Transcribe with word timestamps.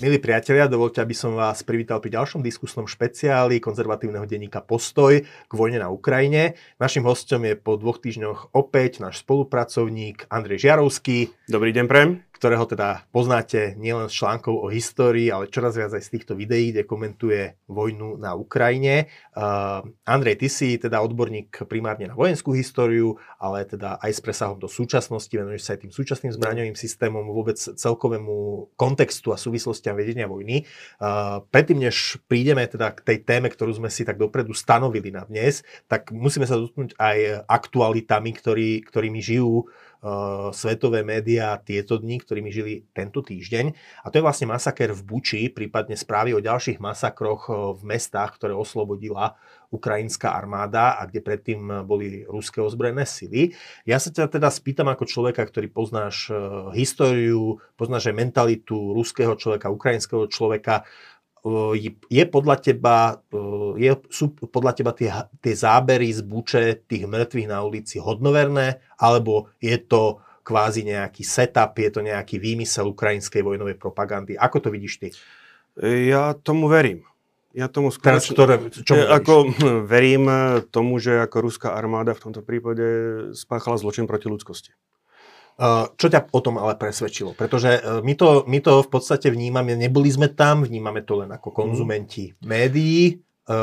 Milí 0.00 0.16
priatelia, 0.16 0.64
dovolte, 0.64 1.04
aby 1.04 1.12
som 1.12 1.36
vás 1.36 1.60
privítal 1.60 2.00
pri 2.00 2.16
ďalšom 2.16 2.40
diskusnom 2.40 2.88
špeciáli 2.88 3.60
konzervatívneho 3.60 4.24
denníka 4.24 4.64
Postoj 4.64 5.20
k 5.20 5.52
vojne 5.52 5.76
na 5.76 5.92
Ukrajine. 5.92 6.56
Našim 6.80 7.04
hostom 7.04 7.44
je 7.44 7.52
po 7.52 7.76
dvoch 7.76 8.00
týždňoch 8.00 8.56
opäť 8.56 9.04
náš 9.04 9.20
spolupracovník 9.20 10.24
Andrej 10.32 10.64
Žiarovský. 10.64 11.36
Dobrý 11.52 11.76
deň, 11.76 11.84
Prem 11.84 12.29
ktorého 12.40 12.64
teda 12.64 13.04
poznáte 13.12 13.76
nielen 13.76 14.08
z 14.08 14.16
článkov 14.16 14.64
o 14.64 14.72
histórii, 14.72 15.28
ale 15.28 15.52
čoraz 15.52 15.76
viac 15.76 15.92
aj 15.92 16.00
z 16.00 16.12
týchto 16.16 16.32
videí, 16.32 16.72
kde 16.72 16.88
komentuje 16.88 17.60
vojnu 17.68 18.16
na 18.16 18.32
Ukrajine. 18.32 19.12
Uh, 19.36 19.84
Andrej, 20.08 20.40
ty 20.40 20.48
si 20.48 20.80
teda 20.80 21.04
odborník 21.04 21.68
primárne 21.68 22.08
na 22.08 22.16
vojenskú 22.16 22.56
históriu, 22.56 23.20
ale 23.36 23.68
teda 23.68 24.00
aj 24.00 24.16
s 24.16 24.20
presahom 24.24 24.56
do 24.56 24.72
súčasnosti, 24.72 25.28
venuješ 25.28 25.68
sa 25.68 25.76
aj 25.76 25.84
tým 25.84 25.92
súčasným 25.92 26.32
zbraňovým 26.32 26.72
systémom, 26.80 27.28
vôbec 27.28 27.60
celkovému 27.60 28.72
kontextu 28.72 29.36
a 29.36 29.38
súvislostiam 29.38 29.92
vedenia 29.92 30.24
vojny. 30.24 30.64
Uh, 30.96 31.44
predtým, 31.52 31.76
než 31.76 32.16
prídeme 32.24 32.64
teda 32.64 32.96
k 32.96 33.04
tej 33.04 33.18
téme, 33.20 33.52
ktorú 33.52 33.76
sme 33.76 33.92
si 33.92 34.08
tak 34.08 34.16
dopredu 34.16 34.56
stanovili 34.56 35.12
na 35.12 35.28
dnes, 35.28 35.60
tak 35.92 36.08
musíme 36.08 36.48
sa 36.48 36.56
dotknúť 36.56 36.96
aj 36.96 37.44
aktualitami, 37.44 38.32
ktorý, 38.32 38.80
ktorými 38.88 39.20
žijú 39.20 39.68
uh, 39.68 39.89
svetové 40.56 41.04
médiá 41.04 41.60
tieto 41.60 42.00
dni, 42.00 42.24
ktorými 42.24 42.48
žili 42.48 42.88
tento 42.96 43.20
týždeň. 43.20 43.76
A 44.00 44.08
to 44.08 44.16
je 44.16 44.24
vlastne 44.24 44.48
masaker 44.48 44.96
v 44.96 45.04
Buči, 45.04 45.52
prípadne 45.52 45.92
správy 45.92 46.32
o 46.32 46.40
ďalších 46.40 46.80
masakroch 46.80 47.42
uh, 47.52 47.76
v 47.76 47.82
mestách, 47.84 48.40
ktoré 48.40 48.56
oslobodila 48.56 49.36
ukrajinská 49.70 50.34
armáda 50.34 50.98
a 50.98 51.06
kde 51.06 51.22
predtým 51.22 51.86
boli 51.86 52.26
ruské 52.26 52.58
ozbrojené 52.58 53.06
sily. 53.06 53.54
Ja 53.86 54.02
sa 54.02 54.10
ťa 54.10 54.26
teda 54.26 54.50
spýtam 54.50 54.90
ako 54.90 55.06
človeka, 55.06 55.46
ktorý 55.46 55.70
poznáš 55.70 56.26
históriu, 56.74 57.62
poznáš 57.78 58.10
aj 58.10 58.18
mentalitu 58.18 58.74
ruského 58.74 59.38
človeka, 59.38 59.70
ukrajinského 59.70 60.26
človeka, 60.26 60.82
je 62.10 62.24
podľa 62.28 62.56
teba, 62.60 63.16
je, 63.80 63.92
sú 64.12 64.36
podľa 64.36 64.72
teba 64.76 64.92
tie, 64.92 65.08
tie 65.40 65.54
zábery 65.56 66.12
z 66.12 66.20
buče 66.20 66.84
tých 66.84 67.08
mŕtvych 67.08 67.48
na 67.48 67.64
ulici 67.64 67.96
hodnoverné, 67.96 68.84
alebo 69.00 69.48
je 69.56 69.76
to 69.80 70.20
kvázi 70.44 70.84
nejaký 70.84 71.24
setup, 71.24 71.78
je 71.80 71.90
to 71.92 72.00
nejaký 72.04 72.36
výmysel 72.36 72.92
ukrajinskej 72.92 73.40
vojnovej 73.40 73.80
propagandy? 73.80 74.36
Ako 74.36 74.60
to 74.60 74.68
vidíš 74.68 75.00
ty? 75.00 75.08
Ja 75.80 76.36
tomu 76.36 76.68
verím. 76.68 77.08
Ja 77.50 77.66
tomu 77.66 77.90
skôr... 77.90 78.20
ktoré, 78.20 78.70
ja, 78.94 79.10
ako, 79.16 79.50
verím 79.92 80.30
tomu, 80.70 81.02
že 81.02 81.18
ako 81.18 81.50
ruská 81.50 81.74
armáda 81.74 82.14
v 82.14 82.22
tomto 82.30 82.44
prípade 82.44 82.84
spáchala 83.34 83.80
zločin 83.80 84.06
proti 84.06 84.30
ľudskosti. 84.30 84.70
Čo 85.92 86.06
ťa 86.08 86.32
o 86.32 86.40
tom 86.40 86.56
ale 86.56 86.72
presvedčilo? 86.80 87.36
Pretože 87.36 87.70
e, 87.76 87.80
my 88.00 88.14
to, 88.16 88.48
my 88.48 88.64
to 88.64 88.80
v 88.80 88.88
podstate 88.88 89.28
vnímame, 89.28 89.76
neboli 89.76 90.08
sme 90.08 90.32
tam, 90.32 90.64
vnímame 90.64 91.04
to 91.04 91.20
len 91.20 91.28
ako 91.28 91.52
konzumenti 91.52 92.32
mm. 92.32 92.48
médií, 92.48 93.20
e, 93.44 93.56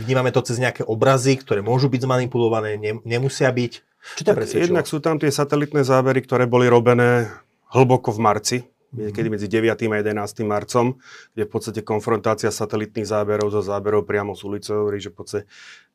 vnímame 0.00 0.32
to 0.32 0.40
cez 0.40 0.56
nejaké 0.56 0.88
obrazy, 0.88 1.36
ktoré 1.36 1.60
môžu 1.60 1.92
byť 1.92 2.00
zmanipulované, 2.00 2.80
ne, 2.80 2.96
nemusia 3.04 3.52
byť. 3.52 3.72
Čo 4.16 4.22
ťa 4.24 4.32
presvedčilo? 4.32 4.72
Jednak 4.72 4.88
sú 4.88 5.04
tam 5.04 5.20
tie 5.20 5.28
satelitné 5.28 5.84
zábery, 5.84 6.24
ktoré 6.24 6.48
boli 6.48 6.64
robené 6.64 7.28
hlboko 7.76 8.16
v 8.16 8.20
marci, 8.24 8.58
mm. 8.64 9.12
niekedy 9.12 9.28
medzi 9.28 9.52
9. 9.52 9.76
a 9.76 9.96
11. 10.00 10.48
marcom, 10.48 10.96
kde 11.36 11.44
v 11.44 11.50
podstate 11.52 11.84
konfrontácia 11.84 12.48
satelitných 12.48 13.04
záberov 13.04 13.52
so 13.52 13.60
záberov 13.60 14.08
priamo 14.08 14.32
z 14.32 14.48
ulicou, 14.48 14.88
že 14.96 15.12
v 15.12 15.16
podstate 15.20 15.44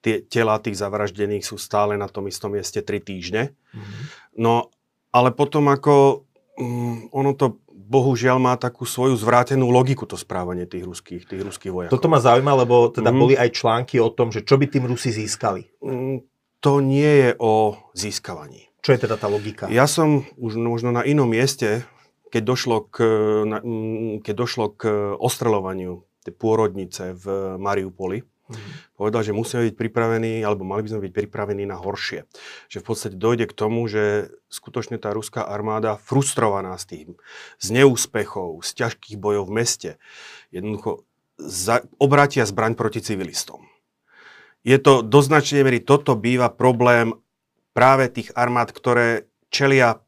tie 0.06 0.22
tela 0.22 0.62
tých 0.62 0.78
zavraždených 0.78 1.42
sú 1.42 1.58
stále 1.58 1.98
na 1.98 2.06
tom 2.06 2.30
istom 2.30 2.54
mieste 2.54 2.86
3 2.86 3.02
týždne. 3.02 3.58
Mm. 3.74 3.82
No 4.38 4.70
ale 5.12 5.30
potom 5.36 5.68
ako 5.68 6.24
um, 6.58 7.08
ono 7.12 7.32
to 7.36 7.60
bohužiaľ 7.92 8.40
má 8.40 8.56
takú 8.56 8.88
svoju 8.88 9.20
zvrátenú 9.20 9.68
logiku 9.68 10.08
to 10.08 10.16
správanie 10.16 10.64
tých 10.64 10.88
ruských, 10.88 11.28
tých 11.28 11.44
ruských 11.44 11.72
vojakov. 11.76 12.00
Toto 12.00 12.08
ma 12.08 12.24
zaujíma, 12.24 12.64
lebo 12.64 12.88
teda 12.88 13.12
mm. 13.12 13.18
boli 13.20 13.36
aj 13.36 13.50
články 13.52 14.00
o 14.00 14.08
tom, 14.08 14.32
že 14.32 14.48
čo 14.48 14.56
by 14.56 14.72
tým 14.72 14.88
Rusi 14.88 15.12
získali. 15.12 15.68
Mm, 15.84 16.24
to 16.64 16.80
nie 16.80 17.12
je 17.28 17.30
o 17.36 17.76
získavaní. 17.92 18.72
Čo 18.80 18.96
je 18.96 19.00
teda 19.04 19.20
tá 19.20 19.28
logika? 19.28 19.68
Ja 19.68 19.92
som 19.92 20.24
už 20.40 20.56
možno 20.56 20.96
na 20.96 21.04
inom 21.04 21.28
mieste, 21.28 21.84
keď 22.32 22.42
došlo 22.48 22.78
k, 22.88 22.98
na, 23.44 23.60
mm, 23.60 24.24
keď 24.24 24.34
došlo 24.40 24.66
k 24.72 24.82
ostreľovaniu 25.20 26.08
tej 26.24 26.34
pôrodnice 26.40 27.12
v 27.20 27.60
Mariupoli, 27.60 28.24
Mm. 28.52 28.60
Povedal, 29.00 29.22
že 29.26 29.34
musíme 29.34 29.66
byť 29.72 29.76
pripravení, 29.80 30.46
alebo 30.46 30.68
mali 30.68 30.86
by 30.86 30.90
sme 30.92 31.04
byť 31.08 31.14
pripravení 31.16 31.64
na 31.66 31.80
horšie. 31.80 32.28
Že 32.68 32.78
v 32.78 32.86
podstate 32.86 33.16
dojde 33.18 33.50
k 33.50 33.58
tomu, 33.58 33.88
že 33.88 34.30
skutočne 34.52 35.00
tá 35.00 35.16
ruská 35.16 35.48
armáda 35.48 35.98
frustrovaná 35.98 36.76
z 36.78 36.86
tým, 36.86 37.08
z 37.58 37.68
neúspechov, 37.72 38.62
z 38.62 38.70
ťažkých 38.78 39.18
bojov 39.18 39.50
v 39.50 39.56
meste, 39.56 39.92
jednoducho 40.54 41.08
za, 41.42 41.82
obratia 41.98 42.46
zbraň 42.46 42.78
proti 42.78 43.02
civilistom. 43.02 43.66
Je 44.62 44.78
to 44.78 45.02
do 45.02 45.20
značnej 45.26 45.66
miery, 45.66 45.82
toto 45.82 46.14
býva 46.14 46.54
problém 46.54 47.18
práve 47.74 48.12
tých 48.14 48.30
armád, 48.38 48.70
ktoré 48.70 49.26
čelia 49.50 50.06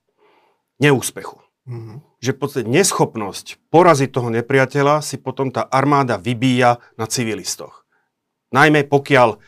neúspechu. 0.77 1.41
Mm-hmm. 1.63 1.97
Že 2.19 2.31
v 2.35 2.39
podstate 2.39 2.67
neschopnosť 2.67 3.45
poraziť 3.71 4.09
toho 4.11 4.29
nepriateľa 4.29 4.99
si 4.99 5.15
potom 5.15 5.49
tá 5.49 5.63
armáda 5.63 6.19
vybíja 6.19 6.83
na 6.99 7.07
civilistoch. 7.07 7.82
Najmä 8.53 8.85
pokiaľ 8.85 9.41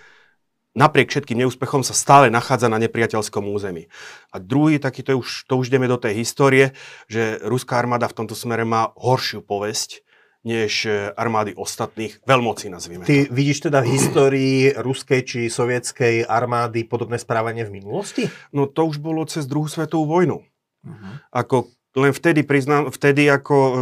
napriek 0.75 1.07
všetkým 1.07 1.39
neúspechom 1.39 1.81
sa 1.81 1.95
stále 1.95 2.27
nachádza 2.27 2.67
na 2.67 2.75
nepriateľskom 2.83 3.47
území. 3.47 3.87
A 4.35 4.43
druhý, 4.43 4.77
taký 4.77 5.07
to 5.07 5.15
už, 5.15 5.47
to 5.47 5.55
už 5.55 5.71
ideme 5.71 5.87
do 5.87 5.95
tej 5.95 6.19
histórie, 6.19 6.75
že 7.07 7.39
ruská 7.47 7.79
armáda 7.79 8.11
v 8.11 8.17
tomto 8.19 8.35
smere 8.35 8.67
má 8.67 8.91
horšiu 8.99 9.39
povesť, 9.39 10.03
než 10.45 10.85
e, 10.85 11.09
armády 11.17 11.57
ostatných 11.57 12.21
veľmocí, 12.21 12.69
nazvime. 12.69 13.07
Ty 13.07 13.33
vidíš 13.33 13.65
teda 13.65 13.81
v 13.81 13.97
histórii 13.97 14.59
ruskej 14.77 15.21
či 15.25 15.39
sovietskej 15.49 16.29
armády 16.29 16.85
podobné 16.85 17.17
správanie 17.17 17.65
v 17.65 17.81
minulosti? 17.81 18.29
No 18.53 18.69
to 18.69 18.85
už 18.85 19.01
bolo 19.01 19.25
cez 19.25 19.49
druhú 19.49 19.65
svetovú 19.65 20.05
vojnu. 20.05 20.45
Uh-huh. 20.85 21.13
Ako 21.33 21.73
len 21.97 22.13
vtedy, 22.13 22.45
priznám, 22.45 22.93
vtedy 22.93 23.25
ako 23.25 23.57
e, 23.57 23.73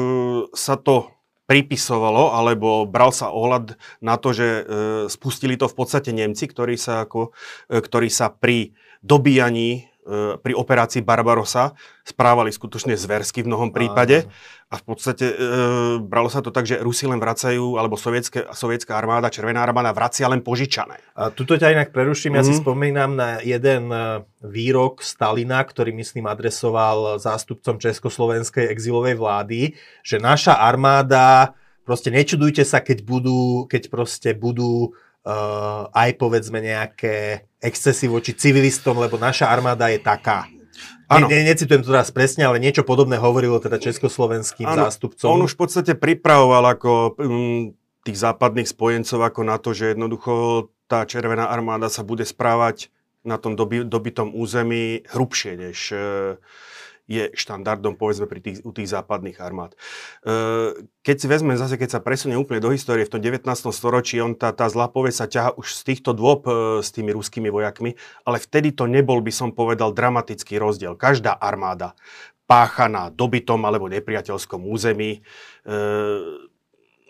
sa 0.55 0.79
to 0.79 1.11
pripisovalo, 1.53 2.33
alebo 2.33 2.89
bral 2.89 3.13
sa 3.13 3.29
ohľad 3.29 3.77
na 4.01 4.17
to, 4.17 4.33
že 4.33 4.47
e, 4.49 4.63
spustili 5.05 5.53
to 5.53 5.69
v 5.69 5.77
podstate 5.77 6.09
Nemci, 6.09 6.49
ktorí 6.49 6.81
sa, 6.81 7.05
ako, 7.05 7.29
e, 7.69 7.77
ktorí 7.77 8.09
sa 8.09 8.33
pri 8.33 8.73
dobíjaní 9.05 9.92
pri 10.43 10.53
operácii 10.53 10.99
Barbarosa 10.99 11.71
správali 12.03 12.51
skutočne 12.51 12.99
zversky 12.99 13.43
v 13.43 13.49
mnohom 13.49 13.71
prípade. 13.71 14.27
A 14.73 14.81
v 14.81 14.83
podstate 14.89 15.29
e, 15.29 15.35
bralo 16.01 16.33
sa 16.33 16.41
to 16.41 16.49
tak, 16.49 16.65
že 16.65 16.81
Rusi 16.81 17.05
len 17.05 17.21
vracajú, 17.21 17.77
alebo 17.77 17.93
sovietské, 17.93 18.49
sovietská 18.57 18.97
armáda, 18.97 19.29
Červená 19.29 19.61
armáda 19.61 19.93
vracia 19.93 20.25
len 20.25 20.41
požičané. 20.41 20.97
A 21.13 21.29
tuto 21.29 21.53
ťa 21.53 21.77
inak 21.77 21.93
preruším, 21.93 22.33
mm-hmm. 22.33 22.41
ja 22.41 22.49
si 22.49 22.57
mhm. 22.57 22.61
spomínam 22.65 23.11
na 23.13 23.37
jeden 23.45 23.93
e, 23.93 24.25
výrok 24.41 25.05
Stalina, 25.05 25.61
ktorý 25.61 25.93
myslím 25.93 26.25
adresoval 26.25 27.21
zástupcom 27.21 27.77
Československej 27.77 28.65
exilovej 28.73 29.13
vlády, 29.13 29.77
že 30.01 30.17
naša 30.17 30.57
armáda, 30.57 31.53
proste 31.85 32.09
nečudujte 32.09 32.65
sa, 32.65 32.81
keď 32.81 33.05
budú, 33.05 33.69
keď 33.69 33.93
proste 33.93 34.33
budú 34.33 34.97
uh, 35.23 35.89
aj 35.91 36.09
povedzme 36.19 36.59
nejaké 36.59 37.47
excesy 37.63 38.11
voči 38.11 38.35
civilistom, 38.35 38.99
lebo 38.99 39.15
naša 39.15 39.47
armáda 39.47 39.87
je 39.89 39.99
taká. 40.03 40.47
Ne, 41.13 41.29
ne, 41.29 41.45
necitujem 41.45 41.85
to 41.85 41.93
teraz 41.93 42.09
presne, 42.09 42.47
ale 42.47 42.57
niečo 42.57 42.81
podobné 42.81 43.21
hovorilo 43.21 43.61
teda 43.61 43.77
československým 43.77 44.65
ano, 44.65 44.89
zástupcom. 44.89 45.29
On 45.29 45.45
už 45.45 45.53
v 45.53 45.59
podstate 45.61 45.93
pripravoval 45.93 46.73
ako 46.73 46.91
um, 47.21 47.77
tých 48.01 48.17
západných 48.17 48.65
spojencov 48.65 49.19
ako 49.21 49.41
na 49.45 49.61
to, 49.61 49.77
že 49.77 49.93
jednoducho 49.93 50.67
tá 50.89 51.05
Červená 51.05 51.53
armáda 51.53 51.87
sa 51.87 52.01
bude 52.01 52.25
správať 52.25 52.89
na 53.23 53.39
tom 53.39 53.53
doby, 53.55 53.85
dobytom 53.85 54.33
území 54.33 55.05
hrubšie, 55.07 55.51
než 55.55 55.77
uh, 55.93 56.01
je 57.07 57.31
štandardom, 57.35 57.99
povedzme, 57.99 58.25
pri 58.31 58.39
tých, 58.39 58.57
u 58.63 58.71
tých 58.71 58.87
západných 58.87 59.37
armád. 59.43 59.75
E, 60.23 60.87
keď 61.03 61.15
si 61.19 61.27
vezme 61.27 61.59
zase, 61.59 61.75
keď 61.75 61.99
sa 61.99 61.99
presunie 61.99 62.39
úplne 62.39 62.63
do 62.63 62.71
histórie, 62.71 63.03
v 63.03 63.19
tom 63.19 63.21
19. 63.21 63.43
storočí, 63.75 64.23
on 64.23 64.39
tá, 64.39 64.55
tá 64.55 64.71
zlá 64.71 64.87
povesť 64.87 65.17
sa 65.17 65.27
ťaha 65.27 65.49
už 65.59 65.67
z 65.75 65.81
týchto 65.83 66.15
dôb 66.15 66.47
e, 66.47 66.79
s 66.79 66.95
tými 66.95 67.11
ruskými 67.11 67.51
vojakmi, 67.51 67.99
ale 68.23 68.37
vtedy 68.39 68.71
to 68.71 68.87
nebol, 68.87 69.19
by 69.19 69.33
som 69.35 69.51
povedal, 69.51 69.91
dramatický 69.91 70.55
rozdiel. 70.55 70.95
Každá 70.95 71.35
armáda 71.35 71.95
pácha 72.47 72.87
na 72.91 73.11
dobytom 73.11 73.59
alebo 73.63 73.91
nepriateľskom 73.91 74.63
území 74.67 75.19
e, 75.19 75.19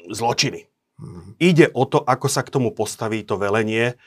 zločiny. 0.10 0.70
Mm-hmm. 0.98 1.34
Ide 1.42 1.66
o 1.74 1.84
to, 1.90 2.02
ako 2.06 2.28
sa 2.30 2.46
k 2.46 2.54
tomu 2.54 2.70
postaví 2.74 3.26
to 3.26 3.38
velenie, 3.42 3.98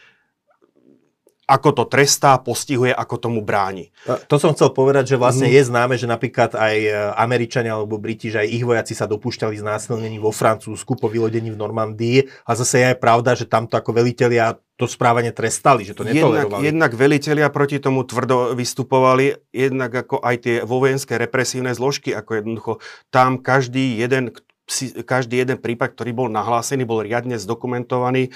ako 1.47 1.69
to 1.73 1.85
trestá, 1.87 2.43
postihuje, 2.43 2.91
ako 2.91 3.23
tomu 3.23 3.41
bráni. 3.41 3.95
To 4.27 4.37
som 4.37 4.51
chcel 4.51 4.75
povedať, 4.75 5.15
že 5.15 5.17
vlastne 5.17 5.47
je 5.47 5.63
známe, 5.63 5.95
že 5.95 6.11
napríklad 6.11 6.59
aj 6.59 6.75
e, 6.75 6.91
Američania 7.15 7.79
alebo 7.79 8.03
Briti, 8.03 8.35
že 8.35 8.43
aj 8.43 8.49
ich 8.51 8.67
vojaci 8.67 8.99
sa 8.99 9.07
dopúšťali 9.07 9.55
znásilnení 9.55 10.19
vo 10.19 10.35
Francúzsku 10.35 10.99
po 10.99 11.07
vylodení 11.07 11.55
v 11.55 11.59
Normandii 11.63 12.19
a 12.43 12.59
zase 12.59 12.83
je 12.83 12.87
aj 12.91 12.99
pravda, 12.99 13.39
že 13.39 13.47
tamto 13.47 13.79
ako 13.79 13.95
velitelia 13.95 14.59
to 14.77 14.85
správanie 14.85 15.33
trestali, 15.33 15.89
že 15.89 15.97
to 15.97 16.05
netolerovali. 16.05 16.61
Jednak, 16.61 16.93
jednak 16.93 16.93
velitelia 17.01 17.49
proti 17.49 17.81
tomu 17.81 18.05
tvrdo 18.05 18.53
vystupovali, 18.53 19.33
jednak 19.49 19.89
ako 19.89 20.21
aj 20.21 20.37
tie 20.45 20.57
vojenské 20.69 21.17
represívne 21.17 21.73
zložky, 21.73 22.13
ako 22.13 22.31
jednoducho 22.37 22.73
tam 23.09 23.41
každý 23.41 23.97
jeden, 23.97 24.37
si, 24.67 24.91
každý 24.93 25.41
jeden 25.47 25.63
prípad, 25.63 25.95
ktorý 25.95 26.11
bol 26.13 26.29
nahlásený, 26.29 26.83
bol 26.83 27.01
riadne 27.01 27.39
zdokumentovaný, 27.39 28.29
e, 28.29 28.31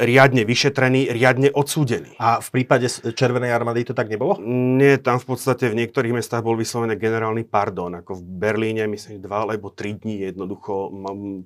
riadne 0.00 0.42
vyšetrený, 0.48 1.12
riadne 1.12 1.52
odsúdený. 1.52 2.16
A 2.16 2.40
v 2.40 2.48
prípade 2.48 2.88
Červenej 2.88 3.52
armády 3.52 3.84
to 3.84 3.92
tak 3.92 4.08
nebolo? 4.08 4.40
Nie, 4.48 4.96
tam 4.96 5.20
v 5.20 5.36
podstate 5.36 5.68
v 5.68 5.78
niektorých 5.84 6.16
mestách 6.16 6.40
bol 6.40 6.56
vyslovený 6.56 6.96
generálny 6.96 7.44
pardon. 7.44 8.00
Ako 8.00 8.18
v 8.18 8.24
Berlíne, 8.24 8.88
myslím, 8.88 9.20
dva 9.20 9.44
alebo 9.44 9.70
tri 9.70 9.94
dní 9.94 10.24
jednoducho 10.32 10.90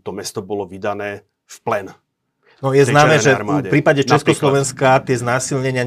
to 0.01 0.11
mesto 0.15 0.41
bolo 0.41 0.65
vydané 0.65 1.27
v 1.45 1.59
plen. 1.67 1.87
No 2.63 2.71
je 2.71 2.87
známe, 2.87 3.19
že 3.19 3.35
v 3.35 3.67
prípade 3.67 4.07
Československa 4.07 5.03
tie 5.03 5.19
znásilnenia 5.19 5.83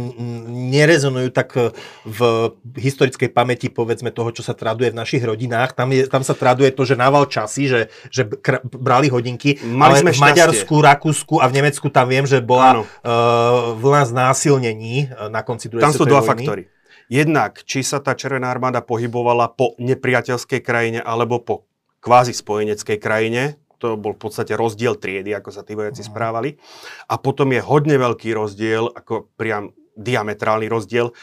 nerezonujú 0.51 1.31
tak 1.31 1.56
e, 1.56 1.72
v 2.04 2.19
historickej 2.75 3.31
pamäti, 3.31 3.72
povedzme, 3.72 4.12
toho, 4.12 4.36
čo 4.36 4.44
sa 4.44 4.51
traduje 4.51 4.92
v 4.92 5.00
našich 5.00 5.24
rodinách. 5.24 5.72
Tam, 5.72 5.88
je, 5.95 6.04
tam 6.12 6.27
sa 6.27 6.36
traduje 6.36 6.75
to, 6.75 6.83
že 6.83 7.00
nával 7.00 7.31
časy, 7.31 7.72
že, 7.72 7.81
že 8.12 8.27
kr- 8.27 8.60
brali 8.68 9.07
hodinky. 9.07 9.56
Mali 9.63 10.04
ale 10.04 10.04
sme 10.04 10.12
v 10.12 10.22
Maďarsku, 10.27 10.75
Rakúsku 10.83 11.39
a 11.39 11.48
v 11.48 11.63
Nemecku 11.63 11.88
tam 11.88 12.12
viem, 12.12 12.27
že 12.27 12.44
bola 12.44 12.83
uh, 12.83 13.72
vlna 13.80 14.04
znásilnení 14.12 15.07
e, 15.07 15.31
na 15.31 15.48
konci 15.48 15.72
druhej 15.72 15.88
Tam 15.88 15.95
sú 15.95 16.04
dva 16.04 16.19
vojny. 16.19 16.44
faktory. 16.44 16.63
Jednak, 17.07 17.63
či 17.63 17.88
sa 17.88 18.04
tá 18.04 18.19
Červená 18.19 18.51
armáda 18.51 18.83
pohybovala 18.83 19.48
po 19.48 19.80
nepriateľskej 19.80 20.60
krajine 20.60 21.00
alebo 21.00 21.39
po 21.39 21.63
kvázi 22.04 22.36
spojeneckej 22.36 22.98
krajine, 23.00 23.56
to 23.77 24.00
bol 24.00 24.16
v 24.16 24.22
podstate 24.27 24.54
rozdiel 24.56 25.00
triedy, 25.00 25.31
ako 25.36 25.50
sa 25.51 25.62
tí 25.62 25.75
vojaci 25.75 26.04
mm. 26.04 26.07
správali. 26.07 26.50
A 27.12 27.16
potom 27.19 27.51
je 27.51 27.62
hodne 27.62 27.95
veľký 27.95 28.36
rozdiel, 28.36 28.92
ako 28.92 29.31
priam 29.36 29.72
diametrálny 29.95 30.68
rozdiel, 30.68 31.16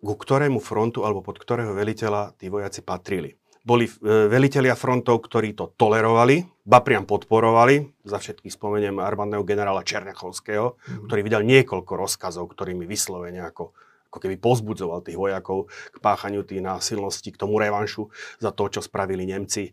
ku 0.00 0.14
ktorému 0.16 0.60
frontu 0.60 1.04
alebo 1.04 1.20
pod 1.20 1.36
ktorého 1.40 1.76
veliteľa 1.76 2.36
tí 2.36 2.48
vojaci 2.48 2.80
patrili. 2.80 3.36
Boli 3.60 3.84
e, 3.84 3.92
veliteľia 4.32 4.72
frontov, 4.72 5.20
ktorí 5.28 5.52
to 5.52 5.76
tolerovali, 5.76 6.48
ba 6.64 6.80
priam 6.80 7.04
podporovali. 7.04 7.92
Za 8.08 8.16
všetky 8.16 8.48
spomeniem 8.48 8.96
armádneho 8.96 9.44
generála 9.44 9.84
Černechovského, 9.84 10.80
mm. 10.80 11.04
ktorý 11.04 11.20
vydal 11.20 11.42
niekoľko 11.44 11.92
rozkazov, 11.92 12.48
ktorými 12.48 12.88
vyslovene 12.88 13.44
ako 13.44 13.76
ako 14.10 14.26
keby 14.26 14.42
pozbudzoval 14.42 15.06
tých 15.06 15.14
vojakov 15.14 15.70
k 15.70 15.96
páchaniu 16.02 16.42
tých 16.42 16.58
násilností, 16.58 17.30
k 17.30 17.38
tomu 17.46 17.62
revanšu 17.62 18.10
za 18.42 18.50
to, 18.50 18.66
čo 18.66 18.82
spravili 18.82 19.22
Nemci. 19.22 19.70
E, 19.70 19.72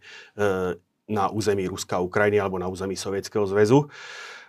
na 1.08 1.32
území 1.32 1.68
Ruska 1.68 1.98
a 1.98 2.06
Ukrajiny 2.06 2.38
alebo 2.38 2.60
na 2.60 2.68
území 2.68 3.00
Sovietskeho 3.00 3.48
zväzu. 3.48 3.88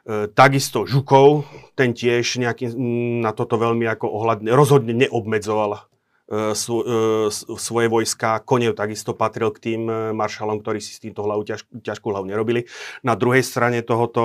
E, 0.08 0.26
takisto 0.34 0.84
Žukov, 0.84 1.46
ten 1.78 1.94
tiež 1.94 2.42
nejaký, 2.42 2.74
na 3.22 3.30
toto 3.30 3.56
veľmi 3.56 3.86
ako 3.86 4.10
ohľadne, 4.10 4.50
rozhodne 4.50 4.96
neobmedzoval 5.06 5.70
e, 5.76 5.78
e, 5.78 6.62
svoje 7.54 7.86
vojska. 7.86 8.42
Konev 8.42 8.74
takisto 8.74 9.14
patril 9.14 9.54
k 9.54 9.62
tým 9.70 9.82
maršalom, 10.18 10.58
ktorí 10.58 10.82
si 10.82 10.96
s 10.96 11.02
týmto 11.02 11.22
hlavu 11.22 11.46
ťaž, 11.46 11.62
ťažkú 11.84 12.10
hlavu 12.10 12.26
nerobili. 12.26 12.66
Na 13.06 13.14
druhej 13.14 13.46
strane 13.46 13.86
tohoto, 13.86 14.22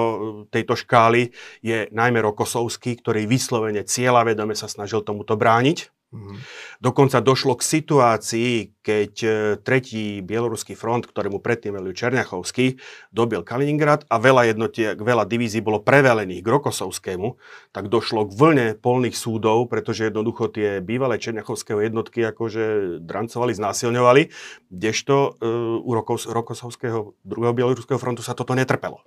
tejto 0.50 0.74
škály 0.74 1.36
je 1.62 1.86
najmä 1.94 2.18
Rokosovský, 2.24 2.98
ktorý 2.98 3.30
vyslovene 3.30 3.86
cieľavedome 3.86 4.58
sa 4.58 4.66
snažil 4.66 5.06
tomuto 5.06 5.38
brániť 5.38 6.03
Mm. 6.14 6.38
Dokonca 6.78 7.26
došlo 7.26 7.58
k 7.58 7.66
situácii, 7.66 8.78
keď 8.86 9.14
e, 9.26 9.30
tretí 9.58 10.22
bieloruský 10.22 10.78
front, 10.78 11.10
ktorému 11.10 11.42
predtým 11.42 11.74
velil 11.74 11.98
Černiachovský, 11.98 12.78
dobil 13.10 13.42
Kaliningrad 13.42 14.06
a 14.14 14.22
veľa 14.22 14.54
jednotiek, 14.54 14.94
veľa 14.94 15.26
divízií 15.26 15.66
bolo 15.66 15.82
prevelených 15.82 16.46
k 16.46 16.52
Rokosovskému, 16.54 17.34
tak 17.74 17.90
došlo 17.90 18.30
k 18.30 18.32
vlne 18.38 18.68
polných 18.78 19.18
súdov, 19.18 19.66
pretože 19.74 20.14
jednoducho 20.14 20.54
tie 20.54 20.86
bývalé 20.86 21.18
Černiachovského 21.18 21.82
jednotky 21.82 22.22
akože 22.30 23.02
drancovali, 23.02 23.58
znásilňovali, 23.58 24.30
kdežto 24.70 25.16
e, 25.18 25.50
u 25.82 25.92
Rokos, 25.98 26.30
Rokosovského 26.30 27.18
druhého 27.26 27.58
bieloruského 27.58 27.98
frontu 27.98 28.22
sa 28.22 28.38
toto 28.38 28.54
netrpelo. 28.54 29.02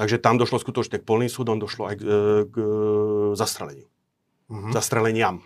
Takže 0.00 0.16
tam 0.16 0.40
došlo 0.40 0.56
skutočne 0.56 0.96
k 0.96 1.04
polným 1.04 1.28
súdom, 1.28 1.60
došlo 1.60 1.92
aj 1.92 1.96
k, 2.00 2.02
e, 2.08 2.16
k 2.48 2.56
zastreleniu. 3.36 3.84
Mm-hmm. 4.48 4.72
Zastreleniam 4.72 5.44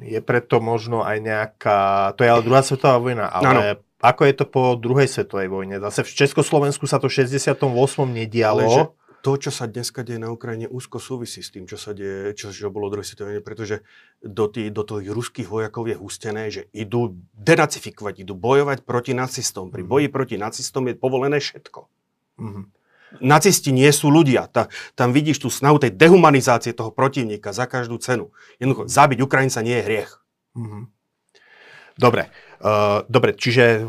je 0.00 0.20
preto 0.24 0.58
možno 0.58 1.04
aj 1.04 1.18
nejaká, 1.20 1.80
to 2.16 2.24
je 2.24 2.30
ale 2.32 2.42
druhá 2.42 2.64
svetová 2.64 2.96
vojna, 2.98 3.28
ale 3.28 3.46
ano. 3.46 3.60
ako 4.00 4.22
je 4.24 4.34
to 4.34 4.44
po 4.48 4.62
druhej 4.74 5.06
svetovej 5.06 5.48
vojne? 5.52 5.76
Zase 5.78 6.02
v 6.02 6.12
Československu 6.12 6.88
sa 6.88 6.96
to 6.98 7.06
v 7.06 7.24
68. 7.24 7.68
nedialo. 8.08 8.64
Ale 8.64 8.72
že 8.72 8.84
to, 9.20 9.36
čo 9.36 9.52
sa 9.52 9.68
dneska 9.68 10.00
deje 10.00 10.16
na 10.16 10.32
Ukrajine, 10.32 10.64
úzko 10.64 10.96
súvisí 10.96 11.44
s 11.44 11.52
tým, 11.52 11.68
čo 11.68 11.76
sa 11.76 11.92
deje, 11.92 12.32
čo, 12.32 12.48
čo 12.48 12.72
bolo 12.72 12.88
druhej 12.88 13.04
svetovej 13.04 13.44
pretože 13.44 13.84
do, 14.24 14.48
tých, 14.48 14.72
do 14.72 14.80
tých 14.80 15.12
ruských 15.12 15.48
vojakov 15.48 15.92
je 15.92 15.96
hustené, 16.00 16.48
že 16.48 16.72
idú 16.72 17.20
denacifikovať, 17.36 18.24
idú 18.24 18.32
bojovať 18.32 18.88
proti 18.88 19.12
nacistom. 19.12 19.68
Pri 19.68 19.84
mhm. 19.84 19.88
boji 19.92 20.06
proti 20.08 20.36
nacistom 20.40 20.88
je 20.88 20.96
povolené 20.96 21.36
všetko. 21.36 21.80
Mm-hmm 22.40 22.79
nacisti 23.18 23.74
nie 23.74 23.90
sú 23.90 24.06
ľudia. 24.14 24.46
Ta, 24.46 24.70
tam 24.94 25.10
vidíš 25.10 25.42
tú 25.42 25.50
snahu 25.50 25.82
tej 25.82 25.98
dehumanizácie 25.98 26.70
toho 26.70 26.94
protivníka 26.94 27.50
za 27.50 27.66
každú 27.66 27.98
cenu. 27.98 28.30
Jednoducho, 28.62 28.86
zabiť 28.86 29.18
Ukrajinca 29.18 29.66
nie 29.66 29.82
je 29.82 29.86
hriech. 29.86 30.10
Mm-hmm. 30.54 30.82
Dobre. 31.98 32.30
Uh, 32.60 33.08
dobre, 33.08 33.32
čiže 33.32 33.88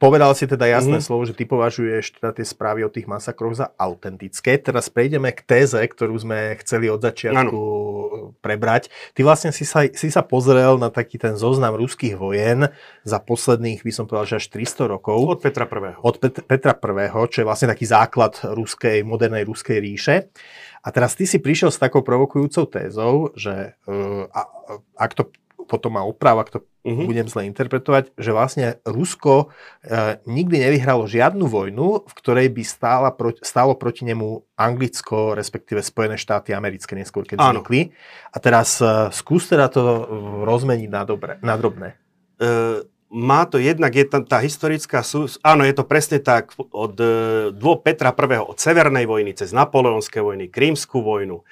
povedal 0.00 0.32
si 0.32 0.48
teda 0.48 0.64
jasné 0.64 1.00
mm. 1.00 1.04
slovo, 1.04 1.28
že 1.28 1.36
ty 1.36 1.44
považuješ 1.44 2.20
teda 2.20 2.36
tie 2.36 2.44
správy 2.48 2.84
o 2.84 2.92
tých 2.92 3.04
masakroch 3.04 3.52
za 3.52 3.72
autentické. 3.76 4.56
Teraz 4.56 4.88
prejdeme 4.88 5.28
k 5.32 5.44
téze, 5.44 5.76
ktorú 5.76 6.16
sme 6.16 6.56
chceli 6.64 6.88
od 6.88 7.04
začiatku 7.04 7.58
ano. 7.60 8.36
prebrať. 8.40 8.88
Ty 9.12 9.20
vlastne 9.24 9.52
si 9.52 9.68
sa, 9.68 9.84
si 9.88 10.08
sa 10.08 10.24
pozrel 10.24 10.80
na 10.80 10.88
taký 10.88 11.20
ten 11.20 11.36
zoznam 11.36 11.76
ruských 11.76 12.16
vojen 12.16 12.72
za 13.04 13.20
posledných, 13.20 13.84
by 13.84 13.92
som 13.92 14.04
povedal, 14.08 14.36
že 14.36 14.40
až 14.40 14.52
300 14.52 14.92
rokov. 15.00 15.16
Od 15.24 15.40
Petra 15.40 15.68
I. 15.68 15.96
Od 16.00 16.16
Pet- 16.16 16.44
Petra 16.48 16.72
I, 16.72 17.08
čo 17.28 17.44
je 17.44 17.48
vlastne 17.48 17.68
taký 17.68 17.84
základ 17.84 18.40
ruskej, 18.40 19.04
modernej 19.04 19.44
ruskej 19.44 19.80
ríše. 19.80 20.32
A 20.80 20.88
teraz 20.96 21.12
ty 21.12 21.28
si 21.28 21.36
prišiel 21.36 21.68
s 21.68 21.76
takou 21.76 22.00
provokujúcou 22.00 22.64
tézou, 22.64 23.36
že 23.36 23.76
uh, 23.84 24.24
a, 24.32 24.48
ak 24.96 25.12
to 25.12 25.28
potom 25.70 25.94
má 25.94 26.02
oprava, 26.02 26.42
ak 26.42 26.50
to 26.50 26.58
uh-huh. 26.82 27.06
budem 27.06 27.30
zle 27.30 27.46
interpretovať, 27.46 28.18
že 28.18 28.34
vlastne 28.34 28.66
Rusko 28.82 29.54
e, 29.86 30.18
nikdy 30.26 30.66
nevyhralo 30.66 31.06
žiadnu 31.06 31.46
vojnu, 31.46 32.10
v 32.10 32.12
ktorej 32.18 32.50
by 32.50 32.62
stála 32.66 33.14
pro, 33.14 33.30
stálo 33.38 33.78
proti 33.78 34.02
nemu 34.02 34.42
Anglicko, 34.58 35.38
respektíve 35.38 35.78
Spojené 35.78 36.18
štáty 36.18 36.50
americké 36.50 36.98
neskôr, 36.98 37.22
keď 37.22 37.38
Áno. 37.38 37.62
vznikli. 37.62 37.94
A 38.34 38.36
teraz 38.42 38.82
e, 38.82 39.14
skús 39.14 39.46
teda 39.46 39.70
to 39.70 40.10
rozmeniť 40.42 40.90
na, 40.90 41.02
dobre, 41.06 41.38
na 41.38 41.54
drobné. 41.54 41.94
E, 42.42 42.82
má 43.10 43.42
to 43.46 43.58
jednak, 43.58 43.90
je 43.94 44.06
tam 44.06 44.22
tá 44.22 44.38
historická 44.38 45.02
sú... 45.02 45.26
Áno, 45.42 45.66
je 45.66 45.74
to 45.74 45.82
presne 45.86 46.18
tak 46.18 46.54
od 46.58 46.94
e, 46.98 47.06
dvo 47.54 47.78
Petra 47.78 48.10
I. 48.10 48.38
od 48.42 48.58
Severnej 48.58 49.06
vojny 49.06 49.34
cez 49.34 49.54
Napoleonské 49.54 50.18
vojny, 50.22 50.50
Krímskú 50.50 51.02
vojnu, 51.02 51.42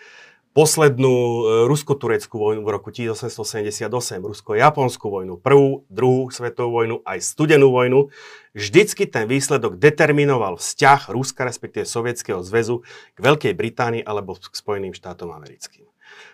poslednú 0.59 1.15
e, 1.15 1.43
rusko-tureckú 1.71 2.35
vojnu 2.35 2.67
v 2.67 2.71
roku 2.75 2.91
1878, 2.91 3.87
rusko-japonskú 4.19 5.07
vojnu, 5.07 5.39
prvú, 5.39 5.87
druhú 5.87 6.35
svetovú 6.35 6.83
vojnu, 6.83 6.97
aj 7.07 7.23
studenú 7.23 7.71
vojnu, 7.71 8.11
vždycky 8.59 9.07
ten 9.07 9.31
výsledok 9.31 9.79
determinoval 9.79 10.59
vzťah 10.59 11.15
Ruska, 11.15 11.47
respektíve 11.47 11.87
Sovietskeho 11.87 12.43
zväzu 12.43 12.83
k 13.15 13.19
Veľkej 13.23 13.55
Británii 13.55 14.03
alebo 14.03 14.35
k 14.35 14.51
Spojeným 14.51 14.99
štátom 14.99 15.31
americkým. 15.31 15.87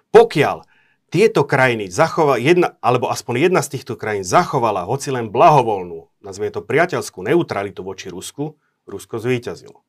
Pokiaľ 0.08 0.64
tieto 1.12 1.44
krajiny 1.44 1.92
zachovala, 1.92 2.40
jedna, 2.40 2.80
alebo 2.80 3.12
aspoň 3.12 3.52
jedna 3.52 3.60
z 3.60 3.76
týchto 3.76 4.00
krajín 4.00 4.24
zachovala 4.24 4.88
hoci 4.88 5.12
len 5.12 5.28
blahovolnú, 5.28 6.08
nazvime 6.24 6.48
to 6.48 6.64
priateľskú 6.64 7.20
neutralitu 7.28 7.84
voči 7.84 8.08
Rusku, 8.08 8.56
Rusko 8.88 9.20
zvíťazilo. 9.20 9.83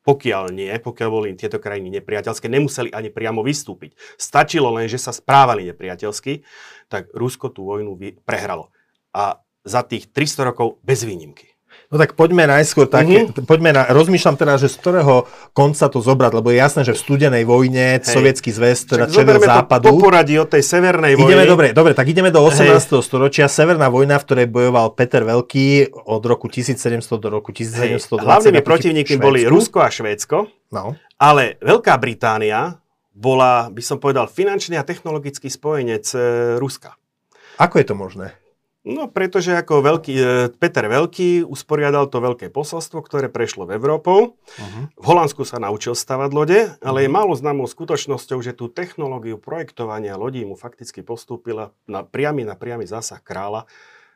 Pokiaľ 0.00 0.44
nie, 0.56 0.72
pokiaľ 0.80 1.08
boli 1.12 1.36
tieto 1.36 1.60
krajiny 1.60 1.92
nepriateľské, 2.00 2.48
nemuseli 2.48 2.88
ani 2.88 3.12
priamo 3.12 3.44
vystúpiť. 3.44 3.92
Stačilo 4.16 4.72
len, 4.72 4.88
že 4.88 4.96
sa 4.96 5.12
správali 5.12 5.68
nepriateľsky, 5.68 6.40
tak 6.88 7.12
Rusko 7.12 7.52
tú 7.52 7.68
vojnu 7.68 7.98
prehralo. 8.24 8.72
A 9.12 9.44
za 9.60 9.84
tých 9.84 10.08
300 10.08 10.48
rokov 10.48 10.80
bez 10.80 11.04
výnimky. 11.04 11.49
No 11.90 11.98
tak 11.98 12.14
poďme 12.14 12.46
najskôr 12.46 12.86
také, 12.86 13.26
mm-hmm. 13.26 13.50
poďme 13.50 13.74
na, 13.74 13.82
rozmýšľam 13.90 14.38
teda, 14.38 14.62
že 14.62 14.70
z 14.70 14.78
ktorého 14.78 15.26
konca 15.50 15.90
to 15.90 15.98
zobrať, 15.98 16.32
lebo 16.38 16.54
je 16.54 16.58
jasné, 16.62 16.86
že 16.86 16.94
v 16.94 17.02
studenej 17.02 17.42
vojne 17.42 17.98
Hej. 17.98 18.06
sovietský 18.06 18.54
zväz 18.54 18.86
teda 18.86 19.10
čelil 19.10 19.42
západu. 19.42 19.90
To 19.90 19.98
po 19.98 20.06
poradí 20.06 20.38
od 20.38 20.46
tej 20.46 20.62
severnej 20.62 21.18
vojny. 21.18 21.34
Ideme, 21.34 21.44
dobre, 21.50 21.66
dobre, 21.74 21.92
tak 21.98 22.06
ideme 22.06 22.30
do 22.30 22.46
18. 22.46 22.70
Hej. 22.70 23.02
storočia. 23.02 23.50
Severná 23.50 23.90
vojna, 23.90 24.22
v 24.22 24.24
ktorej 24.24 24.46
bojoval 24.46 24.94
Peter 24.94 25.26
Veľký 25.26 25.90
od 26.06 26.22
roku 26.22 26.46
1700 26.46 27.02
do 27.18 27.28
roku 27.28 27.50
1720. 27.50 28.22
Hlavnými 28.22 28.62
protivníkmi 28.62 29.16
boli 29.18 29.42
Rusko 29.50 29.82
a 29.82 29.90
Švédsko, 29.90 30.46
no. 30.70 30.94
ale 31.18 31.58
Veľká 31.58 31.98
Británia 31.98 32.78
bola, 33.10 33.68
by 33.68 33.82
som 33.84 34.00
povedal, 34.00 34.30
finančný 34.30 34.80
a 34.80 34.86
technologický 34.86 35.52
spojenec 35.52 36.06
e, 36.16 36.18
Ruska. 36.56 36.96
Ako 37.60 37.76
je 37.76 37.86
to 37.86 37.92
možné? 37.92 38.39
No, 38.80 39.12
pretože 39.12 39.52
ako 39.52 39.84
veľký, 39.84 40.14
e, 40.16 40.24
Peter 40.56 40.88
Veľký 40.88 41.44
usporiadal 41.44 42.08
to 42.08 42.16
veľké 42.16 42.48
posolstvo, 42.48 43.04
ktoré 43.04 43.28
prešlo 43.28 43.68
v 43.68 43.76
Európou. 43.76 44.40
Uh-huh. 44.40 44.84
V 44.96 45.04
Holandsku 45.04 45.44
sa 45.44 45.60
naučil 45.60 45.92
stavať 45.92 46.30
lode, 46.32 46.60
ale 46.80 47.04
je 47.04 47.10
mhm. 47.12 47.16
málo 47.16 47.36
známou 47.36 47.68
skutočnosťou, 47.68 48.40
že 48.40 48.56
tú 48.56 48.72
technológiu 48.72 49.36
projektovania 49.36 50.16
lodí 50.16 50.48
mu 50.48 50.56
fakticky 50.56 51.04
postúpila 51.04 51.76
na 51.84 52.00
priamy 52.08 52.48
na 52.48 52.56
priamy 52.56 52.88
zásah 52.88 53.20
kráľa, 53.20 53.68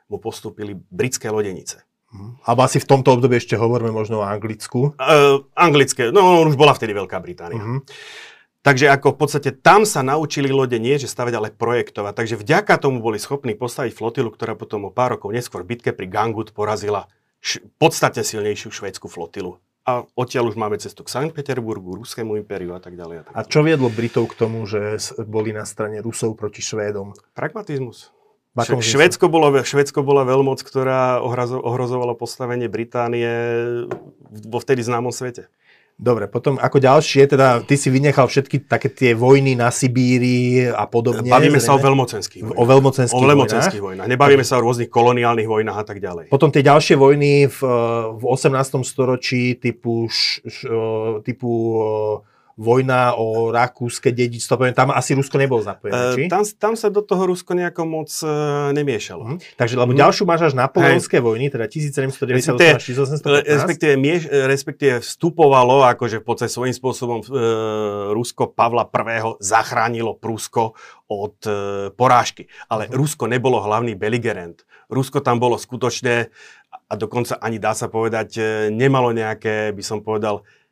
mu 0.08 0.16
postúpili 0.16 0.72
britské 0.88 1.28
lodenice. 1.28 1.84
Mhm. 2.16 2.48
Alebo 2.48 2.60
asi 2.64 2.80
v 2.80 2.88
tomto 2.88 3.20
období 3.20 3.36
ešte 3.36 3.60
hovoríme 3.60 3.92
možno 3.92 4.24
o 4.24 4.24
Anglicku. 4.24 4.96
Uh, 4.96 5.44
anglické, 5.52 6.08
no 6.08 6.40
už 6.48 6.56
bola 6.56 6.72
vtedy 6.72 6.96
Veľká 6.96 7.20
Británia. 7.20 7.60
Uh-huh. 7.60 7.84
Takže 8.64 8.88
ako 8.88 9.12
v 9.12 9.18
podstate 9.20 9.50
tam 9.52 9.84
sa 9.84 10.00
naučili 10.00 10.48
lode 10.48 10.80
nie, 10.80 10.96
že 10.96 11.04
stavať, 11.04 11.32
ale 11.36 11.48
projektovať. 11.52 12.16
Takže 12.16 12.40
vďaka 12.40 12.80
tomu 12.80 13.04
boli 13.04 13.20
schopní 13.20 13.52
postaviť 13.52 13.92
flotilu, 13.92 14.32
ktorá 14.32 14.56
potom 14.56 14.88
o 14.88 14.90
pár 14.90 15.20
rokov 15.20 15.36
neskôr 15.36 15.60
v 15.60 15.76
bitke 15.76 15.92
pri 15.92 16.08
Gangut 16.08 16.56
porazila 16.56 17.12
š- 17.44 17.60
podstatne 17.76 18.24
silnejšiu 18.24 18.72
švédsku 18.72 19.04
flotilu. 19.12 19.60
A 19.84 20.08
odtiaľ 20.16 20.48
už 20.48 20.56
máme 20.56 20.80
cestu 20.80 21.04
k 21.04 21.12
Sankt 21.12 21.36
Peterburgu, 21.36 22.00
Ruskému 22.00 22.40
impériu 22.40 22.72
a 22.72 22.80
tak 22.80 22.96
ďalej. 22.96 23.16
A, 23.20 23.22
tak 23.28 23.32
a 23.36 23.40
čo 23.44 23.60
viedlo 23.60 23.92
Britov 23.92 24.32
k 24.32 24.40
tomu, 24.40 24.64
že 24.64 24.96
boli 25.28 25.52
na 25.52 25.68
strane 25.68 26.00
Rusov 26.00 26.40
proti 26.40 26.64
Švédom? 26.64 27.12
Pragmatizmus. 27.36 28.16
Švedsko 28.56 29.28
bolo, 29.28 29.52
Švedsko 29.60 30.00
bola 30.00 30.24
veľmoc, 30.24 30.64
ktorá 30.64 31.20
ohrozovala 31.20 32.16
postavenie 32.16 32.70
Británie 32.72 33.28
vo 34.30 34.58
vtedy 34.62 34.80
známom 34.80 35.12
svete. 35.12 35.52
Dobre, 35.94 36.26
potom 36.26 36.58
ako 36.58 36.82
ďalšie, 36.82 37.30
teda 37.30 37.62
ty 37.62 37.78
si 37.78 37.86
vynechal 37.86 38.26
všetky 38.26 38.66
také 38.66 38.90
tie 38.90 39.14
vojny 39.14 39.54
na 39.54 39.70
Sibíri 39.70 40.66
a 40.66 40.90
podobne. 40.90 41.30
Bavíme 41.30 41.62
sa 41.62 41.78
o 41.78 41.78
veľmocenských 41.78 42.42
vojnách. 42.42 42.58
O 42.58 42.64
veľmocenských, 42.66 43.14
o 43.14 43.22
veľmocenských 43.22 43.82
vojnách. 43.82 44.06
Nebavíme 44.10 44.42
sa 44.42 44.58
o 44.58 44.66
rôznych 44.66 44.90
koloniálnych 44.90 45.46
vojnách 45.46 45.78
a 45.78 45.84
tak 45.86 46.02
ďalej. 46.02 46.34
Potom 46.34 46.50
tie 46.50 46.66
ďalšie 46.66 46.98
vojny 46.98 47.46
v, 47.46 47.58
v 48.10 48.22
18. 48.26 48.82
storočí 48.82 49.54
typu, 49.54 50.10
š, 50.10 50.42
š, 50.42 50.60
typu 51.22 51.50
vojna 52.54 53.18
o 53.18 53.50
rakúske 53.50 54.14
dedičstvo, 54.14 54.70
tam 54.78 54.94
asi 54.94 55.18
Rusko 55.18 55.42
nebolo 55.42 55.58
zapojené, 55.58 56.14
či? 56.14 56.22
tam, 56.30 56.46
tam 56.46 56.74
sa 56.78 56.86
do 56.86 57.02
toho 57.02 57.26
Rusko 57.26 57.50
nejako 57.58 57.82
moc 57.82 58.10
uh, 58.22 58.70
nemiešalo. 58.70 59.34
Mm. 59.34 59.38
Takže, 59.58 59.74
lebo 59.74 59.90
mm. 59.90 59.98
ďalšiu 59.98 60.22
máš 60.22 60.40
až 60.50 60.54
napoleonské 60.54 61.18
vojny, 61.18 61.50
teda 61.50 61.66
1798 61.66 62.78
až 62.78 62.84
1815. 62.86 63.50
Respektíve, 63.50 63.94
mieš, 63.98 64.30
respektíve 64.30 65.02
vstupovalo, 65.02 65.82
akože 65.98 66.22
v 66.22 66.24
podstate 66.24 66.50
svojím 66.54 66.74
spôsobom 66.78 67.26
uh, 67.26 68.14
Rusko 68.14 68.54
Pavla 68.54 68.86
I. 68.86 69.34
zachránilo 69.42 70.14
Prusko 70.14 70.78
od 71.10 71.36
uh, 71.50 71.90
porážky. 71.90 72.46
Ale 72.70 72.86
mm. 72.86 72.94
Rusko 72.94 73.26
nebolo 73.26 73.58
hlavný 73.58 73.98
beligerent. 73.98 74.62
Rusko 74.86 75.18
tam 75.26 75.42
bolo 75.42 75.58
skutočne, 75.58 76.30
a 76.84 76.94
dokonca 76.94 77.34
ani 77.40 77.58
dá 77.58 77.72
sa 77.74 77.90
povedať, 77.90 78.38
nemalo 78.70 79.10
nejaké, 79.10 79.72
by 79.72 79.82
som 79.82 80.04
povedal, 80.04 80.44
E, 80.44 80.63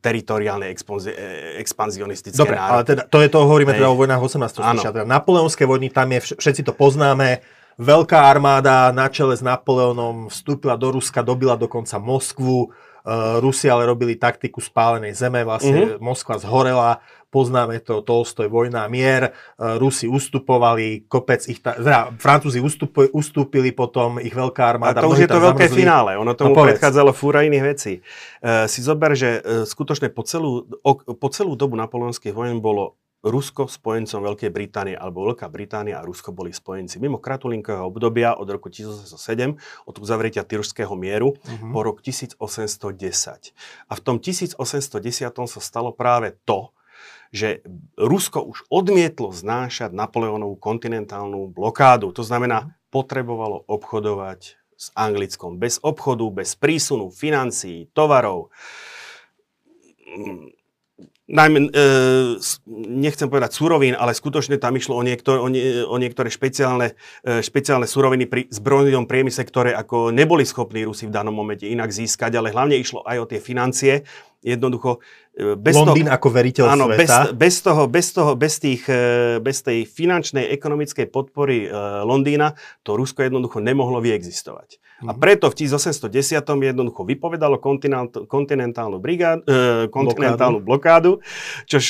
teritoriálne 0.00 0.68
expanzi- 0.70 1.14
e, 1.14 1.58
expanzionistické 1.60 2.36
Dobre, 2.36 2.56
ale 2.58 2.82
teda, 2.84 3.02
to 3.06 3.18
je 3.22 3.28
to, 3.28 3.38
hovoríme 3.46 3.72
teda 3.74 3.90
o 3.90 3.96
vojnách 3.96 4.22
18. 4.22 4.60
storočia. 4.60 4.90
Teda 4.92 5.06
Napoleonské 5.06 5.64
vojny, 5.66 5.90
tam 5.90 6.12
je, 6.14 6.36
všetci 6.36 6.62
to 6.66 6.72
poznáme, 6.76 7.40
veľká 7.80 8.18
armáda 8.28 8.92
na 8.92 9.08
čele 9.08 9.32
s 9.32 9.42
Napoleónom 9.42 10.28
vstúpila 10.28 10.76
do 10.76 10.92
Ruska, 10.92 11.24
dobila 11.24 11.56
dokonca 11.56 11.96
Moskvu, 11.96 12.70
Rusi 13.40 13.66
ale 13.72 13.88
robili 13.88 14.20
taktiku 14.20 14.60
spálenej 14.60 15.16
zeme, 15.16 15.42
vlastne 15.42 15.96
mm-hmm. 15.96 16.04
Moskva 16.04 16.36
zhorela, 16.36 17.00
poznáme 17.30 17.78
to, 17.80 18.02
Tolstoj, 18.02 18.50
vojna, 18.50 18.90
mier, 18.90 19.30
uh, 19.30 19.78
Rusi 19.78 20.10
ustupovali, 20.10 21.06
kopec 21.06 21.46
ich, 21.46 21.62
ta, 21.62 21.78
teda 21.78 22.12
Francúzi 22.18 22.58
ustup, 22.58 22.92
ustúpili 23.14 23.70
potom, 23.70 24.18
ich 24.18 24.34
veľká 24.34 24.62
armáda. 24.76 25.00
A 25.00 25.06
to 25.06 25.14
už 25.14 25.24
je 25.24 25.30
to 25.30 25.40
veľké 25.40 25.70
zamrzli. 25.70 25.80
finále, 25.80 26.10
ono 26.18 26.34
tomu 26.34 26.52
no, 26.52 26.66
predchádzalo 26.66 27.14
fúra 27.14 27.46
iných 27.46 27.64
vecí. 27.64 28.02
Uh, 28.42 28.66
si 28.66 28.82
zober, 28.82 29.16
že 29.16 29.40
uh, 29.40 29.64
skutočne 29.64 30.10
po 30.10 30.26
celú, 30.26 30.66
o, 30.82 30.92
po 31.00 31.28
celú 31.32 31.56
dobu 31.56 31.78
napoleonských 31.78 32.34
vojen 32.36 32.60
bolo 32.60 32.99
Rusko 33.20 33.68
spojencom 33.68 34.24
Veľkej 34.32 34.48
Británie, 34.48 34.96
alebo 34.96 35.28
Veľká 35.28 35.44
Británia 35.52 36.00
a 36.00 36.06
Rusko 36.06 36.32
boli 36.32 36.56
spojenci. 36.56 36.96
Mimo 36.96 37.20
kratulinkového 37.20 37.84
obdobia 37.84 38.32
od 38.32 38.48
roku 38.48 38.72
1807, 38.72 39.60
od 39.84 39.94
uzavretia 40.00 40.40
Tyrského 40.40 40.96
mieru, 40.96 41.36
uh-huh. 41.36 41.72
po 41.72 41.80
rok 41.84 42.00
1810. 42.00 42.88
A 43.88 43.92
v 43.92 44.00
tom 44.00 44.16
1810 44.16 44.96
sa 45.44 45.60
stalo 45.60 45.92
práve 45.92 46.40
to, 46.48 46.72
že 47.30 47.60
Rusko 48.00 48.42
už 48.42 48.66
odmietlo 48.72 49.30
znášať 49.30 49.92
Napoleónovú 49.92 50.56
kontinentálnu 50.58 51.52
blokádu. 51.52 52.10
To 52.16 52.24
znamená, 52.24 52.74
potrebovalo 52.88 53.62
obchodovať 53.68 54.58
s 54.80 54.86
Anglickom. 54.96 55.60
Bez 55.60 55.78
obchodu, 55.84 56.24
bez 56.32 56.56
prísunu 56.56 57.12
financií, 57.12 57.86
tovarov 57.92 58.48
najmä, 61.30 61.70
e, 61.70 61.86
nechcem 62.90 63.30
povedať 63.30 63.54
surovín, 63.54 63.94
ale 63.94 64.12
skutočne 64.12 64.58
tam 64.58 64.74
išlo 64.74 64.98
o, 64.98 65.02
niektor, 65.06 65.38
o, 65.38 65.46
nie, 65.46 65.86
o 65.86 65.96
niektoré 65.96 66.26
špeciálne, 66.26 66.98
e, 67.22 67.40
špeciálne 67.40 67.86
suroviny 67.86 68.26
pri 68.26 68.50
zbrojnom 68.50 69.06
priemysle, 69.06 69.46
ktoré 69.46 69.70
ako 69.78 70.10
neboli 70.10 70.42
schopní 70.42 70.82
Rusi 70.82 71.06
v 71.06 71.14
danom 71.14 71.32
momente 71.32 71.70
inak 71.70 71.94
získať, 71.94 72.34
ale 72.34 72.50
hlavne 72.50 72.74
išlo 72.76 73.06
aj 73.06 73.16
o 73.22 73.28
tie 73.30 73.38
financie. 73.38 74.02
Jednoducho 74.40 75.04
e, 75.36 75.52
bez 75.52 75.76
Londýn 75.76 76.08
toho, 76.08 76.16
ako 76.16 76.28
veriteľ 76.32 76.64
áno, 76.72 76.86
sveta. 76.88 76.98
Bez, 76.98 77.12
bez, 77.36 77.54
toho, 77.60 77.82
bez, 77.84 78.06
toho, 78.16 78.32
bez, 78.32 78.54
tých, 78.56 78.82
e, 78.88 79.02
bez 79.44 79.60
tej 79.60 79.84
finančnej, 79.84 80.48
ekonomickej 80.56 81.12
podpory 81.12 81.68
e, 81.68 81.76
Londýna 82.08 82.56
to 82.80 82.96
Rusko 82.96 83.20
jednoducho 83.20 83.60
nemohlo 83.60 84.00
vyexistovať. 84.00 84.80
A 85.04 85.12
mhm. 85.12 85.20
preto 85.20 85.48
v 85.52 85.56
1810 85.64 86.40
jednoducho 86.44 87.04
vypovedalo 87.04 87.60
kontinentálnu, 88.28 88.96
brigád, 89.00 89.44
e, 89.44 89.88
kontinentálnu 89.92 90.64
blokádu, 90.64 91.20
čož 91.68 91.84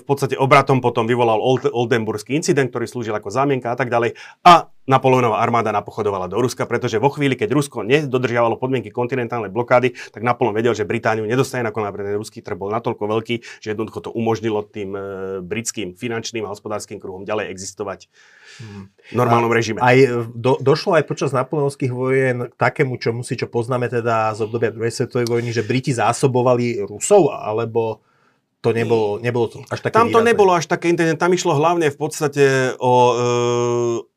v 0.00 0.04
podstate 0.04 0.36
obratom 0.36 0.80
potom 0.80 1.04
vyvolal 1.04 1.40
Old, 1.40 1.68
Oldenburský 1.68 2.36
incident, 2.36 2.72
ktorý 2.72 2.84
slúžil 2.88 3.16
ako 3.16 3.32
zámienka 3.32 3.72
a 3.72 3.76
tak 3.76 3.88
ďalej. 3.88 4.16
A 4.44 4.68
Napoleónová 4.86 5.42
armáda 5.42 5.74
napochodovala 5.74 6.30
do 6.30 6.38
Ruska, 6.38 6.62
pretože 6.62 7.02
vo 7.02 7.10
chvíli, 7.10 7.34
keď 7.34 7.50
Rusko 7.58 7.82
nedodržiavalo 7.82 8.54
podmienky 8.54 8.94
kontinentálnej 8.94 9.50
blokády, 9.50 9.92
tak 10.14 10.22
Napoleon 10.22 10.54
vedel, 10.54 10.78
že 10.78 10.86
Britániu 10.86 11.26
nedostane 11.26 11.66
nakoniec, 11.66 11.90
pretože 11.90 12.18
ruský 12.22 12.38
trh 12.38 12.54
bol 12.54 12.70
natoľko 12.70 13.04
veľký, 13.10 13.34
že 13.58 13.74
jednoducho 13.74 14.06
to 14.06 14.10
umožnilo 14.14 14.62
tým 14.62 14.94
e, 14.94 15.00
britským 15.42 15.98
finančným 15.98 16.46
a 16.46 16.54
hospodárskym 16.54 17.02
kruhom 17.02 17.26
ďalej 17.26 17.50
existovať 17.50 18.06
v 18.56 19.14
normálnom 19.14 19.52
režime. 19.52 19.82
Aj 19.82 19.98
do, 20.32 20.56
došlo 20.62 20.96
aj 20.96 21.04
počas 21.04 21.30
napoleonských 21.34 21.92
vojen 21.92 22.48
k 22.48 22.54
takému, 22.56 22.96
čo 22.96 23.12
musí, 23.12 23.36
čo 23.36 23.50
poznáme 23.50 23.90
teda 23.90 24.32
z 24.32 24.40
obdobia 24.48 24.72
druhej 24.72 24.94
svetovej 24.94 25.28
vojny, 25.28 25.50
že 25.52 25.66
Briti 25.66 25.92
zásobovali 25.92 26.86
Rusov, 26.88 27.34
alebo 27.34 28.00
to 28.64 28.72
nebolo, 28.72 29.20
nebolo 29.20 29.46
to 29.46 29.56
až 29.68 29.84
také 29.84 29.94
Tam 29.94 30.08
to 30.08 30.24
nebolo 30.24 30.56
až 30.56 30.66
také 30.66 30.88
intenzívne, 30.88 31.20
tam 31.20 31.34
išlo 31.36 31.54
hlavne 31.54 31.92
v 31.92 31.98
podstate 32.00 32.74
o, 32.80 32.92
e, 33.12 34.15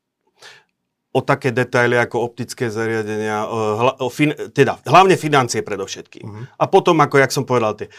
o 1.09 1.19
také 1.25 1.49
detaily 1.49 1.97
ako 1.97 2.21
optické 2.21 2.69
zariadenia, 2.69 3.49
o, 3.49 3.89
o 4.05 4.07
fin, 4.13 4.29
teda 4.53 4.77
hlavne 4.85 5.17
financie 5.17 5.65
predovšetkým. 5.65 6.25
Uh-huh. 6.25 6.45
A 6.45 6.63
potom, 6.69 7.01
ako 7.01 7.17
jak 7.17 7.33
som 7.33 7.49
povedal, 7.49 7.73
tie 7.73 7.89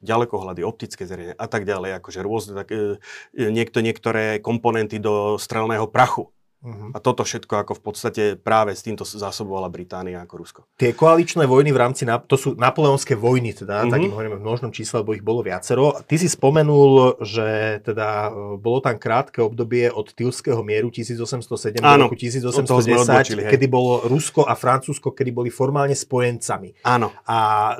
ďalekohľady, 0.00 0.64
optické 0.64 1.04
zariadenia 1.04 1.36
a 1.36 1.46
tak 1.46 1.68
ďalej, 1.68 2.00
akože 2.00 2.20
rôzne 2.24 2.52
tak, 2.56 2.72
e, 2.72 2.96
niekto, 3.36 3.84
niektoré 3.84 4.40
komponenty 4.40 4.96
do 4.96 5.36
strelného 5.36 5.84
prachu. 5.92 6.32
Uh-huh. 6.60 6.92
A 6.92 7.00
toto 7.00 7.24
všetko 7.24 7.64
ako 7.64 7.72
v 7.72 7.82
podstate 7.82 8.22
práve 8.36 8.76
s 8.76 8.84
týmto 8.84 9.00
zásobovala 9.08 9.72
Británia 9.72 10.20
ako 10.20 10.34
Rusko. 10.36 10.60
Tie 10.76 10.92
koaličné 10.92 11.48
vojny 11.48 11.72
v 11.72 11.80
rámci, 11.80 12.04
to 12.28 12.36
sú 12.36 12.52
napoleonské 12.52 13.16
vojny, 13.16 13.56
teda, 13.56 13.88
uh-huh. 13.88 13.92
takým 13.92 14.12
hovoríme 14.12 14.36
v 14.36 14.44
množnom 14.44 14.68
čísle, 14.68 15.00
lebo 15.00 15.16
ich 15.16 15.24
bolo 15.24 15.40
viacero. 15.40 15.96
Ty 16.04 16.16
si 16.20 16.28
spomenul, 16.28 17.16
že 17.24 17.80
teda 17.80 18.28
e, 18.28 18.60
bolo 18.60 18.84
tam 18.84 19.00
krátke 19.00 19.40
obdobie 19.40 19.88
od 19.88 20.12
Tilského 20.12 20.60
mieru 20.60 20.92
1807 20.92 21.80
Áno, 21.80 22.12
do 22.12 22.12
roku 22.12 22.20
1810, 22.20 23.08
odbočili, 23.08 23.42
kedy 23.48 23.64
bolo 23.64 24.04
Rusko 24.04 24.44
a 24.44 24.52
Francúzsko, 24.52 25.16
kedy 25.16 25.32
boli 25.32 25.48
formálne 25.48 25.96
spojencami. 25.96 26.84
Áno. 26.84 27.08
A 27.24 27.38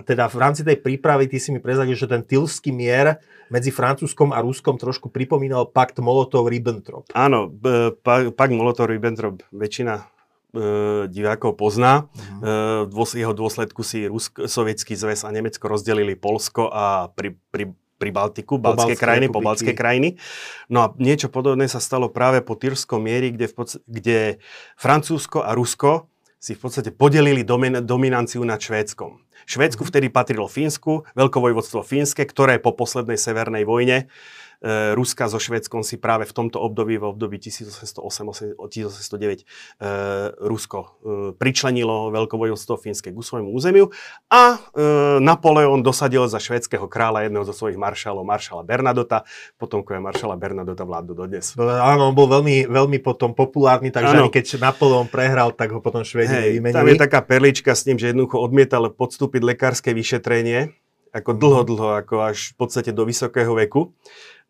teda 0.09 0.25
v 0.33 0.37
rámci 0.41 0.65
tej 0.65 0.81
prípravy 0.81 1.29
ty 1.29 1.37
si 1.37 1.53
mi 1.53 1.61
prezadil, 1.61 1.93
že 1.93 2.09
ten 2.09 2.25
Tilský 2.25 2.73
mier 2.73 3.21
medzi 3.51 3.75
Francúzskom 3.75 4.31
a 4.31 4.39
Ruskom 4.41 4.79
trošku 4.79 5.11
pripomínal 5.11 5.67
pakt 5.67 5.99
Molotov-Ribbentrop. 5.99 7.11
Áno, 7.11 7.51
pakt 8.33 8.53
Molotov-Ribbentrop 8.71 9.43
väčšina 9.51 9.95
e, 9.99 10.05
divákov 11.11 11.59
pozná. 11.59 12.07
Uh-huh. 12.07 13.03
E, 13.03 13.19
jeho 13.19 13.35
dôsledku 13.35 13.83
si 13.83 14.07
Rusk, 14.07 14.47
Sovietský 14.47 14.95
zväz 14.95 15.27
a 15.27 15.35
Nemecko 15.35 15.67
rozdelili 15.67 16.15
Polsko 16.15 16.71
a 16.71 17.11
pri, 17.11 17.35
pri, 17.51 17.75
pri 17.99 18.11
Baltiku, 18.15 18.63
Baltské 18.63 18.95
krajiny, 18.95 19.27
po 19.27 19.43
Baltské 19.43 19.75
krajiny. 19.75 20.23
No 20.71 20.87
a 20.87 20.95
niečo 21.03 21.27
podobné 21.27 21.67
sa 21.67 21.83
stalo 21.83 22.07
práve 22.07 22.47
po 22.47 22.55
Tyrskom 22.55 23.03
miery, 23.03 23.35
kde, 23.35 23.51
v 23.51 23.55
podst- 23.59 23.83
kde 23.91 24.39
Francúzsko 24.79 25.43
a 25.43 25.51
Rusko 25.59 26.07
si 26.39 26.55
v 26.55 26.61
podstate 26.63 26.95
podelili 26.95 27.43
domin- 27.43 27.83
dominanciu 27.83 28.47
nad 28.47 28.63
Švédskom. 28.63 29.19
Švédsku 29.51 29.83
vtedy 29.83 30.15
patrilo 30.15 30.47
Fínsku, 30.47 31.03
veľkovojvodstvo 31.19 31.83
Fínske, 31.83 32.23
ktoré 32.23 32.63
po 32.63 32.71
poslednej 32.71 33.19
severnej 33.19 33.67
vojne 33.67 34.07
Ruska 34.93 35.25
so 35.33 35.41
Švédskom 35.41 35.81
si 35.81 35.97
práve 35.97 36.29
v 36.29 36.33
tomto 36.37 36.61
období, 36.61 37.01
v 37.01 37.09
období 37.09 37.41
1808-1809, 37.41 38.61
e, 39.41 39.45
Rusko 40.37 40.79
e, 40.81 40.89
pričlenilo 41.33 42.13
veľkovojvodstvo 42.13 42.77
Fínske 42.77 43.09
k 43.09 43.17
svojmu 43.17 43.49
územiu 43.57 43.89
a 44.29 44.61
e, 44.77 45.19
Napoleon 45.25 45.81
dosadil 45.81 46.29
za 46.29 46.37
švédskeho 46.37 46.85
kráľa 46.93 47.25
jedného 47.29 47.49
zo 47.49 47.57
svojich 47.57 47.81
maršalov, 47.81 48.21
maršala 48.29 48.61
Bernadota, 48.61 49.25
potomkové 49.57 49.97
maršala 50.05 50.37
Bernadota 50.37 50.85
vládnu 50.85 51.13
dodnes. 51.17 51.57
Áno, 51.57 52.13
on 52.13 52.15
bol 52.15 52.29
veľmi, 52.29 52.69
veľmi 52.69 53.01
potom 53.01 53.33
populárny, 53.33 53.89
takže 53.89 54.13
ano. 54.13 54.29
ani 54.29 54.33
keď 54.33 54.61
Napoleon 54.61 55.09
prehral, 55.09 55.57
tak 55.57 55.73
ho 55.73 55.81
potom 55.81 56.05
Švédi 56.05 56.61
hey, 56.61 56.61
Tam 56.61 56.85
je 56.85 57.01
taká 57.01 57.25
perlička 57.25 57.73
s 57.73 57.89
tým, 57.89 57.97
že 57.97 58.13
jednoducho 58.13 58.37
odmietal 58.37 58.93
podstúpiť 58.93 59.41
lekárske 59.41 59.97
vyšetrenie, 59.97 60.77
ako 61.11 61.31
dlho, 61.35 61.63
dlho, 61.67 61.89
ako 61.99 62.23
až 62.23 62.55
v 62.55 62.57
podstate 62.57 62.91
do 62.95 63.03
vysokého 63.03 63.51
veku. 63.59 63.91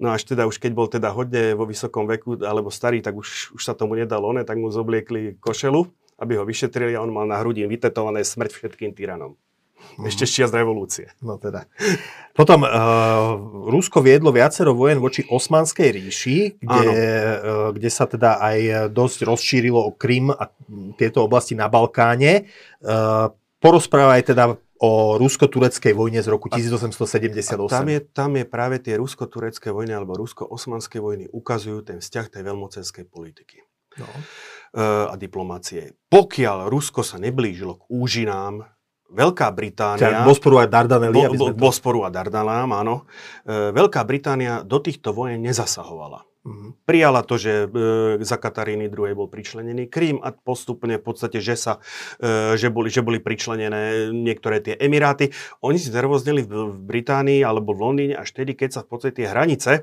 No 0.00 0.16
až 0.16 0.24
teda 0.24 0.48
už 0.48 0.56
keď 0.56 0.72
bol 0.72 0.88
teda 0.88 1.12
hodne 1.12 1.52
vo 1.52 1.68
vysokom 1.68 2.08
veku, 2.08 2.40
alebo 2.40 2.72
starý, 2.72 3.04
tak 3.04 3.20
už, 3.20 3.52
už 3.52 3.60
sa 3.60 3.76
tomu 3.76 4.00
nedalo, 4.00 4.32
ne, 4.32 4.48
tak 4.48 4.56
mu 4.56 4.72
zobliekli 4.72 5.36
košelu, 5.36 5.84
aby 6.16 6.40
ho 6.40 6.44
vyšetrili 6.48 6.96
a 6.96 7.04
on 7.04 7.12
mal 7.12 7.28
na 7.28 7.36
hrudi 7.36 7.68
vytetované 7.68 8.24
smrť 8.24 8.50
všetkým 8.56 8.96
tyranom. 8.96 9.36
Mm. 10.00 10.08
Ešte 10.08 10.28
z 10.28 10.52
revolúcie. 10.52 11.08
No 11.20 11.36
teda. 11.40 11.68
Potom 12.36 12.64
uh, 12.64 13.36
Rusko 13.68 14.00
viedlo 14.04 14.32
viacero 14.32 14.76
vojen 14.76 15.00
voči 15.00 15.24
Osmanskej 15.28 15.88
ríši, 15.96 16.60
kde, 16.60 16.96
uh, 16.96 17.68
kde 17.72 17.90
sa 17.92 18.04
teda 18.04 18.40
aj 18.40 18.92
dosť 18.92 19.28
rozšírilo 19.28 19.80
o 19.80 19.92
Krym 19.92 20.32
a 20.32 20.48
tieto 21.00 21.24
oblasti 21.24 21.56
na 21.56 21.68
Balkáne. 21.68 22.48
Uh, 22.80 23.32
porozprávaj 23.60 24.32
teda 24.32 24.56
o 24.80 25.20
rusko-tureckej 25.20 25.92
vojne 25.92 26.24
z 26.24 26.28
roku 26.32 26.48
1878. 26.48 27.52
A 27.52 27.68
tam, 27.68 27.88
je, 27.92 28.00
tam 28.00 28.30
je 28.32 28.44
práve 28.48 28.80
tie 28.80 28.96
rusko-turecké 28.96 29.68
vojny 29.68 29.92
alebo 29.92 30.16
rusko-osmanské 30.16 31.04
vojny 31.04 31.28
ukazujú 31.28 31.84
ten 31.84 31.98
vzťah 32.00 32.26
tej 32.32 32.42
veľmocenskej 32.48 33.04
politiky 33.12 33.60
no. 34.00 34.08
uh, 34.08 35.12
a 35.12 35.14
diplomácie. 35.20 36.00
Pokiaľ 36.08 36.72
Rusko 36.72 37.04
sa 37.04 37.20
neblížilo 37.20 37.76
k 37.76 37.82
úžinám 37.92 38.64
Veľká 39.10 39.50
Británia... 39.50 40.22
Bosporu 40.22 40.62
a 40.62 40.70
Dardanely. 40.70 41.12
Bo, 41.12 41.34
bo, 41.34 41.46
Bosporu 41.50 42.06
a 42.06 42.14
Dardanelám, 42.14 42.70
áno. 42.70 43.10
E, 43.42 43.74
Veľká 43.74 44.06
Británia 44.06 44.62
do 44.62 44.78
týchto 44.78 45.10
vojen 45.10 45.42
nezasahovala. 45.42 46.29
Mm-hmm. 46.40 46.88
Prijala 46.88 47.20
to, 47.20 47.36
že 47.36 47.68
e, 47.68 48.24
za 48.24 48.40
Kataríny 48.40 48.88
II. 48.88 49.12
bol 49.12 49.28
pričlenený 49.28 49.92
Krím 49.92 50.24
a 50.24 50.32
postupne 50.32 50.96
v 50.96 51.04
podstate, 51.04 51.36
že, 51.36 51.52
sa, 51.52 51.84
e, 52.16 52.56
že, 52.56 52.72
boli, 52.72 52.88
že 52.88 53.04
boli 53.04 53.20
pričlenené 53.20 54.08
niektoré 54.08 54.64
tie 54.64 54.72
Emiráty. 54.80 55.36
Oni 55.60 55.76
si 55.76 55.92
zervoznili 55.92 56.40
v, 56.40 56.72
v 56.72 56.76
Británii 56.80 57.44
alebo 57.44 57.76
v 57.76 57.82
Londýne 57.84 58.16
až 58.16 58.32
tedy, 58.32 58.56
keď 58.56 58.72
sa 58.72 58.80
v 58.80 58.88
podstate 58.88 59.20
tie 59.20 59.28
hranice 59.28 59.72
e, 59.76 59.80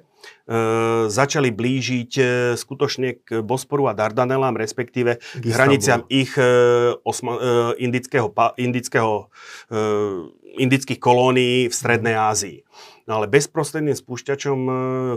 začali 1.06 1.54
blížiť 1.54 2.12
e, 2.18 2.24
skutočne 2.58 3.22
k 3.22 3.46
Bosporu 3.46 3.86
a 3.86 3.94
Dardanelám, 3.94 4.58
respektíve 4.58 5.22
k 5.22 5.46
hraniciam 5.54 6.10
ich 6.10 6.34
e, 6.42 6.98
osma, 7.06 7.38
e, 7.38 7.86
indického, 7.86 8.34
pa, 8.34 8.58
indického, 8.58 9.30
e, 9.70 10.47
indických 10.58 11.00
kolónií 11.00 11.70
v 11.70 11.74
Strednej 11.74 12.18
Ázii. 12.18 12.66
No 13.08 13.24
ale 13.24 13.32
bezprostredným 13.32 13.96
spúšťačom 13.96 14.60
e, 14.68 14.74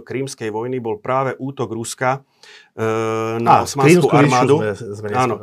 krímskej 0.06 0.54
vojny 0.54 0.78
bol 0.78 1.02
práve 1.02 1.35
útok 1.42 1.75
Ruska 1.75 2.23
e, 2.78 2.87
na 3.42 3.66
osmanskú 3.66 4.06
armádu. 4.14 4.62
Sme, 4.62 4.94
sme 4.94 5.09
áno. 5.11 5.42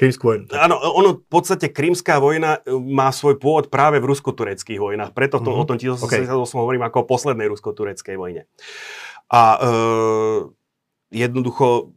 Krímskú 0.00 0.32
vojnu. 0.32 0.48
Áno, 0.56 0.80
ono 0.80 1.20
v 1.20 1.28
podstate 1.28 1.68
krímská 1.68 2.16
vojna 2.24 2.64
e, 2.64 2.72
má 2.72 3.12
svoj 3.12 3.36
pôvod 3.36 3.68
práve 3.68 4.00
v 4.00 4.08
rusko-tureckých 4.08 4.80
vojnách. 4.80 5.12
Preto 5.12 5.44
to, 5.44 5.52
mm-hmm. 5.52 5.60
o 5.60 5.68
tom 5.68 5.76
1878 5.76 6.32
okay. 6.32 6.56
hovorím 6.56 6.84
ako 6.88 7.04
o 7.04 7.08
poslednej 7.08 7.52
rusko-tureckej 7.52 8.16
vojne. 8.16 8.48
A 9.28 9.42
e, 9.56 9.68
jednoducho 11.12 11.92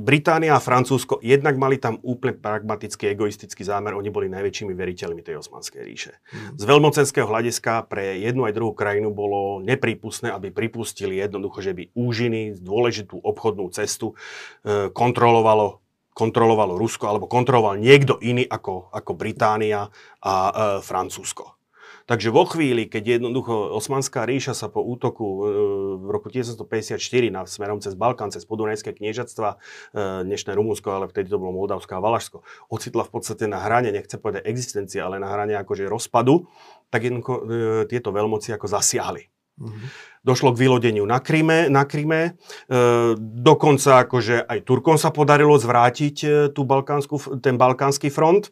Británia 0.00 0.56
a 0.56 0.62
Francúzsko 0.62 1.20
jednak 1.20 1.60
mali 1.60 1.76
tam 1.76 2.00
úplne 2.00 2.32
pragmatický, 2.32 3.12
egoistický 3.12 3.60
zámer. 3.60 3.92
Oni 3.92 4.08
boli 4.08 4.32
najväčšími 4.32 4.72
veriteľmi 4.72 5.20
tej 5.20 5.44
osmanskej 5.44 5.84
ríše. 5.84 6.16
Mm. 6.32 6.56
Z 6.56 6.64
veľmocenského 6.64 7.28
hľadiska 7.28 7.84
pre 7.86 8.16
jednu 8.24 8.48
aj 8.48 8.56
druhú 8.56 8.72
krajinu 8.72 9.12
bolo 9.12 9.60
neprípustné, 9.60 10.32
aby 10.32 10.48
pripustili 10.48 11.20
jednoducho, 11.20 11.60
že 11.60 11.76
by 11.76 11.92
úžiny, 11.92 12.56
dôležitú 12.56 13.20
obchodnú 13.20 13.68
cestu 13.70 14.16
e, 14.64 14.88
kontrolovalo 14.90 15.84
kontrolovalo 16.10 16.76
Rusko 16.76 17.06
alebo 17.06 17.30
kontroloval 17.30 17.80
niekto 17.80 18.18
iný 18.20 18.44
ako, 18.44 18.92
ako 18.92 19.14
Británia 19.14 19.88
a 20.20 20.34
e, 20.34 20.52
Francúzsko. 20.84 21.59
Takže 22.10 22.34
vo 22.34 22.42
chvíli, 22.42 22.90
keď 22.90 23.22
jednoducho 23.22 23.70
Osmanská 23.70 24.26
ríša 24.26 24.50
sa 24.50 24.66
po 24.66 24.82
útoku 24.82 25.22
e, 25.22 25.38
v 26.02 26.08
roku 26.10 26.26
1954 26.26 26.98
na 27.30 27.46
smerom 27.46 27.78
cez 27.78 27.94
Balkán, 27.94 28.34
cez 28.34 28.42
podunajské 28.50 28.90
kniežatstva, 28.98 29.48
e, 29.54 29.56
dnešné 30.26 30.58
Rumunsko, 30.58 30.90
ale 30.90 31.06
vtedy 31.06 31.30
to 31.30 31.38
bolo 31.38 31.54
Moldavsko 31.54 31.94
a 31.94 32.02
Valašsko, 32.02 32.42
ocitla 32.66 33.06
v 33.06 33.14
podstate 33.14 33.46
na 33.46 33.62
hrane, 33.62 33.94
nechce 33.94 34.18
povedať 34.18 34.42
existencie, 34.42 34.98
ale 34.98 35.22
na 35.22 35.30
hrane 35.30 35.54
akože 35.54 35.86
rozpadu, 35.86 36.50
tak 36.90 37.06
jednoducho 37.06 37.34
e, 37.38 37.42
tieto 37.86 38.10
veľmoci 38.10 38.58
ako 38.58 38.66
zasiahli. 38.66 39.30
Mm-hmm. 39.62 39.86
Došlo 40.26 40.50
k 40.50 40.66
vylodeniu 40.66 41.06
na 41.06 41.22
Kryme, 41.22 41.70
na 41.70 41.86
Kryme. 41.86 42.34
E, 42.66 42.74
dokonca 43.22 44.02
akože 44.02 44.50
aj 44.50 44.66
Turkom 44.66 44.98
sa 44.98 45.14
podarilo 45.14 45.54
zvrátiť 45.54 46.50
tú 46.58 46.66
balkánsku, 46.66 47.38
ten 47.38 47.54
balkánsky 47.54 48.10
front 48.10 48.50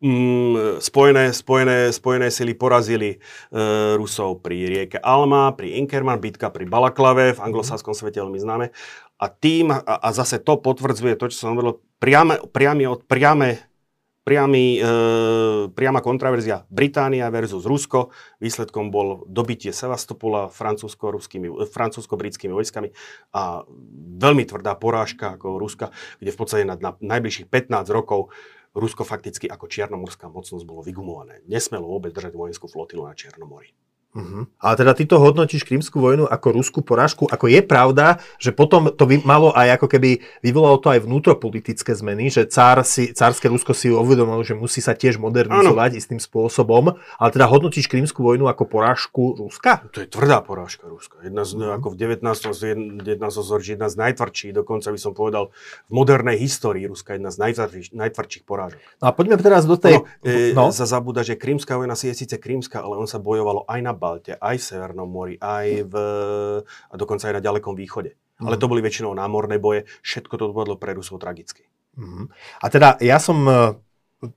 mm, 0.00 0.80
spojené, 0.80 1.32
spojené, 1.32 1.92
spojené 1.92 2.28
sily 2.32 2.56
porazili 2.56 3.10
e, 3.14 3.18
Rusov 3.96 4.40
pri 4.40 4.66
rieke 4.66 4.98
Alma, 5.00 5.52
pri 5.52 5.76
Inkerman, 5.80 6.20
bitka 6.20 6.48
pri 6.48 6.66
Balaklave, 6.66 7.36
v 7.36 7.44
anglosáskom 7.44 7.94
svete 7.94 8.20
veľmi 8.20 8.40
známe. 8.40 8.72
A 9.20 9.28
tým, 9.28 9.70
a, 9.72 9.80
a 9.84 10.08
zase 10.16 10.40
to 10.40 10.56
potvrdzuje 10.56 11.20
to, 11.20 11.28
čo 11.28 11.46
som 11.46 11.52
hovoril, 11.52 11.76
priame, 12.00 12.40
priame, 12.50 12.88
od, 12.88 13.04
priame 13.04 13.70
priamy, 14.30 14.78
e, 14.78 14.86
priama 15.74 15.98
kontraverzia 16.04 16.62
Británia 16.70 17.26
versus 17.34 17.66
Rusko. 17.66 18.14
Výsledkom 18.38 18.92
bol 18.92 19.24
dobitie 19.26 19.72
Sevastopola 19.74 20.46
francúzsko-britskými 20.52 22.54
vojskami 22.54 22.92
a 23.34 23.66
veľmi 24.22 24.46
tvrdá 24.46 24.76
porážka 24.76 25.32
ako 25.34 25.58
Ruska, 25.58 25.90
kde 26.20 26.30
v 26.30 26.38
podstate 26.38 26.64
na, 26.68 26.76
na 26.78 26.94
najbližších 27.00 27.48
15 27.48 27.90
rokov 27.90 28.30
Rusko 28.70 29.02
fakticky 29.02 29.50
ako 29.50 29.66
čiernomorská 29.66 30.30
mocnosť 30.30 30.62
bolo 30.62 30.86
vygumované. 30.86 31.42
Nesmelo 31.50 31.90
vôbec 31.90 32.14
držať 32.14 32.38
vojenskú 32.38 32.70
flotilu 32.70 33.02
na 33.02 33.18
Čiernomori. 33.18 33.74
Uh-huh. 34.10 34.42
Ale 34.58 34.74
teda 34.74 34.92
ty 34.98 35.06
to 35.06 35.22
hodnotíš 35.22 35.62
Krymskú 35.62 36.02
vojnu 36.02 36.26
ako 36.26 36.46
ruskú 36.50 36.80
porážku. 36.82 37.30
Ako 37.30 37.46
je 37.46 37.62
pravda, 37.62 38.18
že 38.42 38.50
potom 38.50 38.90
to 38.90 39.06
by 39.06 39.22
malo 39.22 39.54
aj 39.54 39.78
ako 39.78 39.86
keby 39.86 40.18
vyvolalo 40.42 40.82
to 40.82 40.90
aj 40.90 41.06
vnútropolitické 41.06 41.94
zmeny, 41.94 42.26
že 42.26 42.50
cár 42.50 42.82
si, 42.82 43.14
cárske 43.14 43.46
Rusko 43.46 43.70
si 43.70 43.86
uvedomilo, 43.94 44.42
že 44.42 44.58
musí 44.58 44.82
sa 44.82 44.98
tiež 44.98 45.22
modernizovať 45.22 45.90
ano. 45.94 46.00
istým 46.02 46.18
spôsobom. 46.18 46.98
Ale 47.22 47.30
teda 47.30 47.46
hodnotíš 47.46 47.86
Krymskú 47.86 48.26
vojnu 48.26 48.50
ako 48.50 48.66
porážku 48.66 49.38
Ruska? 49.38 49.86
To 49.94 50.02
je 50.02 50.10
tvrdá 50.10 50.42
porážka 50.42 50.90
Ruska. 50.90 51.22
Jedna 51.22 51.46
z, 51.46 51.54
uh-huh. 51.54 51.78
ako 51.78 51.94
v 51.94 52.18
19. 52.18 53.06
Jedna 53.06 53.28
z, 53.30 53.42
jedna 53.62 53.86
z 53.86 53.94
najtvrdších, 53.94 54.52
dokonca 54.58 54.90
by 54.90 54.98
som 54.98 55.14
povedal 55.14 55.54
v 55.86 55.92
modernej 55.94 56.34
histórii 56.34 56.90
Ruska 56.90 57.14
jedna 57.14 57.30
z 57.30 57.46
najtvrdších, 57.46 57.94
najtvrdších 57.94 58.42
porážok. 58.42 58.82
No 58.98 59.04
a 59.06 59.12
poďme 59.14 59.38
teraz 59.38 59.70
do 59.70 59.78
tej... 59.78 60.02
No, 60.02 60.26
e, 60.26 60.50
no. 60.50 60.74
Za 60.74 60.90
zabúda, 60.90 61.22
že 61.22 61.38
Krymská 61.38 61.78
vojna 61.78 61.94
si 61.94 62.10
je 62.10 62.26
síce 62.26 62.34
krímska, 62.34 62.82
ale 62.82 62.98
on 62.98 63.06
sa 63.06 63.22
bojovalo 63.22 63.62
aj 63.70 63.80
na 63.86 63.92
Balte, 64.00 64.40
aj 64.40 64.56
v 64.56 64.64
Severnom 64.64 65.04
mori, 65.04 65.36
aj 65.36 65.84
v, 65.84 65.94
a 66.64 66.94
dokonca 66.96 67.28
aj 67.28 67.36
na 67.36 67.44
ďalekom 67.44 67.76
východe. 67.76 68.16
Mm. 68.40 68.48
Ale 68.48 68.56
to 68.56 68.72
boli 68.72 68.80
väčšinou 68.80 69.12
námorné 69.12 69.60
boje. 69.60 69.84
Všetko 70.00 70.34
to 70.40 70.44
dopadlo 70.56 70.80
pre 70.80 70.96
Rusov 70.96 71.20
tragicky. 71.20 71.68
Mm. 72.00 72.32
A 72.64 72.66
teda 72.72 72.96
ja 73.04 73.20
som 73.20 73.36
e, 73.44 73.76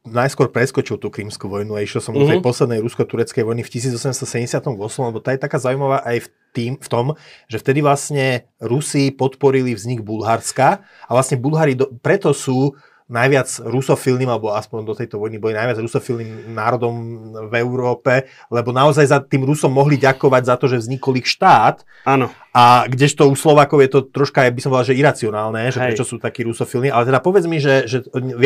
najskôr 0.03 0.51
preskočil 0.51 0.99
tú 0.99 1.07
krímsku 1.07 1.47
vojnu 1.47 1.75
a 1.75 1.83
išiel 1.83 2.03
som 2.03 2.11
mm-hmm. 2.11 2.27
do 2.27 2.31
tej 2.31 2.39
mhm. 2.39 2.47
poslednej 2.47 2.79
rusko-tureckej 2.83 3.43
vojny 3.43 3.61
v 3.63 3.71
1878, 3.71 4.67
lebo 5.07 5.19
tá 5.19 5.35
je 5.35 5.39
taká 5.39 5.57
zaujímavá 5.59 6.03
aj 6.03 6.17
v, 6.23 6.27
tým, 6.55 6.73
v 6.79 6.87
tom, 6.87 7.05
že 7.51 7.59
vtedy 7.59 7.79
vlastne 7.83 8.47
Rusi 8.63 9.11
podporili 9.11 9.75
vznik 9.75 10.03
Bulharska 10.03 10.83
a 10.83 11.11
vlastne 11.11 11.39
Bulhári 11.39 11.75
do, 11.75 11.91
preto 11.99 12.31
sú 12.31 12.75
najviac 13.11 13.47
rusofilným, 13.67 14.29
alebo 14.31 14.55
aspoň 14.55 14.79
do 14.87 14.93
tejto 14.95 15.19
vojny 15.19 15.39
boli 15.39 15.53
najviac 15.55 15.79
rusofilným 15.79 16.55
národom 16.55 16.95
v 17.51 17.53
Európe, 17.59 18.27
lebo 18.47 18.71
naozaj 18.71 19.05
za 19.11 19.19
tým 19.19 19.43
Rusom 19.43 19.75
mohli 19.75 19.99
ďakovať 19.99 20.43
za 20.47 20.55
to, 20.55 20.65
že 20.71 20.81
vznikol 20.83 21.19
ich 21.19 21.27
štát. 21.27 21.83
Áno. 22.07 22.31
A 22.53 22.85
kdežto 22.85 23.27
u 23.27 23.35
Slovákov 23.35 23.81
je 23.83 23.89
to 23.89 23.99
troška, 24.05 24.45
by 24.47 24.61
som 24.61 24.69
povedal, 24.71 24.93
že 24.93 24.99
iracionálne, 24.99 25.73
že 25.73 25.79
Hej. 25.81 25.87
prečo 25.93 26.05
sú 26.05 26.21
takí 26.21 26.45
rusofilní. 26.45 26.93
Ale 26.93 27.09
teda 27.09 27.19
povedz 27.19 27.45
mi, 27.49 27.57
že, 27.59 27.89
že 27.89 28.05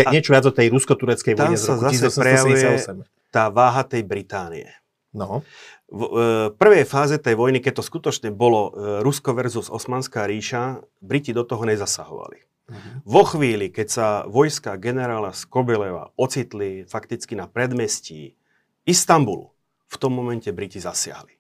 niečo 0.10 0.32
viac 0.34 0.46
o 0.48 0.54
tej 0.56 0.72
rusko-tureckej 0.74 1.34
vojne 1.36 1.58
z 1.60 1.66
roku 1.68 1.92
1878. 1.92 3.04
tá 3.30 3.52
váha 3.52 3.84
tej 3.84 4.08
Británie. 4.08 4.72
No. 5.12 5.44
V 5.88 6.04
e, 6.04 6.10
prvej 6.52 6.84
fáze 6.84 7.16
tej 7.16 7.40
vojny, 7.40 7.64
keď 7.64 7.80
to 7.80 7.84
skutočne 7.84 8.30
bolo 8.36 8.72
e, 8.76 9.02
Rusko 9.04 9.32
versus 9.32 9.72
Osmanská 9.72 10.28
ríša, 10.28 10.84
Briti 11.00 11.32
do 11.32 11.48
toho 11.48 11.64
nezasahovali. 11.64 12.44
Uh-huh. 12.68 13.00
Vo 13.08 13.24
chvíli, 13.24 13.72
keď 13.72 13.88
sa 13.88 14.08
vojska 14.28 14.76
generála 14.76 15.32
Skobeleva 15.32 16.12
ocitli 16.20 16.84
fakticky 16.84 17.40
na 17.40 17.48
predmestí 17.48 18.36
Istanbulu, 18.84 19.56
v 19.88 19.96
tom 19.96 20.12
momente 20.12 20.52
Briti 20.52 20.84
zasiahli. 20.84 21.32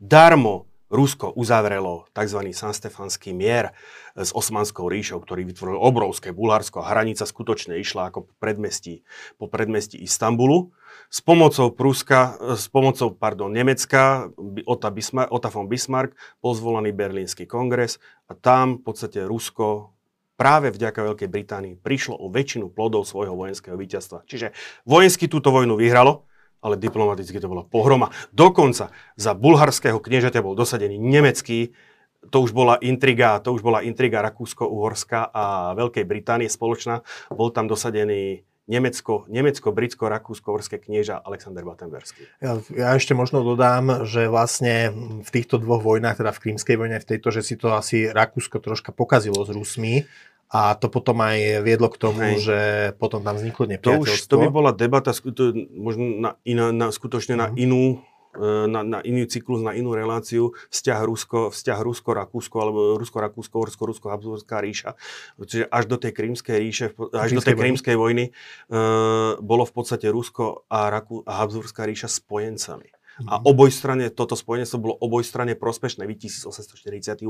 Darmo 0.00 0.70
Rusko 0.90 1.30
uzavrelo 1.38 2.10
tzv. 2.10 2.50
Sanstefanský 2.50 3.30
mier 3.30 3.70
s 4.18 4.34
Osmanskou 4.34 4.90
ríšou, 4.90 5.22
ktorý 5.22 5.46
vytvoril 5.46 5.78
obrovské 5.78 6.34
Bulharsko 6.34 6.82
a 6.82 6.90
hranica 6.90 7.22
skutočne 7.22 7.78
išla 7.78 8.10
ako 8.10 8.26
po 8.26 8.32
predmestí, 8.42 9.06
po 9.38 9.46
predmestí 9.46 10.02
Istanbulu. 10.02 10.74
S 11.06 11.22
pomocou 11.22 11.70
Pruska, 11.70 12.34
s 12.58 12.66
pomocou, 12.66 13.14
pardon, 13.14 13.54
Nemecka, 13.54 14.34
Ota, 14.66 14.90
Bismarck, 14.90 15.30
Ota 15.30 15.46
von 15.46 15.70
Bismarck, 15.70 16.18
bol 16.42 16.58
Berlínsky 16.90 17.46
kongres 17.46 18.02
a 18.26 18.34
tam 18.34 18.82
v 18.82 18.90
podstate 18.90 19.22
Rusko 19.22 19.94
práve 20.40 20.72
vďaka 20.72 20.96
Veľkej 21.04 21.28
Británii 21.28 21.74
prišlo 21.76 22.16
o 22.16 22.32
väčšinu 22.32 22.72
plodov 22.72 23.04
svojho 23.04 23.36
vojenského 23.36 23.76
víťazstva. 23.76 24.24
Čiže 24.24 24.56
vojensky 24.88 25.28
túto 25.28 25.52
vojnu 25.52 25.76
vyhralo, 25.76 26.24
ale 26.64 26.80
diplomaticky 26.80 27.36
to 27.36 27.52
bola 27.52 27.68
pohroma. 27.68 28.08
Dokonca 28.32 28.88
za 29.20 29.32
bulharského 29.36 30.00
kniežaťa 30.00 30.40
bol 30.40 30.56
dosadený 30.56 30.96
nemecký, 30.96 31.76
to 32.32 32.40
už 32.40 32.56
bola 32.56 32.80
intriga, 32.80 33.36
to 33.44 33.52
už 33.52 33.60
bola 33.60 33.84
intriga 33.84 34.24
Rakúsko-Uhorská 34.24 35.28
a 35.28 35.76
Veľkej 35.76 36.04
Británie 36.08 36.48
spoločná. 36.48 37.04
Bol 37.32 37.52
tam 37.52 37.68
dosadený 37.68 38.44
Nemecko, 38.70 39.26
Nemecko, 39.26 39.74
Britsko, 39.74 40.06
Rakúsko, 40.06 40.54
Horské 40.54 40.78
knieža 40.78 41.18
Alexander 41.18 41.66
Batenberský. 41.66 42.22
Ja, 42.38 42.62
ja 42.70 42.94
ešte 42.94 43.18
možno 43.18 43.42
dodám, 43.42 44.06
že 44.06 44.30
vlastne 44.30 44.94
v 45.26 45.30
týchto 45.32 45.58
dvoch 45.58 45.82
vojnách, 45.82 46.22
teda 46.22 46.30
v 46.30 46.38
Krímskej 46.38 46.76
vojne, 46.78 47.02
v 47.02 47.08
tejto, 47.08 47.34
že 47.34 47.42
si 47.42 47.58
to 47.58 47.74
asi 47.74 48.06
Rakúsko 48.06 48.62
troška 48.62 48.94
pokazilo 48.94 49.42
s 49.42 49.50
Rusmi, 49.50 50.06
a 50.50 50.74
to 50.74 50.90
potom 50.90 51.14
aj 51.22 51.62
viedlo 51.62 51.86
k 51.86 51.96
tomu, 51.96 52.26
Hej. 52.34 52.42
že 52.42 52.58
potom 52.98 53.22
tam 53.22 53.38
vzniklo 53.38 53.70
nepriateľstvo. 53.70 54.02
To 54.02 54.18
už 54.18 54.26
to 54.26 54.36
by 54.42 54.48
bola 54.50 54.74
debata 54.74 55.14
to, 55.14 55.54
možno 55.70 56.04
na, 56.18 56.30
iná, 56.42 56.74
na, 56.74 56.90
skutočne 56.90 57.38
na 57.38 57.54
mhm. 57.54 57.54
inú 57.54 57.82
e, 58.34 58.66
na, 58.66 58.82
na 58.82 58.98
iný 59.06 59.30
cyklus, 59.30 59.62
na 59.62 59.78
inú 59.78 59.94
reláciu, 59.94 60.50
vzťah 60.74 60.98
Rusko, 61.06 61.38
vzťah 61.54 61.78
Rusko-Rakúsko 61.86 62.56
alebo 62.58 62.98
Rusko-Rakúsko, 62.98 63.62
Rusko-Habsburská 63.62 64.58
ríša. 64.58 64.98
Čiže 65.38 65.70
až 65.70 65.86
do 65.86 66.02
tej 66.02 66.18
krímskej 66.18 66.56
ríše, 66.58 66.86
až 67.14 67.30
do 67.30 67.42
tej 67.46 67.54
krímskej 67.54 67.94
vojny 67.94 68.34
uh, 68.34 69.38
bolo 69.38 69.62
v 69.62 69.72
podstate 69.72 70.10
Rusko 70.10 70.66
a, 70.66 70.90
Rakú, 70.90 71.22
a 71.30 71.46
Habsburská 71.46 71.86
ríša 71.86 72.10
spojencami. 72.10 72.90
A 73.26 73.40
mhm. 73.40 73.44
obojstranne, 73.44 74.06
toto 74.12 74.38
spojenectvo 74.38 74.78
bolo 74.80 74.94
obojstranne 75.00 75.56
prospešné 75.56 76.08
v 76.08 76.12
1848. 76.16 77.20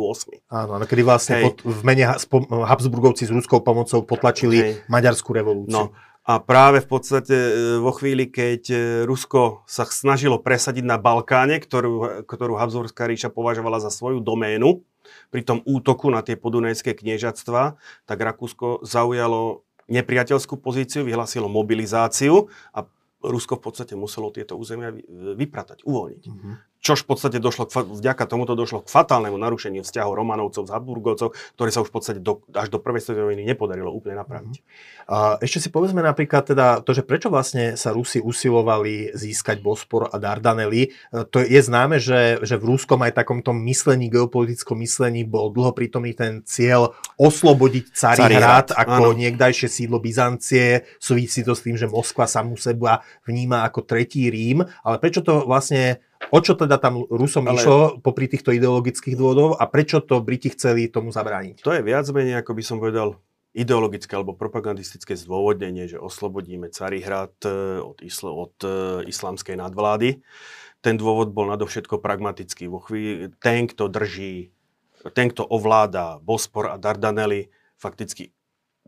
Áno, 0.51 0.71
ale 0.79 0.85
kedy 0.87 1.03
vlastne 1.03 1.35
pod, 1.51 1.65
v 1.67 1.83
mene 1.83 2.05
Habsburgovci 2.51 3.27
s 3.27 3.33
ruskou 3.33 3.63
pomocou 3.65 4.03
potlačili 4.07 4.59
Hej. 4.59 4.73
maďarskú 4.87 5.31
revolúciu. 5.35 5.91
No. 5.91 5.97
A 6.29 6.39
práve 6.39 6.85
v 6.85 6.89
podstate 6.89 7.35
e, 7.35 7.53
vo 7.81 7.91
chvíli, 7.97 8.29
keď 8.29 8.63
e, 8.71 8.77
Rusko 9.09 9.65
sa 9.65 9.89
snažilo 9.89 10.39
presadiť 10.39 10.85
na 10.85 11.01
Balkáne, 11.01 11.59
ktorú, 11.59 12.23
ktorú 12.29 12.55
Habsburská 12.61 13.09
ríša 13.09 13.33
považovala 13.33 13.81
za 13.83 13.91
svoju 13.91 14.21
doménu, 14.21 14.85
pri 15.33 15.43
tom 15.43 15.59
útoku 15.67 16.07
na 16.13 16.23
tie 16.23 16.39
podunajské 16.39 16.95
kniežatstva, 16.95 17.75
tak 18.07 18.19
Rakúsko 18.21 18.85
zaujalo 18.87 19.67
nepriateľskú 19.91 20.55
pozíciu, 20.63 21.03
vyhlásilo 21.03 21.51
mobilizáciu 21.51 22.47
a 22.71 22.87
Rusko 23.21 23.61
v 23.61 23.63
podstate 23.69 23.95
muselo 23.97 24.33
tieto 24.33 24.57
územia 24.57 24.93
vypratať, 25.37 25.85
uvoľniť. 25.85 26.25
Uh-huh. 26.25 26.55
Čož 26.81 27.05
v 27.05 27.13
podstate 27.13 27.37
došlo, 27.37 27.69
k, 27.69 27.85
vďaka 27.85 28.25
tomuto 28.25 28.57
došlo 28.57 28.81
k 28.81 28.89
fatálnemu 28.89 29.37
narušeniu 29.37 29.85
vzťahov 29.85 30.17
Romanovcov 30.17 30.65
s 30.65 30.73
Habsburgovcov, 30.73 31.29
ktoré 31.61 31.69
sa 31.69 31.85
už 31.85 31.93
v 31.93 31.95
podstate 31.95 32.21
do, 32.25 32.41
až 32.57 32.73
do 32.73 32.81
prvej 32.81 33.05
svetovej 33.05 33.37
vojny 33.37 33.45
nepodarilo 33.45 33.93
úplne 33.93 34.17
napraviť. 34.25 34.65
Uh, 35.05 35.37
ešte 35.45 35.61
si 35.61 35.69
povedzme 35.69 36.01
napríklad 36.01 36.49
teda 36.49 36.81
to, 36.81 36.97
že 36.97 37.05
prečo 37.05 37.29
vlastne 37.29 37.77
sa 37.77 37.93
Rusi 37.93 38.25
usilovali 38.25 39.13
získať 39.13 39.61
Bospor 39.61 40.09
a 40.09 40.17
Dardanely. 40.17 40.89
Uh, 41.13 41.29
to 41.29 41.45
je 41.45 41.61
známe, 41.61 42.01
že, 42.01 42.41
že 42.41 42.57
v 42.57 42.73
rúskom 42.73 43.05
aj 43.05 43.13
takomto 43.13 43.53
myslení, 43.53 44.09
geopolitickom 44.09 44.81
myslení 44.81 45.29
bol 45.29 45.53
dlho 45.53 45.77
prítomný 45.77 46.17
ten 46.17 46.41
cieľ 46.49 46.97
oslobodiť 47.21 47.93
Carihrad 47.93 48.73
ako 48.73 49.13
áno. 49.13 49.19
niekdajšie 49.21 49.69
sídlo 49.69 50.01
Byzancie. 50.01 50.89
Súvisí 50.97 51.45
to 51.45 51.53
s 51.53 51.61
tým, 51.61 51.77
že 51.77 51.91
Moskva 51.93 52.25
samú 52.25 52.57
seba 52.57 53.05
vníma 53.29 53.69
ako 53.69 53.85
tretí 53.85 54.33
Rím. 54.33 54.65
Ale 54.65 54.97
prečo 54.97 55.21
to 55.21 55.45
vlastne 55.45 56.01
O 56.29 56.39
čo 56.45 56.53
teda 56.53 56.77
tam 56.77 57.01
Rusom 57.09 57.49
Ale... 57.49 57.57
išlo 57.57 57.79
popri 58.05 58.29
týchto 58.29 58.53
ideologických 58.53 59.17
dôvodov 59.17 59.57
a 59.57 59.65
prečo 59.65 60.05
to 60.05 60.21
Briti 60.21 60.53
chceli 60.53 60.93
tomu 60.93 61.09
zabrániť? 61.09 61.65
To 61.65 61.73
je 61.73 61.81
viac 61.81 62.05
menej, 62.13 62.45
ako 62.45 62.53
by 62.53 62.63
som 62.63 62.77
povedal, 62.77 63.17
ideologické 63.57 64.15
alebo 64.15 64.37
propagandistické 64.37 65.19
zdôvodnenie, 65.19 65.91
že 65.91 65.99
oslobodíme 65.99 66.71
Carihrad 66.71 67.35
e, 67.43 67.83
od, 67.83 67.99
isl- 67.99 68.31
od 68.31 68.55
uh, 68.63 69.03
islamskej 69.03 69.59
nadvlády. 69.59 70.23
Ten 70.81 70.95
dôvod 70.95 71.35
bol 71.35 71.51
nadovšetko 71.51 71.99
pragmatický. 71.99 72.71
Vo 72.71 72.79
chvíli, 72.79 73.35
ten, 73.43 73.67
kto 73.67 73.91
drží, 73.91 74.55
ten, 75.13 75.35
kto 75.35 75.45
ovláda 75.45 76.23
Bospor 76.23 76.71
a 76.73 76.77
Dardanely, 76.79 77.51
fakticky 77.75 78.31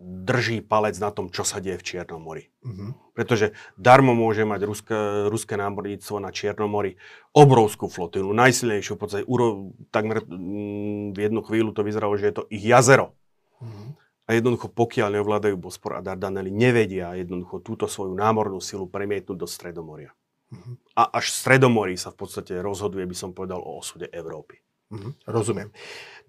drží 0.00 0.64
palec 0.64 0.96
na 0.96 1.12
tom, 1.12 1.28
čo 1.28 1.44
sa 1.44 1.60
deje 1.60 1.76
v 1.76 1.86
Čiernom 1.86 2.24
mori. 2.24 2.48
Uh-huh. 2.64 2.96
Pretože 3.12 3.52
darmo 3.76 4.16
môže 4.16 4.48
mať 4.48 4.60
ruské, 4.64 4.98
ruské 5.28 5.54
námorníctvo 5.60 6.16
na 6.16 6.32
Čiernom 6.32 6.72
mori 6.72 6.96
obrovskú 7.36 7.92
flotilu, 7.92 8.32
najsilnejšiu, 8.32 8.96
v 8.96 9.00
podstate 9.00 9.24
uro, 9.28 9.76
takmer 9.92 10.24
mm, 10.24 11.12
v 11.12 11.18
jednu 11.20 11.40
chvíľu 11.44 11.70
to 11.76 11.84
vyzeralo, 11.84 12.16
že 12.16 12.32
je 12.32 12.36
to 12.40 12.44
ich 12.48 12.64
jazero. 12.64 13.12
Uh-huh. 13.60 13.92
A 14.24 14.38
jednoducho, 14.38 14.72
pokiaľ 14.72 15.20
neovládajú 15.20 15.60
Bospor 15.60 16.00
a 16.00 16.04
Dardanely, 16.04 16.48
nevedia 16.48 17.12
jednoducho 17.12 17.60
túto 17.60 17.84
svoju 17.84 18.16
námornú 18.16 18.64
silu 18.64 18.88
premietnúť 18.88 19.36
do 19.36 19.44
Stredomoria. 19.44 20.16
Uh-huh. 20.48 20.80
A 20.96 21.20
až 21.20 21.36
Stredomorí 21.36 22.00
sa 22.00 22.08
v 22.08 22.24
podstate 22.24 22.56
rozhoduje, 22.64 23.04
by 23.04 23.16
som 23.16 23.36
povedal, 23.36 23.60
o 23.60 23.76
osude 23.76 24.08
Európy. 24.08 24.64
Uh-huh. 24.88 25.12
Rozumiem. 25.28 25.68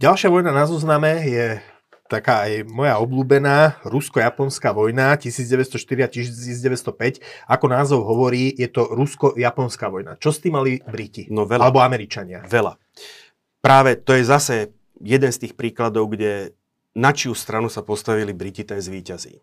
Ďalšia 0.04 0.28
vojna 0.28 0.52
na 0.52 0.68
zozname 0.68 1.24
je 1.32 1.64
taká 2.14 2.46
aj 2.46 2.70
moja 2.70 3.02
obľúbená 3.02 3.82
rusko-japonská 3.90 4.70
vojna 4.70 5.18
1904 5.18 6.06
a 6.06 6.10
1905. 6.14 7.50
Ako 7.50 7.66
názov 7.66 8.06
hovorí, 8.06 8.54
je 8.54 8.70
to 8.70 8.86
rusko-japonská 8.94 9.90
vojna. 9.90 10.14
Čo 10.22 10.30
s 10.30 10.38
tým 10.46 10.54
mali 10.54 10.78
Briti? 10.86 11.26
No 11.34 11.50
veľa. 11.50 11.66
Alebo 11.66 11.82
Američania? 11.82 12.46
Veľa. 12.46 12.78
Práve 13.58 13.98
to 13.98 14.14
je 14.14 14.24
zase 14.30 14.56
jeden 15.02 15.34
z 15.34 15.50
tých 15.50 15.54
príkladov, 15.58 16.14
kde 16.14 16.54
na 16.94 17.10
čiu 17.10 17.34
stranu 17.34 17.74
sa 17.74 17.82
postavili 17.82 18.30
Briti, 18.38 18.62
ten 18.62 18.78
zvíťazí. 18.78 19.42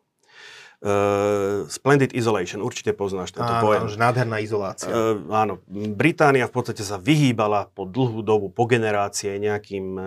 Uh, 0.81 1.69
Splendid 1.69 2.17
Isolation, 2.17 2.65
určite 2.65 2.97
poznáš 2.97 3.37
tento 3.37 3.53
áno, 3.53 3.69
pojem. 3.69 3.85
Áno, 3.85 4.01
nádherná 4.01 4.41
izolácia. 4.41 4.89
Uh, 4.89 5.29
áno, 5.29 5.61
Británia 5.69 6.49
v 6.49 6.57
podstate 6.57 6.81
sa 6.81 6.97
vyhýbala 6.97 7.69
po 7.69 7.85
dlhú 7.85 8.25
dobu, 8.25 8.49
po 8.49 8.65
generácie 8.65 9.37
nejakým 9.37 9.87
uh, 10.01 10.05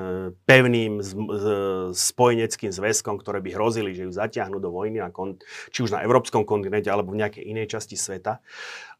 pevným 0.49 0.97
z, 0.97 1.13
z, 1.13 1.45
spojeneckým 1.93 2.73
zväzkom, 2.73 3.21
ktoré 3.21 3.37
by 3.45 3.53
hrozili, 3.53 3.93
že 3.93 4.09
ju 4.09 4.17
zatiahnu 4.17 4.57
do 4.57 4.73
vojny, 4.73 4.97
na 4.97 5.13
kon, 5.13 5.37
či 5.69 5.85
už 5.85 5.93
na 5.93 6.01
európskom 6.01 6.41
kontinente 6.41 6.89
alebo 6.89 7.13
v 7.13 7.21
nejakej 7.21 7.45
inej 7.45 7.77
časti 7.77 7.93
sveta. 7.93 8.41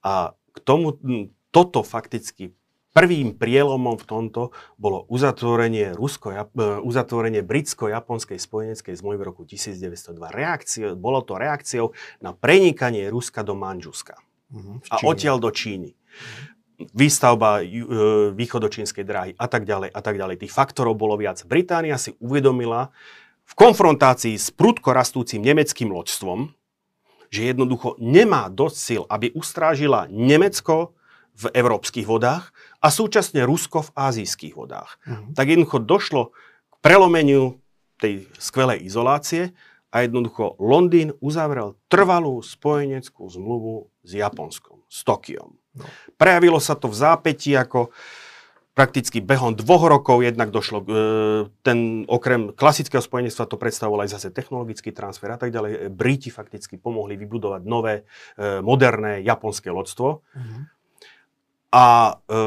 A 0.05 0.37
k 0.53 0.57
tomu 0.61 1.01
toto 1.49 1.81
fakticky 1.81 2.53
Prvým 2.93 3.33
prielomom 3.33 3.97
v 3.97 4.05
tomto 4.05 4.53
bolo 4.77 5.09
uzatvorenie, 5.09 5.97
Rusko, 5.97 6.29
e, 6.29 6.45
uzatvorenie 6.85 7.41
britsko-japonskej 7.41 8.37
spojeneckej 8.37 8.93
zmluvy 8.93 9.17
v 9.17 9.25
roku 9.25 9.41
1902. 9.49 10.13
Reakcio, 10.29 10.93
bolo 10.93 11.25
to 11.25 11.41
reakciou 11.41 11.97
na 12.21 12.37
prenikanie 12.37 13.09
Ruska 13.09 13.41
do 13.41 13.57
Manžuska 13.57 14.13
uh-huh, 14.53 14.77
a 14.93 15.01
odtiaľ 15.09 15.41
do 15.41 15.49
Číny. 15.49 15.97
Výstavba 16.93 17.65
e, 17.65 17.81
východočínskej 18.37 19.01
dráhy 19.01 19.31
a 19.41 19.49
tak 19.49 19.65
ďalej 19.65 19.89
a 19.89 20.01
tak 20.05 20.15
ďalej. 20.21 20.45
Tých 20.45 20.53
faktorov 20.53 20.93
bolo 20.93 21.17
viac. 21.17 21.41
Británia 21.49 21.97
si 21.97 22.13
uvedomila 22.21 22.93
v 23.49 23.53
konfrontácii 23.57 24.37
s 24.37 24.53
prudko 24.53 24.93
rastúcim 24.93 25.41
nemeckým 25.41 25.89
loďstvom, 25.89 26.53
že 27.33 27.49
jednoducho 27.49 27.97
nemá 27.97 28.53
dosť 28.53 28.77
sil, 28.85 29.03
aby 29.09 29.33
ustrážila 29.33 30.05
Nemecko 30.13 30.93
v 31.33 31.45
európskych 31.53 32.05
vodách 32.05 32.53
a 32.79 32.87
súčasne 32.93 33.41
Rusko 33.43 33.89
v 33.89 33.93
azijských 33.97 34.53
vodách. 34.53 35.01
Uh-huh. 35.03 35.33
Tak 35.33 35.45
jednoducho 35.49 35.79
došlo 35.81 36.21
k 36.69 36.75
prelomeniu 36.83 37.57
tej 37.97 38.29
skvelej 38.37 38.85
izolácie 38.85 39.55
a 39.93 40.03
jednoducho 40.05 40.57
Londýn 40.57 41.13
uzavrel 41.21 41.77
trvalú 41.89 42.41
spojeneckú 42.41 43.29
zmluvu 43.29 43.89
s 44.01 44.11
Japonskom, 44.17 44.81
s 44.89 45.05
Tokiom. 45.05 45.53
No. 45.73 45.85
Prejavilo 46.17 46.61
sa 46.61 46.77
to 46.77 46.89
v 46.89 46.97
zápäti 46.97 47.57
ako 47.57 47.89
prakticky 48.73 49.21
behom 49.21 49.53
dvoch 49.53 49.85
rokov 49.85 50.25
jednak 50.25 50.49
došlo, 50.49 50.81
e, 50.81 50.85
ten 51.61 52.09
okrem 52.09 52.49
klasického 52.57 53.05
spojenectva 53.05 53.45
to 53.45 53.61
predstavoval 53.61 54.01
aj 54.01 54.17
zase 54.17 54.33
technologický 54.33 54.89
transfer 54.89 55.29
a 55.29 55.37
tak 55.37 55.53
ďalej. 55.53 55.93
Briti 55.93 56.33
fakticky 56.33 56.81
pomohli 56.81 57.13
vybudovať 57.13 57.61
nové, 57.69 58.01
e, 58.33 58.65
moderné 58.65 59.21
japonské 59.21 59.69
lodstvo. 59.69 60.25
Uh-huh. 60.25 60.65
A 61.73 62.21
e, 62.29 62.37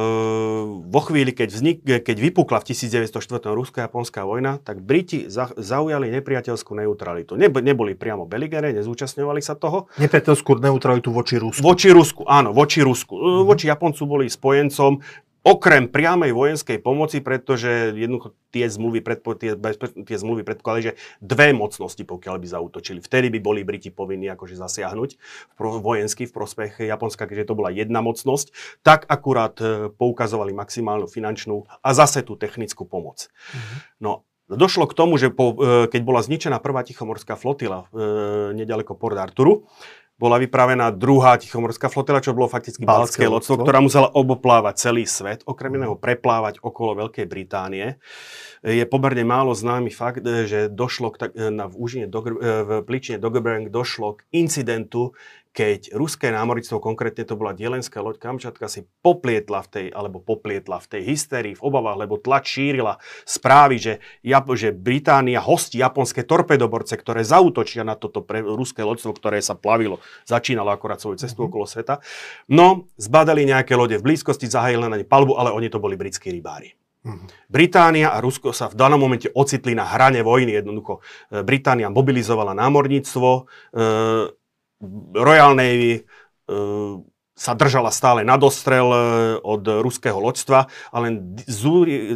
vo 0.87 1.01
chvíli, 1.03 1.35
keď, 1.35 1.49
vznik, 1.51 1.79
keď 1.83 2.15
vypukla 2.15 2.63
v 2.63 2.71
1904 2.71 3.43
rusko-japonská 3.43 4.23
vojna, 4.23 4.63
tak 4.63 4.79
Briti 4.87 5.27
za, 5.27 5.51
zaujali 5.59 6.15
nepriateľskú 6.15 6.79
neutralitu. 6.79 7.35
Ne, 7.35 7.51
neboli 7.51 7.99
priamo 7.99 8.23
beligere, 8.23 8.71
nezúčastňovali 8.71 9.43
sa 9.43 9.59
toho. 9.59 9.91
Nepriateľskú 9.99 10.63
neutralitu 10.63 11.11
voči 11.11 11.43
Rusku. 11.43 11.59
Voči 11.59 11.91
Rusku, 11.91 12.23
áno, 12.23 12.55
voči 12.55 12.87
Rusku. 12.87 13.19
Mm-hmm. 13.19 13.45
Voči 13.51 13.67
Japoncu 13.67 14.03
boli 14.07 14.31
spojencom, 14.31 15.03
okrem 15.47 15.87
priamej 15.87 16.35
vojenskej 16.35 16.83
pomoci, 16.83 17.23
pretože 17.23 17.95
jednoducho 17.95 18.35
tie 18.51 18.67
zmluvy, 18.67 18.99
predpo, 18.99 19.39
tie, 19.39 19.55
tie 20.03 20.17
zmluvy 20.19 20.43
predpokladajú, 20.43 20.83
že 20.91 20.99
dve 21.23 21.55
mocnosti, 21.55 22.03
pokiaľ 22.03 22.43
by 22.43 22.47
zautočili. 22.51 22.99
Vtedy 22.99 23.31
by 23.31 23.39
boli 23.39 23.63
Briti 23.63 23.95
povinní 23.95 24.27
akože 24.27 24.59
zasiahnuť 24.59 25.11
vojensky 25.63 26.27
v 26.27 26.35
prospech 26.35 26.83
Japonska, 26.83 27.31
keďže 27.31 27.55
to 27.55 27.59
bola 27.63 27.71
jedna 27.71 28.03
mocnosť, 28.03 28.51
tak 28.83 29.07
akurát 29.07 29.55
e, 29.63 29.95
poukazovali 29.95 30.51
maximálnu 30.51 31.07
finančnú 31.07 31.63
a 31.79 31.89
zase 31.95 32.27
tú 32.27 32.35
technickú 32.35 32.83
pomoc. 32.83 33.31
Mm-hmm. 33.31 33.79
No, 34.03 34.27
Došlo 34.47 34.87
k 34.87 34.95
tomu, 34.95 35.19
že 35.19 35.35
po, 35.35 35.59
e, 35.59 35.91
keď 35.91 36.03
bola 36.07 36.23
zničená 36.23 36.63
prvá 36.63 36.87
tichomorská 36.87 37.35
flotila 37.35 37.91
e, 37.91 38.55
nedaleko 38.55 38.95
Port 38.95 39.19
Arturu, 39.19 39.67
bola 40.17 40.41
vypravená 40.41 40.89
druhá 40.97 41.37
tichomorská 41.37 41.93
flotila, 41.93 42.25
čo 42.25 42.33
bolo 42.33 42.49
fakticky 42.49 42.89
balské 42.89 43.29
lodstvo, 43.29 43.61
ktorá 43.61 43.85
musela 43.85 44.09
oboplávať 44.09 44.89
celý 44.89 45.05
svet, 45.05 45.45
okrem 45.45 45.77
iného 45.77 45.93
preplávať 45.93 46.57
okolo 46.65 47.07
Veľkej 47.07 47.29
Británie. 47.29 48.01
Je 48.65 48.81
pomerne 48.89 49.29
málo 49.29 49.53
známy 49.53 49.93
fakt, 49.93 50.25
že 50.25 50.73
došlo 50.73 51.13
k, 51.13 51.29
na, 51.53 51.69
v, 51.69 51.75
Užine, 51.77 52.07
v 52.09 52.81
Pličine 52.89 53.21
Doggerbank 53.21 53.69
došlo 53.69 54.17
k 54.17 54.25
incidentu, 54.33 55.13
keď 55.57 55.97
ruské 55.97 56.29
námornictvo, 56.29 56.85
konkrétne 56.85 57.25
to 57.25 57.33
bola 57.33 57.57
dielenská 57.57 58.05
loď 58.05 58.21
Kamčatka, 58.21 58.69
si 58.69 58.85
poplietla 59.01 59.65
v 59.65 59.69
tej, 59.73 59.87
alebo 59.89 60.21
poplietla 60.21 60.77
v 60.85 60.87
tej 60.93 61.03
hysterii, 61.09 61.57
v 61.57 61.65
obavách, 61.65 62.05
lebo 62.05 62.21
tlač 62.21 62.61
šírila 62.61 63.01
správy, 63.25 63.81
že, 63.81 63.95
že 64.21 64.69
Británia 64.77 65.41
hostí 65.41 65.81
japonské 65.81 66.29
torpedoborce, 66.29 67.01
ktoré 67.01 67.25
zautočia 67.25 67.89
na 67.89 67.97
toto 67.97 68.21
pre, 68.21 68.45
ruské 68.45 68.85
loďstvo, 68.85 69.17
ktoré 69.17 69.41
sa 69.41 69.57
plavilo, 69.57 70.05
začínalo 70.29 70.69
akorát 70.69 71.01
svoju 71.01 71.25
cestu 71.25 71.41
mm-hmm. 71.41 71.49
okolo 71.49 71.65
sveta. 71.65 72.05
No, 72.53 72.93
zbadali 73.01 73.49
nejaké 73.49 73.81
lode 73.81 73.97
v 73.97 74.13
blízkosti, 74.13 74.53
zahajili 74.53 74.85
na 74.85 74.93
ne 74.93 75.09
palbu, 75.09 75.41
ale 75.41 75.57
oni 75.57 75.73
to 75.73 75.81
boli 75.81 75.97
britskí 75.97 76.29
rybári. 76.37 76.77
Mm-hmm. 77.07 77.49
Británia 77.49 78.13
a 78.13 78.21
Rusko 78.21 78.53
sa 78.53 78.69
v 78.69 78.77
danom 78.77 79.01
momente 79.01 79.33
ocitli 79.33 79.73
na 79.73 79.89
hrane 79.89 80.21
vojny. 80.21 80.59
Jednoducho 80.59 81.01
e, 81.33 81.41
Británia 81.47 81.87
mobilizovala 81.89 82.53
námorníctvo, 82.53 83.31
e, 83.31 83.43
Royal 85.17 85.57
Navy 85.57 86.05
uh, 86.49 87.01
sa 87.37 87.53
držala 87.53 87.93
stále 87.93 88.25
na 88.25 88.41
dostrel 88.41 88.89
e, 88.89 88.99
od 89.45 89.61
ruského 89.85 90.17
loďstva 90.17 90.61
a 90.67 90.97
len 91.05 91.37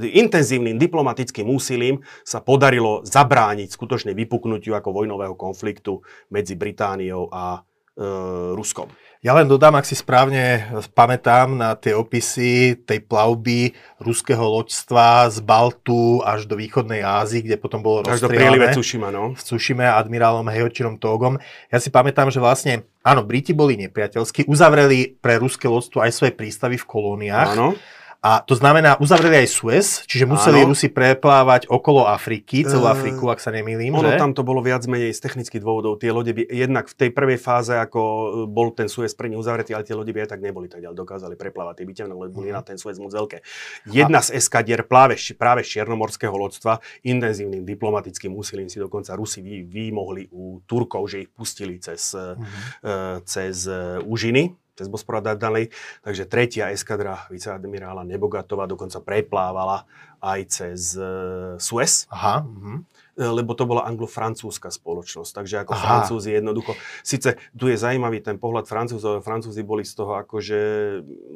intenzívnym 0.01 0.81
diplomatickým 0.81 1.45
úsilím 1.45 2.01
sa 2.25 2.41
podarilo 2.41 3.05
zabrániť 3.05 3.69
skutočne 3.69 4.17
vypuknutiu 4.17 4.73
ako 4.73 4.97
vojnového 4.97 5.37
konfliktu 5.37 6.01
medzi 6.33 6.57
Britániou 6.57 7.29
a 7.29 7.61
e, 7.61 8.57
Ruskom. 8.57 8.89
Ja 9.21 9.37
len 9.37 9.45
dodám, 9.45 9.77
ak 9.77 9.85
si 9.85 9.93
správne 9.93 10.65
pamätám 10.97 11.53
na 11.53 11.77
tie 11.77 11.93
opisy 11.93 12.73
tej 12.89 13.05
plavby 13.05 13.77
ruského 14.01 14.41
loďstva 14.41 15.29
z 15.29 15.45
Baltu 15.45 16.25
až 16.25 16.49
do 16.49 16.57
východnej 16.57 17.05
Ázii, 17.05 17.45
kde 17.45 17.61
potom 17.61 17.85
bolo 17.85 18.01
až 18.01 18.17
rozstrielané. 18.17 18.73
Až 18.73 18.81
do 18.81 18.81
Tsushima, 18.81 19.13
no. 19.13 19.37
V 19.37 19.43
Tsushime 19.45 19.93
admirálom 19.93 20.49
Hejočinom 20.49 20.97
Togom. 20.97 21.37
Ja 21.69 21.77
si 21.77 21.93
pamätám, 21.93 22.33
že 22.33 22.41
vlastne, 22.41 22.89
áno, 23.05 23.21
Briti 23.21 23.53
boli 23.53 23.77
nepriateľskí, 23.85 24.49
uzavreli 24.49 25.21
pre 25.21 25.37
ruské 25.37 25.69
loďstvo 25.69 26.01
aj 26.01 26.17
svoje 26.17 26.33
prístavy 26.33 26.81
v 26.81 26.89
kolóniách. 26.89 27.61
Áno 27.61 27.77
a 28.21 28.45
to 28.45 28.53
znamená, 28.53 29.01
uzavreli 29.01 29.41
aj 29.41 29.49
Suez, 29.49 29.87
čiže 30.05 30.29
museli 30.29 30.61
Áno. 30.61 30.77
Rusi 30.77 30.93
preplávať 30.93 31.73
okolo 31.73 32.05
Afriky, 32.05 32.69
celú 32.69 32.85
Afriku, 32.85 33.33
ak 33.33 33.41
sa 33.41 33.49
nemýlim. 33.49 33.97
Ono 33.97 34.13
že? 34.13 34.21
tam 34.21 34.37
to 34.37 34.45
bolo 34.45 34.61
viac 34.61 34.85
menej 34.85 35.17
z 35.17 35.25
technických 35.25 35.65
dôvodov. 35.65 35.97
Tie 35.97 36.13
lode 36.13 36.37
by 36.37 36.45
jednak 36.45 36.93
v 36.93 37.01
tej 37.01 37.11
prvej 37.17 37.41
fáze, 37.41 37.73
ako 37.73 38.01
e, 38.05 38.25
bol 38.45 38.77
ten 38.77 38.93
Suez 38.93 39.17
pre 39.17 39.33
nich 39.33 39.41
uzavretý, 39.41 39.73
ale 39.73 39.89
tie 39.89 39.97
lode 39.97 40.13
by 40.13 40.29
aj 40.29 40.37
tak 40.37 40.45
neboli 40.45 40.69
tak 40.69 40.85
ďalej, 40.85 41.01
dokázali 41.01 41.35
preplávať 41.41 41.81
tie 41.81 41.87
bytevné 41.89 42.13
lode, 42.13 42.37
boli 42.37 42.53
mm. 42.53 42.61
na 42.61 42.61
ten 42.61 42.77
Suez 42.77 43.01
moc 43.01 43.09
veľké. 43.09 43.41
Jedna 43.89 44.21
A... 44.21 44.25
z 44.29 44.37
eskadier 44.37 44.85
práve, 44.85 45.17
práve 45.41 45.65
čiernomorského 45.65 46.37
lodstva 46.37 46.85
intenzívnym 47.01 47.65
diplomatickým 47.65 48.37
úsilím 48.37 48.69
si 48.69 48.77
dokonca 48.77 49.17
Rusi 49.17 49.41
vy, 49.41 49.65
vymohli 49.65 50.29
u 50.29 50.61
Turkov, 50.69 51.09
že 51.09 51.25
ich 51.25 51.33
pustili 51.33 51.81
cez, 51.81 52.13
mm. 52.13 52.37
uh, 52.85 53.25
cez 53.25 53.65
Užiny 54.05 54.61
cez 54.81 54.89
Bospor 54.89 55.21
a 55.21 55.37
ďalej. 55.37 55.69
Takže 56.01 56.25
tretia 56.25 56.73
eskadra 56.73 57.29
viceadmirála 57.29 58.09
Nebogatova 58.09 58.65
dokonca 58.65 59.05
preplávala 59.05 59.85
aj 60.25 60.41
cez 60.49 60.97
uh, 60.97 61.61
Suez. 61.61 62.09
Aha. 62.09 62.41
Uh-huh 62.41 62.81
lebo 63.21 63.53
to 63.53 63.69
bola 63.69 63.85
anglo-francúzska 63.85 64.73
spoločnosť. 64.73 65.31
Takže 65.37 65.55
ako 65.67 65.73
Aha. 65.77 65.83
Francúzi 65.85 66.33
jednoducho, 66.33 66.73
síce 67.05 67.37
tu 67.53 67.69
je 67.69 67.77
zaujímavý 67.77 68.25
ten 68.25 68.41
pohľad 68.41 68.65
Francúzov, 68.65 69.21
ale 69.21 69.23
Francúzi 69.23 69.61
boli 69.61 69.85
z 69.85 69.93
toho 69.93 70.17
akože 70.25 70.59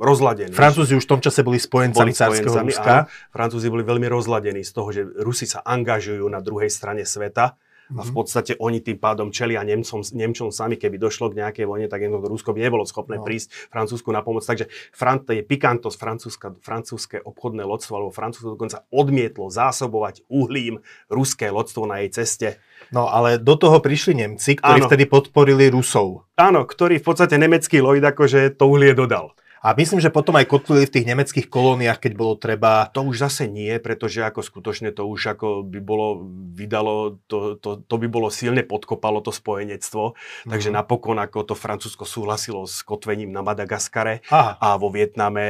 rozladení. 0.00 0.56
Francúzi 0.56 0.96
už 0.96 1.04
v 1.04 1.10
tom 1.12 1.20
čase 1.20 1.44
boli 1.44 1.60
spojencami 1.60 2.16
cárskeho 2.16 2.56
Ruska. 2.56 3.12
Francúzi 3.28 3.68
boli 3.68 3.84
veľmi 3.84 4.08
rozladení 4.08 4.64
z 4.64 4.72
toho, 4.72 4.88
že 4.88 5.04
Rusi 5.04 5.44
sa 5.44 5.60
angažujú 5.60 6.24
na 6.32 6.40
druhej 6.40 6.72
strane 6.72 7.04
sveta 7.04 7.60
a 7.92 8.00
v 8.00 8.10
mhm. 8.10 8.16
podstate 8.16 8.52
oni 8.56 8.80
tým 8.80 8.96
pádom 8.96 9.28
čelia 9.28 9.60
Nemcom, 9.60 10.00
Nemčom 10.00 10.48
sami, 10.48 10.80
keby 10.80 10.96
došlo 10.96 11.28
k 11.28 11.44
nejakej 11.44 11.68
vojne, 11.68 11.86
tak 11.92 12.00
jednoducho 12.00 12.32
Rusko 12.32 12.50
by 12.56 12.60
nebolo 12.64 12.88
schopné 12.88 13.20
no. 13.20 13.24
prísť 13.28 13.52
Francúzsku 13.68 14.08
na 14.08 14.24
pomoc. 14.24 14.48
Takže 14.48 14.72
Fran- 14.92 15.20
je 15.24 15.44
pikantosť 15.44 15.96
francúzske 16.64 17.16
obchodné 17.20 17.64
lodstvo, 17.64 18.00
alebo 18.00 18.12
Francúzsko 18.12 18.56
dokonca 18.56 18.88
odmietlo 18.88 19.52
zásobovať 19.52 20.24
uhlím 20.32 20.80
ruské 21.12 21.52
lodstvo 21.52 21.84
na 21.84 22.00
jej 22.00 22.24
ceste. 22.24 22.48
No 22.88 23.08
ale 23.08 23.36
do 23.36 23.56
toho 23.56 23.80
prišli 23.84 24.16
Nemci, 24.16 24.56
ktorí 24.56 24.84
Áno. 24.84 24.88
vtedy 24.88 25.04
podporili 25.04 25.68
Rusov. 25.68 26.24
Áno, 26.40 26.64
ktorý 26.64 27.00
v 27.00 27.04
podstate 27.04 27.36
nemecký 27.36 27.84
Lloyd 27.84 28.04
akože 28.04 28.56
to 28.56 28.64
uhlie 28.68 28.96
dodal. 28.96 29.36
A 29.64 29.72
myslím, 29.72 29.96
že 29.96 30.12
potom 30.12 30.36
aj 30.36 30.44
kotvili 30.44 30.84
v 30.84 30.92
tých 30.92 31.08
nemeckých 31.08 31.48
kolóniách, 31.48 31.96
keď 31.96 32.12
bolo 32.12 32.36
treba... 32.36 32.92
To 32.92 33.08
už 33.08 33.24
zase 33.24 33.48
nie, 33.48 33.72
pretože 33.80 34.20
ako 34.20 34.44
skutočne 34.44 34.92
to 34.92 35.08
už 35.08 35.40
ako 35.40 35.64
by 35.64 35.80
bolo 35.80 36.20
vydalo, 36.52 37.16
to, 37.24 37.56
to, 37.56 37.80
to 37.80 37.94
by 37.96 38.04
bolo 38.04 38.28
silne 38.28 38.60
podkopalo 38.60 39.24
to 39.24 39.32
spojenectvo. 39.32 40.12
Mm-hmm. 40.12 40.52
Takže 40.52 40.68
mhm. 40.68 40.76
napokon 40.76 41.16
ako 41.16 41.48
to 41.48 41.54
Francúzsko 41.56 42.04
súhlasilo 42.04 42.68
s 42.68 42.84
kotvením 42.84 43.32
na 43.32 43.40
Madagaskare 43.40 44.20
Aha. 44.28 44.60
a 44.60 44.76
vo 44.76 44.92
Vietname 44.92 45.42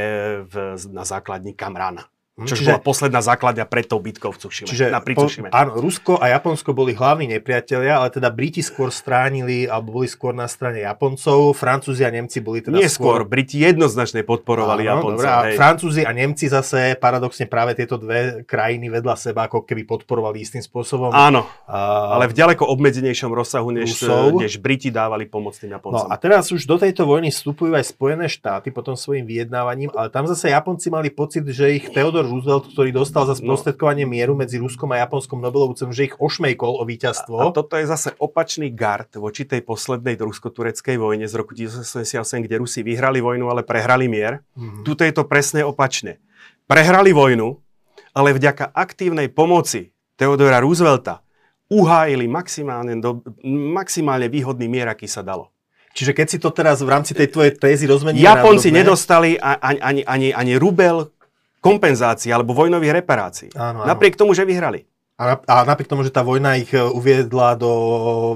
v, 0.47 0.79
na 0.95 1.03
základni 1.03 1.59
Kamrana. 1.59 2.14
Hm, 2.35 2.51
Čo 2.51 2.67
bola 2.67 2.83
posledná 2.83 3.23
základňa 3.23 3.63
pred 3.71 3.87
tou 3.87 4.03
bitkou 4.03 4.35
v 4.35 4.39
Cušime. 4.43 4.67
Čiže 4.67 4.91
na 4.91 4.99
po, 4.99 5.31
áno, 5.55 5.79
Rusko 5.79 6.19
a 6.19 6.35
Japonsko 6.35 6.75
boli 6.75 6.91
hlavní 6.91 7.31
nepriatelia, 7.31 8.03
ale 8.03 8.11
teda 8.11 8.27
Briti 8.35 8.59
skôr 8.59 8.91
stránili, 8.91 9.71
alebo 9.71 10.03
boli 10.03 10.11
skôr 10.11 10.35
na 10.35 10.51
strane 10.51 10.83
Japoncov, 10.83 11.55
Francúzi 11.55 12.03
a 12.03 12.11
Nemci 12.11 12.43
boli 12.43 12.59
teda 12.59 12.75
Nie 12.75 12.91
skôr, 12.91 13.23
Briti 13.23 13.63
jednoznačne 13.63 14.27
podporovali 14.27 14.83
áno, 14.83 14.91
Japoncov. 14.99 15.31
Hej. 15.47 15.55
Francúzi 15.55 16.03
a 16.03 16.11
Nemci 16.11 16.51
zase 16.51 16.99
paradoxne 16.99 17.47
práve 17.47 17.79
tieto 17.79 18.03
dve 18.03 18.43
krajiny 18.43 18.91
vedľa 18.91 19.15
seba 19.15 19.47
ako 19.47 19.63
keby 19.63 19.87
podporovali 19.87 20.43
istým 20.43 20.67
spôsobom. 20.67 21.15
Áno, 21.15 21.47
a... 21.71 22.19
ale 22.19 22.27
v 22.27 22.35
ďaleko 22.35 22.67
obmedzenejšom 22.67 23.31
rozsahu, 23.31 23.71
než, 23.71 23.95
než 24.43 24.59
Briti 24.59 24.91
dávali 24.91 25.31
pomoc 25.31 25.55
tým 25.55 25.71
Japoncom. 25.71 26.03
No 26.03 26.11
a 26.11 26.19
teraz 26.19 26.51
už 26.51 26.67
do 26.67 26.83
tejto 26.83 27.07
vojny 27.07 27.31
vstupujú 27.31 27.79
aj 27.79 27.95
Spojené 27.95 28.27
štáty 28.27 28.75
potom 28.75 28.99
svojim 28.99 29.23
vyjednávaním, 29.23 29.95
ale 29.95 30.11
tam 30.11 30.27
zase 30.27 30.51
Japonci 30.51 30.91
mali 30.91 31.15
pocit, 31.15 31.47
že 31.47 31.71
ich 31.71 31.95
Theodor 32.25 32.41
Roosevelt, 32.41 32.65
ktorý 32.73 32.91
dostal 32.97 33.29
za 33.29 33.37
no. 33.37 33.41
sprostredkovanie 33.45 34.09
mieru 34.09 34.33
medzi 34.33 34.57
Ruskom 34.57 34.89
a 34.97 35.05
Japonskom 35.05 35.45
Nobelovú 35.45 35.77
cenu, 35.77 35.93
že 35.93 36.09
ich 36.09 36.17
ošmejkol 36.17 36.81
o 36.81 36.85
víťazstvo. 36.89 37.37
A, 37.37 37.53
a 37.53 37.55
toto 37.55 37.77
je 37.77 37.85
zase 37.85 38.17
opačný 38.17 38.73
gard 38.73 39.13
voči 39.21 39.45
tej 39.45 39.61
poslednej 39.61 40.17
rusko-tureckej 40.17 40.97
vojne 40.97 41.29
z 41.29 41.35
roku 41.37 41.53
1988, 41.53 42.49
kde 42.49 42.55
Rusi 42.57 42.81
vyhrali 42.81 43.21
vojnu, 43.21 43.45
ale 43.53 43.61
prehrali 43.61 44.09
mier. 44.09 44.41
Mm-hmm. 44.57 44.83
Tuto 44.89 45.05
je 45.05 45.13
to 45.13 45.29
presne 45.29 45.61
opačne. 45.69 46.17
Prehrali 46.65 47.13
vojnu, 47.13 47.61
ale 48.17 48.33
vďaka 48.33 48.73
aktívnej 48.73 49.29
pomoci 49.29 49.93
Theodora 50.17 50.65
Roosevelta 50.65 51.21
uhájili 51.69 52.25
maximálne, 52.25 52.97
do, 53.05 53.21
maximálne 53.45 54.33
výhodný 54.33 54.65
mier, 54.65 54.89
aký 54.89 55.05
sa 55.05 55.21
dalo. 55.21 55.53
Čiže 55.95 56.11
keď 56.11 56.27
si 56.27 56.39
to 56.43 56.51
teraz 56.51 56.83
v 56.83 56.91
rámci 56.91 57.15
tej 57.15 57.31
tvojej 57.31 57.55
tézy 57.55 57.87
rozmeníme 57.87 58.19
Japonci 58.19 58.75
nedostali 58.75 59.39
ani, 59.39 59.79
ani, 59.79 60.03
ani, 60.03 60.29
ani 60.35 60.55
rubel 60.59 61.15
kompenzácií 61.65 62.29
alebo 62.29 62.53
vojnových 62.53 63.01
reparácií. 63.01 63.49
Áno, 63.57 63.81
áno. 63.81 63.89
Napriek 63.89 64.21
tomu, 64.21 64.37
že 64.37 64.45
vyhrali. 64.45 64.85
A, 65.17 65.41
a 65.41 65.55
napriek 65.65 65.89
tomu, 65.89 66.05
že 66.05 66.13
tá 66.13 66.21
vojna 66.21 66.61
ich 66.61 66.69
e, 66.75 66.83
uviedla 66.83 67.57
do 67.57 67.71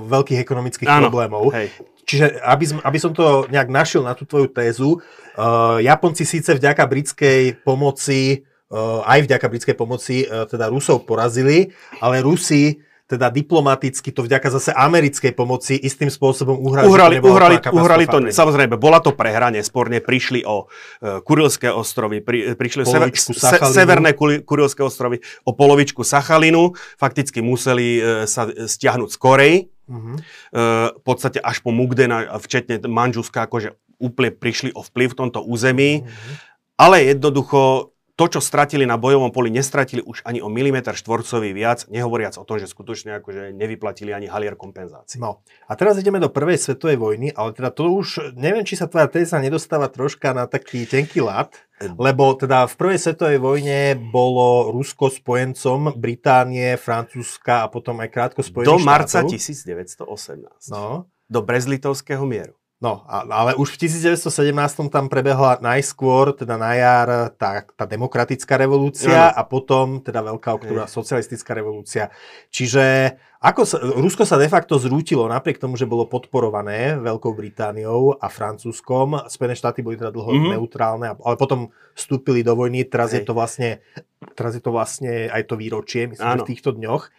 veľkých 0.09 0.41
ekonomických 0.41 0.89
áno, 0.89 1.13
problémov. 1.13 1.53
Hej. 1.53 1.75
Čiže 2.09 2.41
aby, 2.41 2.65
aby 2.89 2.99
som 3.03 3.13
to 3.13 3.45
nejak 3.53 3.69
našiel 3.69 4.01
na 4.01 4.17
tú 4.17 4.25
tvoju 4.25 4.49
tézu, 4.49 4.97
uh, 4.97 5.77
Japonci 5.77 6.25
síce 6.25 6.57
vďaka 6.57 6.89
britskej 6.89 7.61
pomoci, 7.61 8.49
uh, 8.73 9.05
aj 9.05 9.29
vďaka 9.29 9.45
britskej 9.45 9.77
pomoci, 9.77 10.25
uh, 10.25 10.49
teda 10.49 10.73
Rusov 10.73 11.05
porazili, 11.05 11.69
ale 12.01 12.25
Rusi 12.25 12.81
teda 13.09 13.33
diplomaticky 13.33 14.13
to 14.13 14.21
vďaka 14.21 14.53
zase 14.53 14.71
americkej 14.77 15.33
pomoci 15.33 15.81
istým 15.81 16.13
spôsobom 16.13 16.61
uhrali. 16.61 16.85
Uhrali, 16.85 17.17
uhrali, 17.25 17.57
uhrali 17.73 18.05
to, 18.05 18.29
samozrejme, 18.29 18.77
bola 18.77 19.01
to 19.01 19.17
prehra, 19.17 19.49
nesporne, 19.49 20.05
prišli 20.05 20.45
o 20.45 20.69
uh, 20.69 21.25
Kurilské 21.25 21.73
ostrovy, 21.73 22.21
pri, 22.21 22.53
prišli 22.53 22.85
o 22.85 22.89
sever, 22.93 23.09
se, 23.17 23.33
severné 23.73 24.13
Kurilské 24.45 24.85
ostrovy, 24.85 25.25
o 25.49 25.57
polovičku 25.57 26.05
Sachalinu, 26.05 26.77
fakticky 27.01 27.41
museli 27.41 27.97
uh, 27.97 28.29
sa 28.29 28.45
stiahnuť 28.45 29.09
z 29.09 29.17
Korei, 29.17 29.55
uh-huh. 29.89 29.97
uh, 29.97 30.93
v 30.93 31.03
podstate 31.03 31.41
až 31.41 31.65
po 31.65 31.73
Mugdena, 31.73 32.29
včetne 32.37 32.77
Manžuska, 32.85 33.49
akože 33.49 33.73
úplne 33.97 34.37
prišli 34.37 34.77
o 34.77 34.85
vplyv 34.85 35.17
v 35.17 35.19
tomto 35.25 35.41
území, 35.41 36.05
uh-huh. 36.05 36.35
ale 36.77 37.09
jednoducho 37.09 37.97
to, 38.19 38.27
čo 38.27 38.43
stratili 38.43 38.83
na 38.83 38.99
bojovom 38.99 39.31
poli, 39.31 39.47
nestratili 39.55 40.03
už 40.03 40.27
ani 40.27 40.43
o 40.43 40.51
milimeter 40.51 40.99
štvorcový 40.99 41.55
viac, 41.55 41.87
nehovoriac 41.87 42.35
o 42.35 42.43
tom, 42.43 42.59
že 42.59 42.67
skutočne 42.67 43.23
akože 43.23 43.55
nevyplatili 43.55 44.11
ani 44.11 44.27
halier 44.27 44.59
kompenzácií. 44.59 45.23
No 45.23 45.47
a 45.71 45.73
teraz 45.79 45.95
ideme 46.03 46.19
do 46.19 46.27
prvej 46.27 46.59
svetovej 46.59 46.99
vojny, 46.99 47.31
ale 47.31 47.55
teda 47.55 47.71
to 47.71 47.87
už, 47.95 48.35
neviem, 48.35 48.67
či 48.67 48.75
sa 48.75 48.91
tvoja 48.91 49.07
téza 49.07 49.39
nedostáva 49.39 49.87
troška 49.87 50.35
na 50.35 50.51
taký 50.51 50.83
tenký 50.83 51.23
lat, 51.23 51.55
lebo 51.79 52.35
teda 52.35 52.67
v 52.67 52.75
prvej 52.75 52.99
svetovej 52.99 53.39
vojne 53.39 53.95
bolo 53.95 54.75
Rusko 54.75 55.15
spojencom 55.15 55.95
Británie, 55.95 56.75
Francúzska 56.75 57.63
a 57.63 57.71
potom 57.71 58.03
aj 58.03 58.11
krátko 58.11 58.43
Spojených 58.43 58.67
Do 58.67 58.83
marca 58.83 59.23
štátov. 59.23 59.31
1918. 60.03 60.75
No. 60.75 61.07
Do 61.31 61.41
Brezlitovského 61.47 62.27
mieru. 62.27 62.58
No, 62.79 63.03
ale 63.11 63.59
už 63.59 63.75
v 63.75 63.91
1917 63.91 64.87
tam 64.87 65.11
prebehla 65.11 65.59
najskôr, 65.59 66.31
teda 66.31 66.55
na 66.55 66.79
jar, 66.79 67.35
tá, 67.35 67.67
tá 67.75 67.91
demokratická 67.91 68.55
revolúcia 68.55 69.35
no. 69.35 69.35
a 69.35 69.43
potom 69.43 69.99
teda 69.99 70.23
veľká 70.23 70.55
oktobra 70.55 70.87
socialistická 70.87 71.59
revolúcia. 71.59 72.07
Čiže 72.55 73.19
ako 73.39 73.63
sa, 73.63 73.79
Rusko 73.79 74.27
sa 74.27 74.35
de 74.35 74.51
facto 74.51 74.83
zrútilo 74.83 75.31
napriek 75.31 75.63
tomu, 75.63 75.79
že 75.79 75.87
bolo 75.87 76.11
podporované 76.11 76.99
Veľkou 76.99 77.39
Britániou 77.39 78.19
a 78.19 78.27
Francúzskom. 78.27 79.31
Spojené 79.31 79.55
štáty 79.55 79.83
boli 79.83 79.95
teda 79.95 80.11
dlho 80.11 80.35
mm-hmm. 80.35 80.55
neutrálne, 80.59 81.15
ale 81.15 81.35
potom 81.39 81.71
vstúpili 81.95 82.43
do 82.43 82.59
vojny. 82.59 82.83
Teraz 82.91 83.15
je 83.15 83.23
to 83.23 83.39
vlastne, 83.39 83.79
teraz 84.35 84.59
je 84.59 84.63
to 84.63 84.75
vlastne 84.75 85.31
aj 85.31 85.47
to 85.47 85.55
výročie, 85.55 86.11
myslím, 86.11 86.27
že 86.35 86.43
v 86.43 86.51
týchto 86.51 86.75
dňoch. 86.75 87.15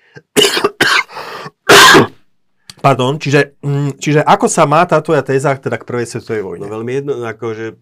Pardon, 2.80 3.20
čiže, 3.20 3.60
mm, 3.60 4.00
čiže 4.00 4.24
ako 4.24 4.48
sa 4.48 4.64
má 4.64 4.88
tá 4.88 5.04
tvoja 5.04 5.20
téza 5.20 5.52
teda 5.60 5.76
k 5.76 5.88
prvej 5.88 6.08
svetovej 6.08 6.44
vojne? 6.44 6.64
No 6.64 6.72
veľmi 6.72 6.92
jedno, 6.96 7.14
akože 7.28 7.76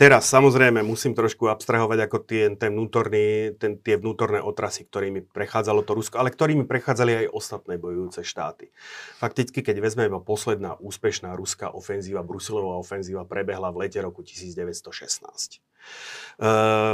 teraz 0.00 0.26
samozrejme 0.32 0.80
musím 0.80 1.12
trošku 1.12 1.52
abstrahovať 1.52 1.98
ako 2.08 2.18
tie, 2.24 2.48
ten 2.56 2.72
vnútorný, 2.72 3.54
ten, 3.60 3.76
tie 3.78 4.00
vnútorné 4.00 4.40
otrasy, 4.40 4.88
ktorými 4.88 5.28
prechádzalo 5.30 5.84
to 5.84 5.92
Rusko, 5.92 6.16
ale 6.16 6.32
ktorými 6.32 6.64
prechádzali 6.64 7.22
aj 7.22 7.26
ostatné 7.30 7.76
bojujúce 7.76 8.24
štáty. 8.24 8.72
Fakticky, 9.20 9.60
keď 9.60 9.84
vezmeme 9.84 10.16
posledná 10.24 10.80
úspešná 10.80 11.36
ruská 11.36 11.68
ofenzíva, 11.70 12.24
Brusilová 12.24 12.80
ofenzíva 12.80 13.28
prebehla 13.28 13.68
v 13.68 13.86
lete 13.86 14.00
roku 14.00 14.24
1916. 14.24 15.60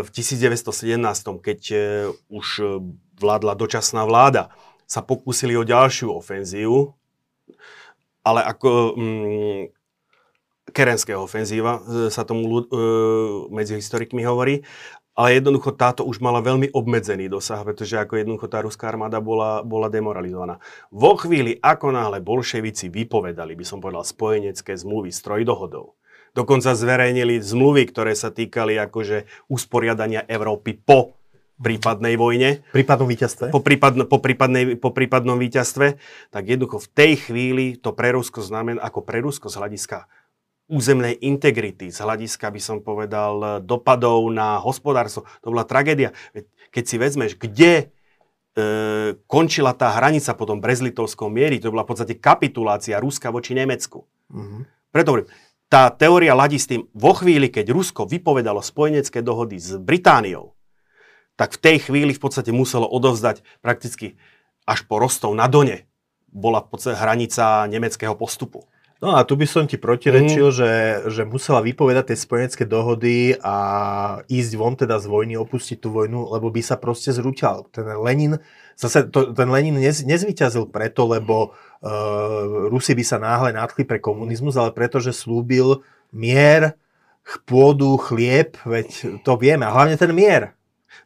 V 0.04 0.08
1917, 0.10 0.64
keď 1.44 1.60
e, 1.70 1.76
už 2.32 2.46
vládla 3.20 3.52
dočasná 3.52 4.08
vláda, 4.08 4.48
sa 4.88 5.04
pokúsili 5.04 5.52
o 5.52 5.68
ďalšiu 5.68 6.08
ofenzívu, 6.16 6.97
ale 8.24 8.40
ako 8.44 8.70
mm, 8.96 9.62
kerenského 10.70 11.24
ofenzíva 11.24 11.80
e, 11.80 12.12
sa 12.12 12.24
tomu 12.28 12.44
e, 12.44 12.62
medzi 13.48 13.76
historikmi 13.80 14.24
hovorí, 14.24 14.64
ale 15.18 15.42
jednoducho 15.42 15.74
táto 15.74 16.06
už 16.06 16.22
mala 16.22 16.38
veľmi 16.38 16.70
obmedzený 16.70 17.26
dosah, 17.26 17.66
pretože 17.66 17.98
ako 17.98 18.22
jednoducho 18.22 18.46
tá 18.46 18.62
ruská 18.62 18.86
armáda 18.86 19.18
bola, 19.18 19.66
bola 19.66 19.90
demoralizovaná. 19.90 20.62
Vo 20.94 21.18
chvíli, 21.18 21.58
ako 21.58 21.90
náhle 21.90 22.22
bolševici 22.22 22.86
vypovedali, 22.86 23.58
by 23.58 23.64
som 23.66 23.82
povedal, 23.82 24.06
spojenecké 24.06 24.78
zmluvy 24.78 25.10
s 25.10 25.18
trojdohodou, 25.26 25.98
dokonca 26.38 26.70
zverejnili 26.70 27.42
zmluvy, 27.42 27.90
ktoré 27.90 28.14
sa 28.14 28.30
týkali 28.30 28.78
akože 28.78 29.26
usporiadania 29.50 30.22
Európy 30.22 30.78
po 30.78 31.17
prípadnej 31.58 32.14
vojne. 32.14 32.62
Prípadnom 32.70 33.10
víťazstve. 33.10 33.50
Po, 33.50 33.60
prípadno, 33.60 34.06
po, 34.06 34.22
prípadnej, 34.22 34.78
po 34.78 34.94
prípadnom 34.94 35.36
víťazstve, 35.36 35.98
tak 36.30 36.42
jednoducho 36.46 36.86
v 36.86 36.88
tej 36.94 37.12
chvíli 37.18 37.66
to 37.74 37.92
pre 37.92 38.14
Rusko 38.14 38.40
znamená, 38.42 38.78
ako 38.82 39.02
pre 39.02 39.18
Rusko 39.18 39.50
z 39.50 39.58
hľadiska 39.58 40.06
územnej 40.68 41.16
integrity, 41.24 41.88
z 41.88 41.98
hľadiska, 42.04 42.52
by 42.52 42.60
som 42.60 42.78
povedal, 42.84 43.64
dopadov 43.64 44.28
na 44.28 44.60
hospodárstvo. 44.60 45.24
To 45.40 45.50
bola 45.50 45.64
tragédia. 45.64 46.12
Keď 46.68 46.84
si 46.84 46.96
vezmeš, 47.00 47.40
kde 47.40 47.72
e, 47.80 47.84
končila 49.24 49.72
tá 49.72 49.96
hranica 49.96 50.36
po 50.36 50.44
tom 50.44 50.60
Brezlitovskom 50.60 51.32
miery, 51.32 51.56
to 51.56 51.72
bola 51.72 51.88
v 51.88 51.96
podstate 51.96 52.20
kapitulácia 52.20 53.00
Ruska 53.00 53.32
voči 53.32 53.56
Nemecku. 53.56 54.04
Mm-hmm. 54.28 54.60
Preto 54.92 55.08
hovorím, 55.08 55.28
tá 55.72 55.88
teória 55.88 56.36
ladí 56.36 56.60
s 56.60 56.68
tým, 56.68 56.84
vo 56.92 57.12
chvíli, 57.16 57.48
keď 57.48 57.72
Rusko 57.72 58.04
vypovedalo 58.04 58.60
spojenecké 58.60 59.24
dohody 59.24 59.56
s 59.56 59.72
Britániou, 59.80 60.57
tak 61.38 61.54
v 61.54 61.62
tej 61.62 61.76
chvíli 61.86 62.10
v 62.10 62.20
podstate 62.20 62.50
muselo 62.50 62.90
odovzdať 62.90 63.46
prakticky 63.62 64.18
až 64.68 64.84
po 64.84 65.00
Rostov 65.00 65.32
na 65.32 65.48
Done 65.48 65.88
bola 66.28 66.60
v 66.60 66.76
podstate 66.76 67.00
hranica 67.00 67.64
nemeckého 67.72 68.12
postupu. 68.12 68.68
No 68.98 69.14
a 69.14 69.22
tu 69.22 69.38
by 69.38 69.46
som 69.46 69.62
ti 69.62 69.78
protirečil, 69.78 70.50
mm. 70.50 70.56
že, 70.58 70.72
že 71.06 71.22
musela 71.22 71.62
vypovedať 71.62 72.10
tie 72.10 72.18
spojenecké 72.18 72.66
dohody 72.66 73.38
a 73.38 73.56
ísť 74.26 74.52
von 74.58 74.74
teda 74.74 74.98
z 74.98 75.06
vojny, 75.06 75.38
opustiť 75.38 75.78
tú 75.78 75.94
vojnu, 75.94 76.34
lebo 76.34 76.50
by 76.50 76.58
sa 76.58 76.74
proste 76.74 77.14
zrúťal. 77.14 77.70
Ten 77.70 77.86
Lenin, 77.94 78.42
zase 78.74 79.06
to, 79.06 79.30
ten 79.30 79.48
Lenin 79.54 79.78
nez, 79.78 80.02
nezvyťazil 80.02 80.66
preto, 80.74 81.06
lebo 81.06 81.54
uh, 81.54 82.66
Rusi 82.66 82.98
by 82.98 83.04
sa 83.06 83.22
náhle 83.22 83.54
nadchli 83.54 83.86
pre 83.86 84.02
komunizmus, 84.02 84.58
ale 84.58 84.74
preto, 84.74 84.98
že 84.98 85.14
slúbil 85.14 85.86
mier, 86.10 86.74
pôdu, 87.46 87.94
chlieb, 88.02 88.58
veď 88.66 89.22
to 89.22 89.38
vieme. 89.38 89.62
A 89.62 89.70
hlavne 89.70 89.94
ten 89.94 90.10
mier. 90.10 90.57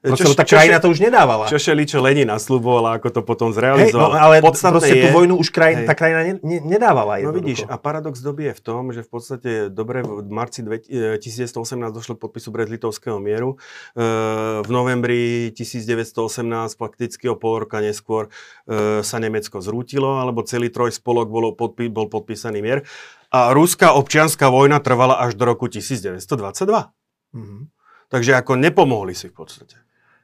Čo, 0.02 0.34
tá 0.34 0.42
krajina 0.42 0.82
to 0.82 0.90
už 0.90 0.98
nedávala. 0.98 1.46
Čo 1.46 1.60
šeli, 1.60 1.86
čo 1.86 2.02
Lenin 2.02 2.26
nasľubovala, 2.26 2.98
ako 2.98 3.08
to 3.14 3.20
potom 3.22 3.54
zrealizoval. 3.54 4.10
Hej, 4.10 4.16
no, 4.16 4.24
ale 4.24 4.34
Podstatné 4.42 4.74
proste 4.74 4.94
je, 4.98 5.02
tú 5.06 5.08
vojnu 5.14 5.34
už 5.38 5.48
kraj, 5.54 5.72
tá 5.86 5.94
krajina 5.94 6.20
ne, 6.26 6.34
ne, 6.42 6.58
nedávala 6.58 7.22
No 7.22 7.30
vidíš, 7.30 7.70
a 7.70 7.78
paradox 7.78 8.18
doby 8.18 8.50
je 8.50 8.54
v 8.58 8.62
tom, 8.62 8.82
že 8.90 9.06
v 9.06 9.10
podstate 9.10 9.50
dobre 9.70 10.02
v 10.02 10.26
marci 10.26 10.66
1918 10.66 11.54
e, 11.54 11.94
došlo 11.94 12.14
podpisu 12.18 12.50
Brezlitovského 12.50 13.22
mieru. 13.22 13.60
E, 13.94 14.02
v 14.64 14.70
novembri 14.74 15.54
1918, 15.54 16.74
fakticky 16.74 17.30
o 17.30 17.38
pol 17.38 17.62
roka 17.62 17.78
neskôr, 17.78 18.26
e, 18.66 19.00
sa 19.06 19.16
Nemecko 19.22 19.62
zrútilo, 19.62 20.18
alebo 20.18 20.42
celý 20.42 20.72
troj 20.74 20.90
spolok 20.90 21.30
bol, 21.30 21.54
podpí, 21.54 21.86
bol 21.86 22.10
podpísaný 22.10 22.58
mier. 22.58 22.82
A 23.32 23.56
ruská 23.56 23.96
občianská 23.96 24.52
vojna 24.52 24.76
trvala 24.82 25.16
až 25.22 25.38
do 25.38 25.48
roku 25.48 25.64
1922. 25.64 26.92
Mm-hmm. 27.32 27.60
Takže 28.12 28.36
ako 28.36 28.60
nepomohli 28.60 29.16
si 29.16 29.32
v 29.32 29.40
podstate. 29.40 29.80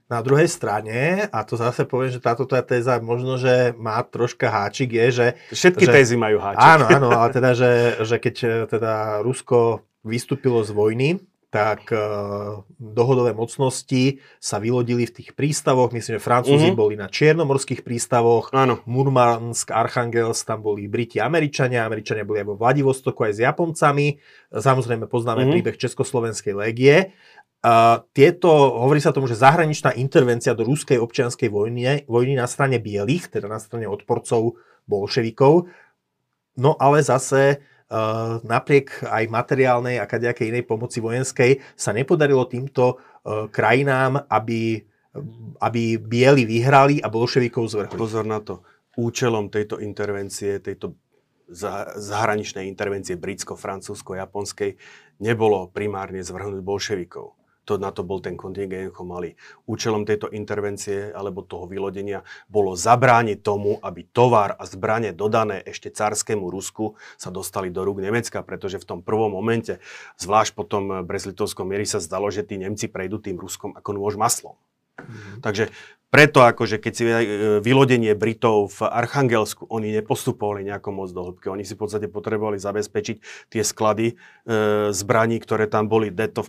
Na 0.09 0.25
druhej 0.25 0.49
strane, 0.49 1.29
a 1.29 1.45
to 1.45 1.61
zase 1.61 1.85
poviem, 1.85 2.09
že 2.09 2.21
táto 2.21 2.49
téza 2.49 2.97
možno, 2.97 3.37
že 3.37 3.77
má 3.77 4.01
troška 4.01 4.49
háčik, 4.49 4.97
je, 4.97 5.07
že... 5.13 5.27
Všetky 5.53 5.85
že, 5.85 5.93
tézy 5.93 6.17
majú 6.17 6.41
háčik. 6.41 6.65
Áno, 6.65 6.85
áno, 6.89 7.09
ale 7.13 7.29
teda, 7.29 7.53
že, 7.53 8.01
že 8.09 8.17
keď 8.17 8.35
e, 8.41 8.49
teda 8.73 9.21
Rusko 9.21 9.85
vystúpilo 10.09 10.65
z 10.65 10.73
vojny, 10.73 11.21
tak 11.49 11.89
uh, 11.97 12.61
dohodové 12.77 13.33
mocnosti 13.33 14.21
sa 14.37 14.61
vylodili 14.61 15.09
v 15.09 15.17
tých 15.17 15.31
prístavoch. 15.33 15.89
Myslím, 15.97 16.21
že 16.21 16.25
Francúzi 16.25 16.69
mm-hmm. 16.69 16.77
boli 16.77 16.95
na 17.01 17.09
čiernomorských 17.09 17.81
prístavoch. 17.81 18.53
Áno. 18.53 18.85
Murmansk, 18.85 19.73
Archangels, 19.73 20.45
tam 20.45 20.61
boli 20.61 20.85
Briti 20.93 21.17
Američania. 21.17 21.89
Američania 21.89 22.29
boli 22.29 22.45
aj 22.45 22.53
vo 22.53 22.61
Vladivostoku 22.61 23.25
aj 23.25 23.33
s 23.33 23.41
Japoncami. 23.41 24.21
Samozrejme 24.53 25.09
poznáme 25.09 25.49
mm-hmm. 25.49 25.53
príbeh 25.57 25.77
Československej 25.81 26.53
légie. 26.53 27.17
Tieto, 28.15 28.51
hovorí 28.79 29.03
sa 29.03 29.11
tomu, 29.11 29.27
že 29.27 29.35
zahraničná 29.35 29.99
intervencia 29.99 30.55
do 30.55 30.63
ruskej 30.63 30.95
občianskej 31.03 31.51
vojny, 31.51 32.07
vojny 32.07 32.39
na 32.39 32.47
strane 32.47 32.79
bielých, 32.79 33.35
teda 33.35 33.51
na 33.51 33.59
strane 33.59 33.91
odporcov 33.91 34.55
bolševikov, 34.87 35.67
no 36.63 36.71
ale 36.79 37.03
zase 37.03 37.59
uh, 37.59 38.39
napriek 38.47 39.03
aj 39.03 39.27
materiálnej 39.27 39.99
a 39.99 40.07
kadejakej 40.07 40.55
inej 40.55 40.65
pomoci 40.71 41.03
vojenskej 41.03 41.59
sa 41.75 41.91
nepodarilo 41.91 42.47
týmto 42.47 42.95
uh, 42.95 43.51
krajinám, 43.51 44.23
aby, 44.31 44.87
aby 45.59 45.99
bieli 45.99 46.47
vyhrali 46.47 47.03
a 47.03 47.11
bolševikov 47.11 47.65
zvrhli. 47.75 47.99
Pozor 47.99 48.23
na 48.23 48.39
to. 48.39 48.63
Účelom 48.95 49.51
tejto 49.51 49.83
intervencie, 49.83 50.63
tejto 50.63 50.95
zahraničnej 51.99 52.71
intervencie 52.71 53.19
britsko-francúzsko-japonskej 53.19 54.79
nebolo 55.19 55.71
primárne 55.75 56.23
zvrhnúť 56.23 56.61
bolševikov 56.61 57.38
to, 57.69 57.77
na 57.77 57.93
to 57.93 58.01
bol 58.01 58.25
ten 58.25 58.33
kontingent 58.33 58.97
malý. 59.05 59.37
Účelom 59.69 60.09
tejto 60.09 60.33
intervencie 60.33 61.13
alebo 61.13 61.45
toho 61.45 61.69
vylodenia 61.69 62.25
bolo 62.49 62.73
zabrániť 62.73 63.45
tomu, 63.45 63.77
aby 63.85 64.09
tovar 64.09 64.57
a 64.57 64.65
zbranie 64.65 65.13
dodané 65.13 65.61
ešte 65.61 65.93
carskému 65.93 66.49
Rusku 66.49 66.97
sa 67.21 67.29
dostali 67.29 67.69
do 67.69 67.85
rúk 67.85 68.01
Nemecka, 68.01 68.41
pretože 68.41 68.81
v 68.81 68.89
tom 68.89 69.01
prvom 69.05 69.29
momente, 69.29 69.85
zvlášť 70.17 70.57
po 70.57 70.65
tom 70.65 71.05
Brezlitovskom 71.05 71.69
miery 71.69 71.85
sa 71.85 72.01
zdalo, 72.01 72.33
že 72.33 72.49
tí 72.49 72.57
Nemci 72.57 72.89
prejdú 72.89 73.21
tým 73.21 73.37
Ruskom 73.37 73.77
ako 73.77 73.91
nôž 73.93 74.17
maslom. 74.17 74.57
Mm-hmm. 74.99 75.45
Takže 75.45 75.71
preto 76.09 76.41
akože 76.41 76.81
keď 76.81 76.93
si 76.93 77.05
e, 77.05 77.15
vylodenie 77.61 78.17
Britov 78.17 78.73
v 78.81 78.89
Archangelsku, 78.89 79.69
oni 79.69 79.93
nepostupovali 79.93 80.65
nejako 80.65 80.89
moc 80.89 81.09
do 81.13 81.21
hĺbky. 81.21 81.53
Oni 81.53 81.69
si 81.69 81.77
v 81.77 81.85
podstate 81.85 82.09
potrebovali 82.09 82.57
zabezpečiť 82.57 83.17
tie 83.53 83.61
sklady 83.61 84.13
e, 84.13 84.15
zbraní, 84.97 85.37
ktoré 85.37 85.69
tam 85.69 85.85
boli. 85.93 86.09
Deto, 86.09 86.41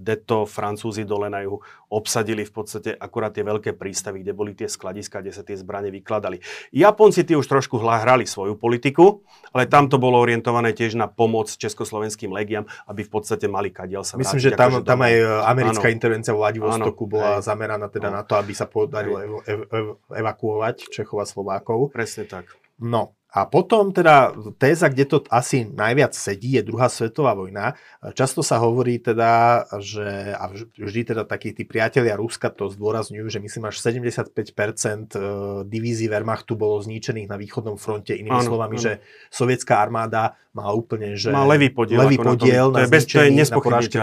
deto 0.00 0.48
Francúzi 0.48 1.04
dole 1.04 1.28
na 1.28 1.44
juhu 1.44 1.60
obsadili 1.92 2.48
v 2.48 2.52
podstate 2.56 2.96
akurát 2.96 3.36
tie 3.36 3.44
veľké 3.44 3.76
prístavy, 3.76 4.24
kde 4.24 4.32
boli 4.32 4.56
tie 4.56 4.64
skladiska, 4.64 5.20
kde 5.20 5.32
sa 5.36 5.44
tie 5.44 5.60
zbranie 5.60 5.92
vykladali. 5.92 6.40
Japonci 6.72 7.28
tie 7.28 7.36
už 7.36 7.44
trošku 7.44 7.76
hrali 7.76 8.24
svoju 8.24 8.56
politiku, 8.56 9.20
ale 9.52 9.68
tam 9.68 9.92
to 9.92 10.00
bolo 10.00 10.16
orientované 10.16 10.72
tiež 10.72 10.96
na 10.96 11.04
pomoc 11.04 11.52
československým 11.52 12.32
legiam, 12.32 12.64
aby 12.88 13.04
v 13.04 13.10
podstate 13.12 13.44
mali 13.44 13.68
kadiel 13.68 14.08
sa 14.08 14.16
Myslím, 14.16 14.40
že 14.40 14.56
tam, 14.56 14.80
akože 14.80 14.88
tam 14.88 15.04
aj 15.04 15.14
e, 15.20 15.24
americká 15.44 15.86
áno. 15.92 15.96
intervencia 16.00 16.32
v 16.32 16.40
Vladivostoku 16.40 17.04
bola 17.04 17.38
hej. 17.38 17.44
zameraná 17.44 17.92
teda 17.92 18.08
áno. 18.08 18.16
na 18.16 18.22
to, 18.24 18.40
aby 18.40 18.56
sa 18.56 18.64
podarilo 19.06 19.38
ev, 19.44 19.50
ev, 19.50 19.60
ev, 19.70 19.86
evakuovať 20.14 20.76
Čechov 20.88 21.18
a 21.22 21.26
Slovákov. 21.26 21.90
Presne 21.90 22.24
tak. 22.28 22.54
No, 22.82 23.14
a 23.32 23.48
potom 23.48 23.96
teda 23.96 24.36
téza, 24.60 24.92
kde 24.92 25.08
to 25.08 25.24
asi 25.32 25.64
najviac 25.64 26.12
sedí, 26.12 26.60
je 26.60 26.68
druhá 26.68 26.92
svetová 26.92 27.32
vojna. 27.32 27.72
Často 28.12 28.44
sa 28.44 28.60
hovorí 28.60 29.00
teda, 29.00 29.64
že 29.80 30.36
a 30.36 30.52
vždy 30.52 31.16
teda 31.16 31.24
takí 31.24 31.56
tí 31.56 31.64
priatelia 31.64 32.12
Ruska 32.20 32.52
to 32.52 32.68
zdôrazňujú, 32.68 33.32
že 33.32 33.40
myslím 33.40 33.72
až 33.72 33.80
75% 33.80 34.36
e, 34.36 35.20
divízií 35.64 36.12
Wehrmachtu 36.12 36.60
bolo 36.60 36.84
zničených 36.84 37.32
na 37.32 37.40
východnom 37.40 37.80
fronte. 37.80 38.12
Inými 38.12 38.36
ano, 38.36 38.48
slovami, 38.52 38.76
ano. 38.76 38.84
že 38.84 38.92
sovietská 39.32 39.80
armáda 39.80 40.36
má 40.52 40.68
úplne, 40.68 41.16
že... 41.16 41.32
Má 41.32 41.48
levý 41.48 41.72
podiel, 41.72 42.04
levý 42.04 42.20
podiel 42.20 42.68
na, 42.68 42.84
to 42.84 42.84
je 42.84 42.88
bez, 42.92 43.04
to 43.08 43.16
je 43.16 43.32
na 43.32 43.60
porážke 43.64 43.96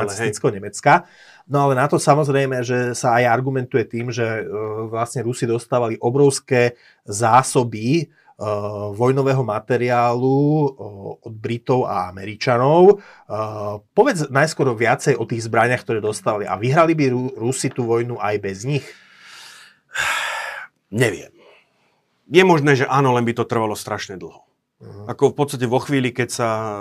Nemecka. 0.50 1.06
No 1.46 1.70
ale 1.70 1.78
na 1.78 1.86
to 1.86 2.02
samozrejme, 2.02 2.66
že 2.66 2.98
sa 2.98 3.22
aj 3.22 3.30
argumentuje 3.30 3.86
tým, 3.86 4.10
že 4.10 4.26
e, 4.26 4.44
vlastne 4.90 5.22
Rusi 5.22 5.46
dostávali 5.46 6.02
obrovské 6.02 6.74
zásoby 7.06 8.10
vojnového 8.96 9.44
materiálu 9.44 10.40
eh, 10.40 10.68
od 11.28 11.34
Britov 11.36 11.92
a 11.92 12.08
Američanov. 12.08 12.98
Eh, 12.98 13.76
povedz 13.92 14.32
najskôr 14.32 14.72
viacej 14.72 15.20
o 15.20 15.28
tých 15.28 15.44
zbraniach, 15.46 15.84
ktoré 15.84 16.00
dostali. 16.00 16.48
A 16.48 16.56
vyhrali 16.56 16.96
by 16.96 17.36
Rusi 17.36 17.68
tú 17.68 17.84
vojnu 17.84 18.16
aj 18.16 18.36
bez 18.40 18.64
nich? 18.64 18.88
Neviem. 20.90 21.36
Je 22.30 22.44
možné, 22.46 22.78
že 22.78 22.86
áno, 22.86 23.12
len 23.18 23.26
by 23.26 23.34
to 23.36 23.50
trvalo 23.50 23.74
strašne 23.74 24.16
dlho. 24.16 24.46
Uh-huh. 24.80 25.12
Ako 25.12 25.34
v 25.34 25.36
podstate 25.36 25.66
vo 25.66 25.82
chvíli, 25.82 26.14
keď 26.14 26.30
sa 26.30 26.50
e, 26.50 26.78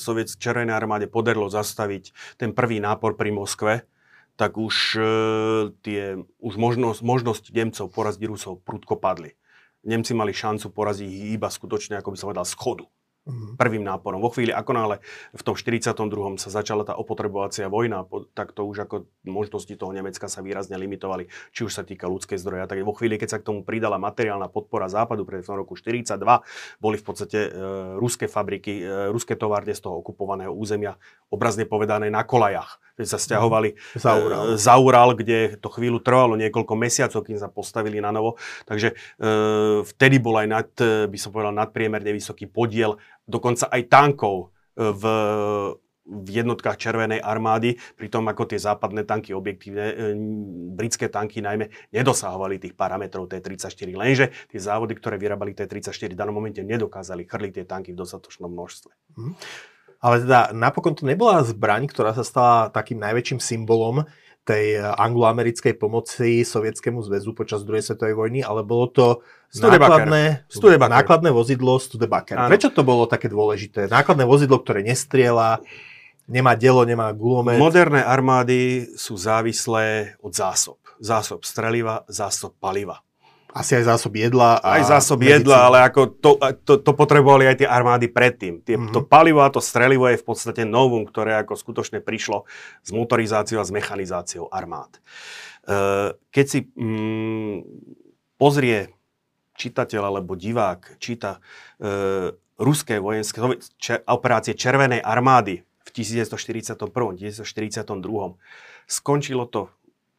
soviet 0.00 0.32
Červenej 0.34 0.72
armáde 0.72 1.06
podarilo 1.06 1.52
zastaviť 1.52 2.10
ten 2.40 2.56
prvý 2.56 2.80
nápor 2.80 3.14
pri 3.14 3.28
Moskve, 3.28 3.84
tak 4.40 4.56
už 4.56 4.98
e, 4.98 5.04
tie 5.84 6.16
už 6.40 6.54
možnosť, 6.56 7.00
možnosť 7.04 7.44
Nemcov 7.52 7.86
poraziť 7.92 8.24
Rusov 8.24 8.64
prudko 8.64 8.96
padli. 8.96 9.36
Nemci 9.84 10.16
mali 10.16 10.32
šancu 10.32 10.72
poraziť 10.72 11.06
ich 11.06 11.36
iba 11.36 11.48
skutočne, 11.52 12.00
ako 12.00 12.12
by 12.12 12.16
som 12.16 12.26
povedal, 12.32 12.48
schodu. 12.48 12.84
Mm-hmm. 13.24 13.56
Prvým 13.56 13.80
náporom. 13.88 14.20
Vo 14.20 14.28
chvíli, 14.28 14.52
ako 14.52 14.76
nále 14.76 15.00
v 15.32 15.40
tom 15.40 15.56
42. 15.56 15.96
sa 16.36 16.52
začala 16.52 16.84
tá 16.84 16.92
opotrebovacia 16.92 17.72
vojna, 17.72 18.04
tak 18.36 18.52
to 18.52 18.68
už 18.68 18.84
ako 18.84 19.08
možnosti 19.24 19.72
toho 19.72 19.96
Nemecka 19.96 20.28
sa 20.28 20.44
výrazne 20.44 20.76
limitovali, 20.76 21.32
či 21.48 21.64
už 21.64 21.72
sa 21.72 21.88
týka 21.88 22.04
ľudskej 22.04 22.36
zdroja. 22.36 22.68
Tak 22.68 22.84
vo 22.84 22.92
chvíli, 22.92 23.16
keď 23.16 23.28
sa 23.32 23.38
k 23.40 23.48
tomu 23.48 23.64
pridala 23.64 23.96
materiálna 23.96 24.52
podpora 24.52 24.92
západu, 24.92 25.24
pred 25.24 25.40
v 25.40 25.56
roku 25.56 25.72
42, 25.72 26.20
boli 26.76 27.00
v 27.00 27.04
podstate 27.04 27.48
e, 27.48 27.50
ruské 27.96 28.28
fabriky, 28.28 28.84
e, 28.84 29.08
ruské 29.08 29.40
továrne 29.40 29.72
z 29.72 29.80
toho 29.80 30.04
okupovaného 30.04 30.52
územia, 30.52 31.00
obrazne 31.32 31.64
povedané 31.64 32.12
na 32.12 32.28
kolajach 32.28 32.76
že 32.94 33.06
sa 33.10 33.18
stiahovali 33.18 33.74
za 33.98 34.14
Ural. 34.14 34.42
E, 34.54 34.60
za 34.60 34.74
Ural, 34.78 35.18
kde 35.18 35.58
to 35.58 35.68
chvíľu 35.70 35.98
trvalo 35.98 36.38
niekoľko 36.38 36.74
mesiacov, 36.78 37.20
kým 37.26 37.38
sa 37.38 37.50
postavili 37.50 37.98
na 37.98 38.14
novo. 38.14 38.38
Takže 38.66 38.94
e, 38.94 38.94
vtedy 39.82 40.16
bol 40.22 40.38
aj 40.38 40.48
nad, 40.48 40.68
e, 40.78 41.10
by 41.10 41.18
som 41.18 41.34
povedal, 41.34 41.54
nadpriemerne 41.54 42.10
vysoký 42.14 42.46
podiel, 42.46 42.98
dokonca 43.26 43.66
aj 43.70 43.82
tankov 43.90 44.54
e, 44.78 44.90
v 44.94 45.02
v 46.04 46.28
jednotkách 46.44 46.76
Červenej 46.76 47.24
armády, 47.24 47.80
pritom 47.96 48.28
ako 48.28 48.44
tie 48.44 48.60
západné 48.60 49.08
tanky 49.08 49.32
objektívne, 49.32 49.86
e, 49.88 49.94
britské 50.76 51.08
tanky 51.08 51.40
najmä 51.40 51.72
nedosahovali 51.96 52.60
tých 52.60 52.76
parametrov 52.76 53.24
T-34, 53.32 53.88
lenže 53.96 54.26
tie 54.52 54.60
závody, 54.60 54.92
ktoré 54.92 55.16
vyrábali 55.16 55.56
T-34 55.56 56.12
v 56.12 56.18
danom 56.18 56.36
momente 56.36 56.60
nedokázali 56.60 57.24
chrliť 57.24 57.52
tie 57.56 57.64
tanky 57.64 57.96
v 57.96 58.00
dostatočnom 58.04 58.52
množstve. 58.52 58.92
Hmm. 59.16 59.34
Ale 60.04 60.20
teda 60.20 60.52
napokon 60.52 60.92
to 60.92 61.08
nebola 61.08 61.40
zbraň, 61.40 61.88
ktorá 61.88 62.12
sa 62.12 62.20
stala 62.20 62.68
takým 62.68 63.00
najväčším 63.00 63.40
symbolom 63.40 64.04
tej 64.44 64.76
angloamerickej 64.76 65.80
pomoci 65.80 66.44
Sovietskému 66.44 67.00
zväzu 67.00 67.32
počas 67.32 67.64
druhej 67.64 67.80
svetovej 67.80 68.12
vojny, 68.12 68.40
ale 68.44 68.60
bolo 68.60 68.92
to 68.92 69.06
nákladné, 69.56 70.44
Studebaker. 70.52 70.92
nákladné 70.92 71.30
vozidlo 71.32 71.80
Studebaker. 71.80 72.36
Áno. 72.36 72.52
Prečo 72.52 72.68
to 72.68 72.84
bolo 72.84 73.08
také 73.08 73.32
dôležité? 73.32 73.88
Nákladné 73.88 74.28
vozidlo, 74.28 74.60
ktoré 74.60 74.84
nestriela, 74.84 75.64
nemá 76.28 76.52
dielo, 76.60 76.84
nemá 76.84 77.08
gulomet. 77.16 77.56
Moderné 77.56 78.04
armády 78.04 78.92
sú 79.00 79.16
závislé 79.16 80.20
od 80.20 80.36
zásob. 80.36 80.76
Zásob 81.00 81.40
streliva, 81.48 82.04
zásob 82.12 82.52
paliva. 82.60 83.00
Asi 83.54 83.78
aj 83.78 83.86
zásob 83.86 84.18
jedla. 84.18 84.58
A 84.58 84.82
aj 84.82 84.98
zásob 84.98 85.22
medicína. 85.22 85.38
jedla, 85.38 85.58
ale 85.70 85.78
ako 85.86 86.00
to, 86.18 86.30
to, 86.66 86.74
to 86.82 86.92
potrebovali 86.98 87.46
aj 87.46 87.62
tie 87.62 87.68
armády 87.70 88.10
predtým. 88.10 88.58
Tie, 88.66 88.74
mm-hmm. 88.74 88.90
To 88.90 89.06
palivo 89.06 89.46
a 89.46 89.54
to 89.54 89.62
strelivo 89.62 90.10
je 90.10 90.18
v 90.18 90.26
podstate 90.26 90.66
novum, 90.66 91.06
ktoré 91.06 91.38
ako 91.38 91.54
skutočne 91.54 92.02
prišlo 92.02 92.50
s 92.82 92.90
motorizáciou 92.90 93.62
a 93.62 93.66
s 93.66 93.70
mechanizáciou 93.70 94.50
armád. 94.50 94.98
E, 94.98 95.00
keď 96.34 96.46
si 96.50 96.66
mm, 96.66 97.62
pozrie 98.34 98.90
čitateľ 99.54 100.02
alebo 100.02 100.34
divák, 100.34 100.98
číta 100.98 101.38
e, 101.78 102.34
ruské 102.58 102.98
vojenské 102.98 103.38
čer, 103.78 104.02
operácie 104.10 104.58
Červenej 104.58 104.98
armády 104.98 105.62
v 105.62 105.88
1941. 105.94 106.90
1942. 107.22 108.02
Skončilo 108.90 109.46
to 109.46 109.70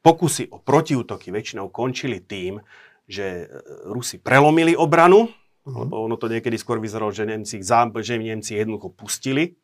pokusy 0.05 0.47
o 0.53 0.61
protiútoky 0.61 1.33
väčšinou 1.33 1.73
končili 1.73 2.21
tým, 2.21 2.61
že 3.05 3.45
e, 3.45 3.45
Rusi 3.89 4.17
prelomili 4.21 4.73
obranu, 4.73 5.29
uh-huh. 5.29 5.85
lebo 5.85 6.05
ono 6.05 6.17
to 6.17 6.29
niekedy 6.29 6.57
skôr 6.57 6.81
vyzeralo, 6.81 7.13
že 7.13 7.25
Nemci, 7.25 7.61
že 7.61 8.15
Nemci 8.17 8.57
jednoducho 8.57 8.93
pustili 8.93 9.57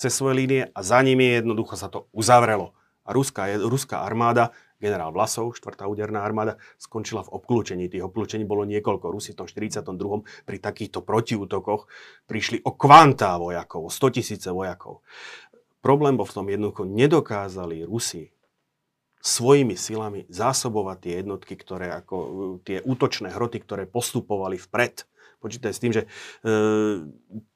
cez 0.00 0.16
svoje 0.16 0.44
línie 0.44 0.62
a 0.72 0.80
za 0.80 0.98
nimi 1.04 1.38
jednoducho 1.38 1.76
sa 1.76 1.92
to 1.92 2.08
uzavrelo. 2.16 2.72
A 3.04 3.12
ruská, 3.12 3.48
ruská 3.58 4.06
armáda, 4.06 4.52
generál 4.80 5.12
Vlasov, 5.12 5.52
4. 5.52 5.76
úderná 5.84 6.24
armáda, 6.24 6.56
skončila 6.80 7.20
v 7.20 7.36
obklúčení. 7.36 7.92
Tých 7.92 8.08
obklúčení 8.08 8.48
bolo 8.48 8.64
niekoľko. 8.64 9.12
Rusi 9.12 9.36
v 9.36 9.44
tom 9.44 9.46
42. 9.46 9.92
pri 10.48 10.56
takýchto 10.56 11.04
protiútokoch 11.04 11.84
prišli 12.24 12.64
o 12.64 12.72
kvantá 12.72 13.36
vojakov, 13.36 13.86
o 13.86 13.90
100 13.92 14.16
tisíce 14.16 14.48
vojakov. 14.48 15.04
Problém 15.84 16.16
bol 16.16 16.24
v 16.24 16.34
tom 16.36 16.46
jednoducho, 16.48 16.88
nedokázali 16.88 17.84
Rusi 17.84 18.32
svojimi 19.20 19.76
silami 19.76 20.24
zásobovať 20.32 20.96
tie 21.00 21.12
jednotky, 21.20 21.54
ktoré 21.54 21.92
ako 21.92 22.16
tie 22.64 22.80
útočné 22.80 23.28
hroty, 23.32 23.60
ktoré 23.60 23.84
postupovali 23.84 24.56
vpred. 24.56 25.04
Počítaj 25.40 25.72
s 25.72 25.80
tým, 25.80 25.92
že 25.92 26.02
e, 26.04 26.08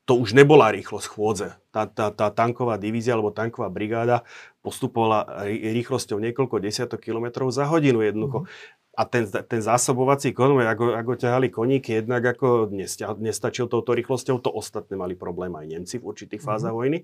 to 0.09 0.13
už 0.17 0.33
nebola 0.33 0.73
rýchlosť 0.73 1.09
chôdze. 1.09 1.49
Tá, 1.69 1.85
tá, 1.85 2.09
tá 2.13 2.33
tanková 2.33 2.81
divízia 2.81 3.13
alebo 3.17 3.33
tanková 3.33 3.69
brigáda 3.69 4.25
postupovala 4.65 5.45
rýchlosťou 5.53 6.17
niekoľko 6.21 6.65
desiatok 6.65 7.01
kilometrov 7.01 7.53
za 7.53 7.69
hodinu 7.69 8.01
jednoducho. 8.01 8.49
Mm 8.49 8.84
a 8.95 9.03
ten, 9.05 9.27
ten 9.27 9.61
zásobovací 9.61 10.31
kon, 10.31 10.55
ako, 10.63 10.95
ako 10.95 11.13
ťahali 11.19 11.51
koníky, 11.51 11.99
jednak 12.03 12.23
ako 12.23 12.71
nestačil 13.19 13.67
touto 13.67 13.91
rýchlosťou, 13.91 14.39
to 14.39 14.51
ostatné 14.55 14.95
mali 14.95 15.19
problém 15.19 15.51
aj 15.55 15.67
Nemci 15.67 15.99
v 15.99 16.07
určitých 16.07 16.41
mm-hmm. 16.41 16.55
fázach 16.55 16.75
vojny. 16.75 17.03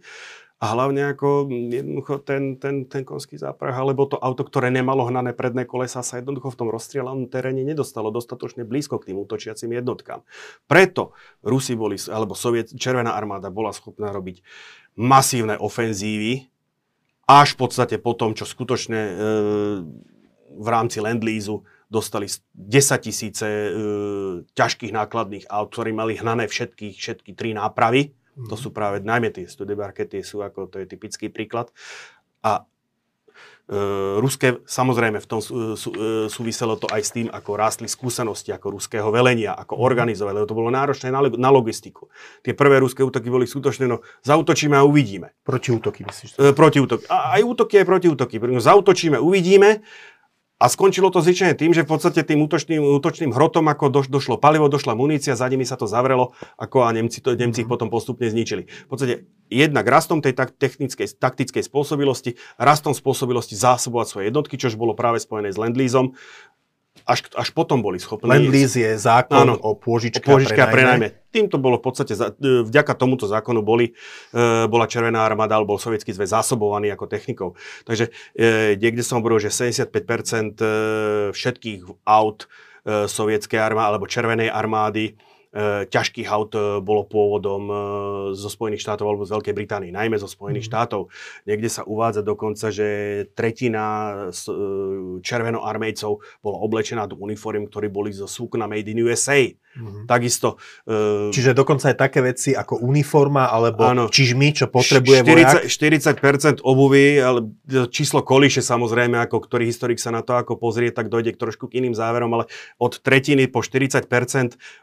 A 0.61 0.76
hlavne 0.76 1.16
ako 1.16 1.49
jednoducho 1.49 2.20
ten, 2.20 2.61
ten, 2.61 2.84
ten 2.84 3.01
konský 3.01 3.41
záprah, 3.41 3.72
alebo 3.72 4.05
to 4.05 4.20
auto, 4.20 4.45
ktoré 4.45 4.68
nemalo 4.68 5.09
hnané 5.09 5.32
predné 5.32 5.64
kolesa, 5.64 6.05
sa 6.05 6.20
jednoducho 6.20 6.53
v 6.53 6.59
tom 6.61 6.68
rozstrielanom 6.68 7.32
teréne 7.32 7.64
nedostalo 7.64 8.12
dostatočne 8.12 8.68
blízko 8.68 9.01
k 9.01 9.11
tým 9.11 9.24
útočiacim 9.24 9.72
jednotkám. 9.72 10.20
Preto 10.68 11.16
Rusi 11.41 11.72
boli, 11.74 11.97
alebo 12.12 12.36
Soviet, 12.36 12.76
Červená 12.76 13.16
armáda 13.16 13.49
bola 13.49 13.72
schopná 13.72 14.12
robiť 14.12 14.45
masívne 15.01 15.57
ofenzívy, 15.57 16.53
až 17.30 17.55
v 17.55 17.59
podstate 17.62 17.97
po 18.03 18.12
tom, 18.18 18.34
čo 18.34 18.43
skutočne 18.43 19.01
e, 19.01 19.12
v 20.51 20.66
rámci 20.66 20.99
Land-Leaseu 20.99 21.62
dostali 21.91 22.30
10 22.30 22.47
tisíce 23.03 23.45
e, 23.45 23.70
ťažkých 24.55 24.95
nákladných 24.95 25.51
aut, 25.51 25.74
ktorí 25.74 25.91
mali 25.91 26.14
hnané 26.14 26.47
všetky, 26.47 26.95
všetky 26.95 27.34
tri 27.34 27.51
nápravy. 27.51 28.14
Mm. 28.38 28.47
To 28.47 28.55
sú 28.55 28.70
práve 28.70 29.03
najmä 29.03 29.34
tie 29.34 29.51
Studebarke, 29.51 30.07
tie 30.07 30.22
sú 30.22 30.47
ako, 30.47 30.70
to 30.70 30.78
je 30.78 30.86
typický 30.86 31.34
príklad. 31.34 31.74
A 32.47 32.62
e, 33.66 33.82
ruské, 34.22 34.62
samozrejme 34.62 35.18
v 35.18 35.26
tom 35.26 35.43
sú, 35.43 35.74
sú, 35.74 35.91
e, 35.91 36.30
súviselo 36.30 36.78
to 36.78 36.86
aj 36.95 37.03
s 37.03 37.11
tým, 37.11 37.26
ako 37.26 37.59
rástli 37.59 37.91
skúsenosti 37.91 38.55
ako 38.55 38.78
ruského 38.78 39.11
velenia, 39.11 39.59
ako 39.59 39.74
mhm. 39.74 39.82
organizovali, 39.82 40.34
lebo 40.38 40.47
to 40.47 40.59
bolo 40.62 40.70
náročné 40.70 41.11
na, 41.11 41.26
na 41.26 41.51
logistiku. 41.51 42.07
Tie 42.47 42.55
prvé 42.55 42.78
ruské 42.78 43.03
útoky 43.03 43.26
boli 43.26 43.51
skutočne, 43.51 43.91
no 43.91 44.07
zautočíme 44.22 44.78
a 44.78 44.86
uvidíme. 44.86 45.34
Protiútoky 45.43 46.07
myslíš? 46.07 46.38
E, 46.38 46.55
protiútoky. 46.55 47.11
A 47.11 47.34
aj 47.34 47.43
útoky, 47.43 47.82
aj 47.82 47.86
protiútoky. 47.91 48.38
No, 48.38 48.62
zautočíme, 48.62 49.18
uvidíme 49.18 49.82
A 50.61 50.68
skončilo 50.68 51.08
to 51.08 51.24
zvyčajne 51.24 51.56
tým, 51.56 51.72
že 51.72 51.88
v 51.88 51.96
podstate 51.96 52.20
tým 52.20 52.44
útočným, 52.44 52.84
útočným 53.00 53.32
hrotom, 53.32 53.64
ako 53.72 53.88
do, 53.88 54.00
došlo 54.04 54.36
palivo, 54.36 54.68
došla 54.68 54.92
munícia, 54.92 55.32
za 55.32 55.48
nimi 55.48 55.64
sa 55.64 55.80
to 55.80 55.88
zavrelo, 55.88 56.36
ako 56.61 56.84
a 56.84 56.92
Nemci, 56.92 57.24
to, 57.24 57.32
Nemci 57.32 57.64
ich 57.64 57.68
mhm. 57.68 57.72
potom 57.72 57.88
postupne 57.88 58.28
zničili. 58.28 58.68
V 58.68 58.88
podstate 58.92 59.24
jednak 59.48 59.88
rastom 59.88 60.20
tej 60.20 60.36
tak, 60.36 60.52
technickej, 60.52 61.16
taktickej 61.16 61.64
spôsobilosti, 61.64 62.36
rastom 62.61 62.92
spôsobilosti 62.92 63.56
zásobovať 63.56 64.06
svoje 64.06 64.24
jednotky, 64.28 64.61
čož 64.61 64.76
bolo 64.76 64.92
práve 64.92 65.18
spojené 65.24 65.48
s 65.48 65.56
Lendlízom, 65.56 66.12
až, 67.07 67.26
až 67.34 67.49
potom 67.51 67.82
boli 67.82 67.99
schopní... 67.99 68.30
Lend-lease 68.30 68.78
je 68.78 68.93
zákon 68.99 69.34
áno, 69.34 69.55
o 69.59 69.74
pôžičke, 69.74 70.22
o 70.22 70.36
pôžičke 70.36 70.61
a 70.61 70.68
prenajme. 70.70 71.11
Týmto 71.30 71.59
bolo 71.59 71.78
v 71.78 71.84
podstate, 71.86 72.14
e, 72.14 72.66
vďaka 72.66 72.93
tomuto 72.95 73.26
zákonu 73.26 73.62
boli, 73.62 73.95
e, 74.34 74.66
bola 74.66 74.91
Červená 74.91 75.22
armáda 75.22 75.59
alebo 75.59 75.78
Sovietský 75.78 76.14
zväz 76.14 76.34
zásobovaný 76.34 76.95
ako 76.95 77.07
technikou. 77.11 77.49
Takže 77.86 78.11
e, 78.34 78.78
niekde 78.78 79.03
som 79.03 79.22
hovoril, 79.22 79.43
že 79.43 79.51
75% 79.51 80.62
všetkých 81.34 81.80
aut 82.07 82.47
sovietskej 82.88 83.61
armády 83.61 83.88
alebo 83.93 84.09
Červenej 84.09 84.49
armády 84.49 85.20
ťažkých 85.90 86.30
aut 86.30 86.55
e, 86.55 86.78
bolo 86.78 87.03
pôvodom 87.11 87.62
e, 87.66 87.74
zo 88.38 88.46
Spojených 88.46 88.86
štátov 88.86 89.07
alebo 89.11 89.26
z 89.26 89.34
Veľkej 89.34 89.55
Británie, 89.55 89.90
najmä 89.90 90.14
zo 90.14 90.30
Spojených 90.30 90.66
mm. 90.66 90.70
štátov. 90.70 91.11
Niekde 91.42 91.66
sa 91.66 91.82
uvádza 91.82 92.22
dokonca, 92.22 92.70
že 92.70 92.86
tretina 93.34 93.86
e, 94.30 94.46
červenoarmejcov 95.18 96.12
bola 96.38 96.59
oblečená 96.62 97.11
do 97.11 97.18
uniform, 97.18 97.66
ktorí 97.66 97.90
boli 97.90 98.14
zo 98.14 98.30
súkna 98.30 98.70
Made 98.70 98.94
in 98.94 99.03
USA. 99.03 99.42
Mm-hmm. 99.70 100.10
Takisto. 100.10 100.58
Uh, 100.82 101.30
Čiže 101.30 101.54
dokonca 101.54 101.94
aj 101.94 101.96
také 101.96 102.18
veci 102.26 102.50
ako 102.58 102.82
uniforma 102.82 103.46
alebo 103.46 103.86
áno, 103.86 104.10
čižmy, 104.10 104.50
čo 104.50 104.66
potrebuje 104.66 105.22
40, 105.22 105.30
vojak? 105.30 106.58
40% 106.58 106.66
obuvy, 106.66 107.22
ale 107.22 107.54
číslo 107.94 108.26
kolíše 108.26 108.66
samozrejme, 108.66 109.14
ako 109.22 109.38
ktorý 109.38 109.70
historik 109.70 110.02
sa 110.02 110.10
na 110.10 110.26
to 110.26 110.34
ako 110.34 110.58
pozrie, 110.58 110.90
tak 110.90 111.06
dojde 111.06 111.38
k 111.38 111.38
trošku 111.38 111.70
k 111.70 111.78
iným 111.78 111.94
záverom, 111.94 112.34
ale 112.34 112.50
od 112.82 112.98
tretiny 112.98 113.46
po 113.46 113.62
40% 113.62 114.10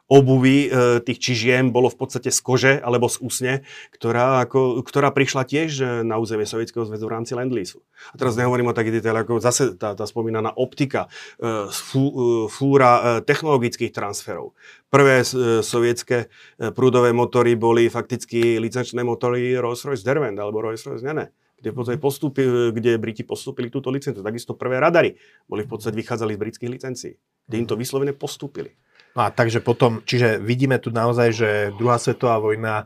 obuvy 0.08 0.72
uh, 0.72 1.04
tých 1.04 1.20
čižiem 1.20 1.76
bolo 1.76 1.92
v 1.92 1.98
podstate 2.00 2.32
z 2.32 2.40
kože 2.40 2.74
alebo 2.80 3.12
z 3.12 3.20
úsne, 3.20 3.54
ktorá, 3.92 4.40
ako, 4.48 4.80
ktorá 4.88 5.12
prišla 5.12 5.44
tiež 5.44 5.70
e, 5.84 5.86
na 6.08 6.16
územie 6.16 6.48
Sovietskeho 6.48 6.88
zväzu 6.88 7.06
v 7.10 7.14
rámci 7.14 7.36
Lendleaseu. 7.36 7.84
A 8.12 8.16
teraz 8.16 8.40
nehovorím 8.40 8.72
o 8.72 8.78
takých 8.78 9.04
detailoch, 9.04 9.28
ako 9.28 9.44
zase 9.44 9.76
tá, 9.76 9.98
tá 9.98 10.06
spomínaná 10.08 10.54
optika, 10.56 11.12
uh, 11.42 11.68
fú, 11.68 12.04
uh, 12.08 12.16
fúra 12.48 12.92
uh, 12.96 13.04
technologických 13.20 13.92
transferov 13.92 14.56
Prvé 14.88 15.22
e, 15.22 15.26
sovietské 15.60 16.18
e, 16.26 16.28
prúdové 16.72 17.12
motory 17.12 17.60
boli 17.60 17.92
fakticky 17.92 18.56
licenčné 18.56 19.04
motory 19.04 19.60
Rolls-Royce 19.60 20.04
Derwent 20.04 20.40
alebo 20.40 20.64
Rolls-Royce 20.64 21.04
Nene 21.04 21.36
kde, 21.58 21.74
podstate 21.74 21.98
postupy, 21.98 22.44
kde 22.70 23.02
Briti 23.02 23.26
postúpili 23.26 23.74
túto 23.74 23.90
licenciu. 23.90 24.22
Takisto 24.22 24.54
prvé 24.54 24.78
radary 24.78 25.18
boli 25.50 25.66
v 25.66 25.70
podstate 25.74 25.98
vychádzali 25.98 26.38
z 26.38 26.42
britských 26.42 26.72
licencií, 26.72 27.14
kde 27.50 27.56
im 27.58 27.68
to 27.68 27.74
vyslovene 27.74 28.14
postúpili. 28.14 28.78
No 29.18 29.26
a 29.26 29.34
takže 29.34 29.66
potom, 29.66 30.06
čiže 30.06 30.38
vidíme 30.38 30.78
tu 30.78 30.94
naozaj, 30.94 31.28
že 31.34 31.50
druhá 31.74 31.98
svetová 31.98 32.38
vojna 32.38 32.86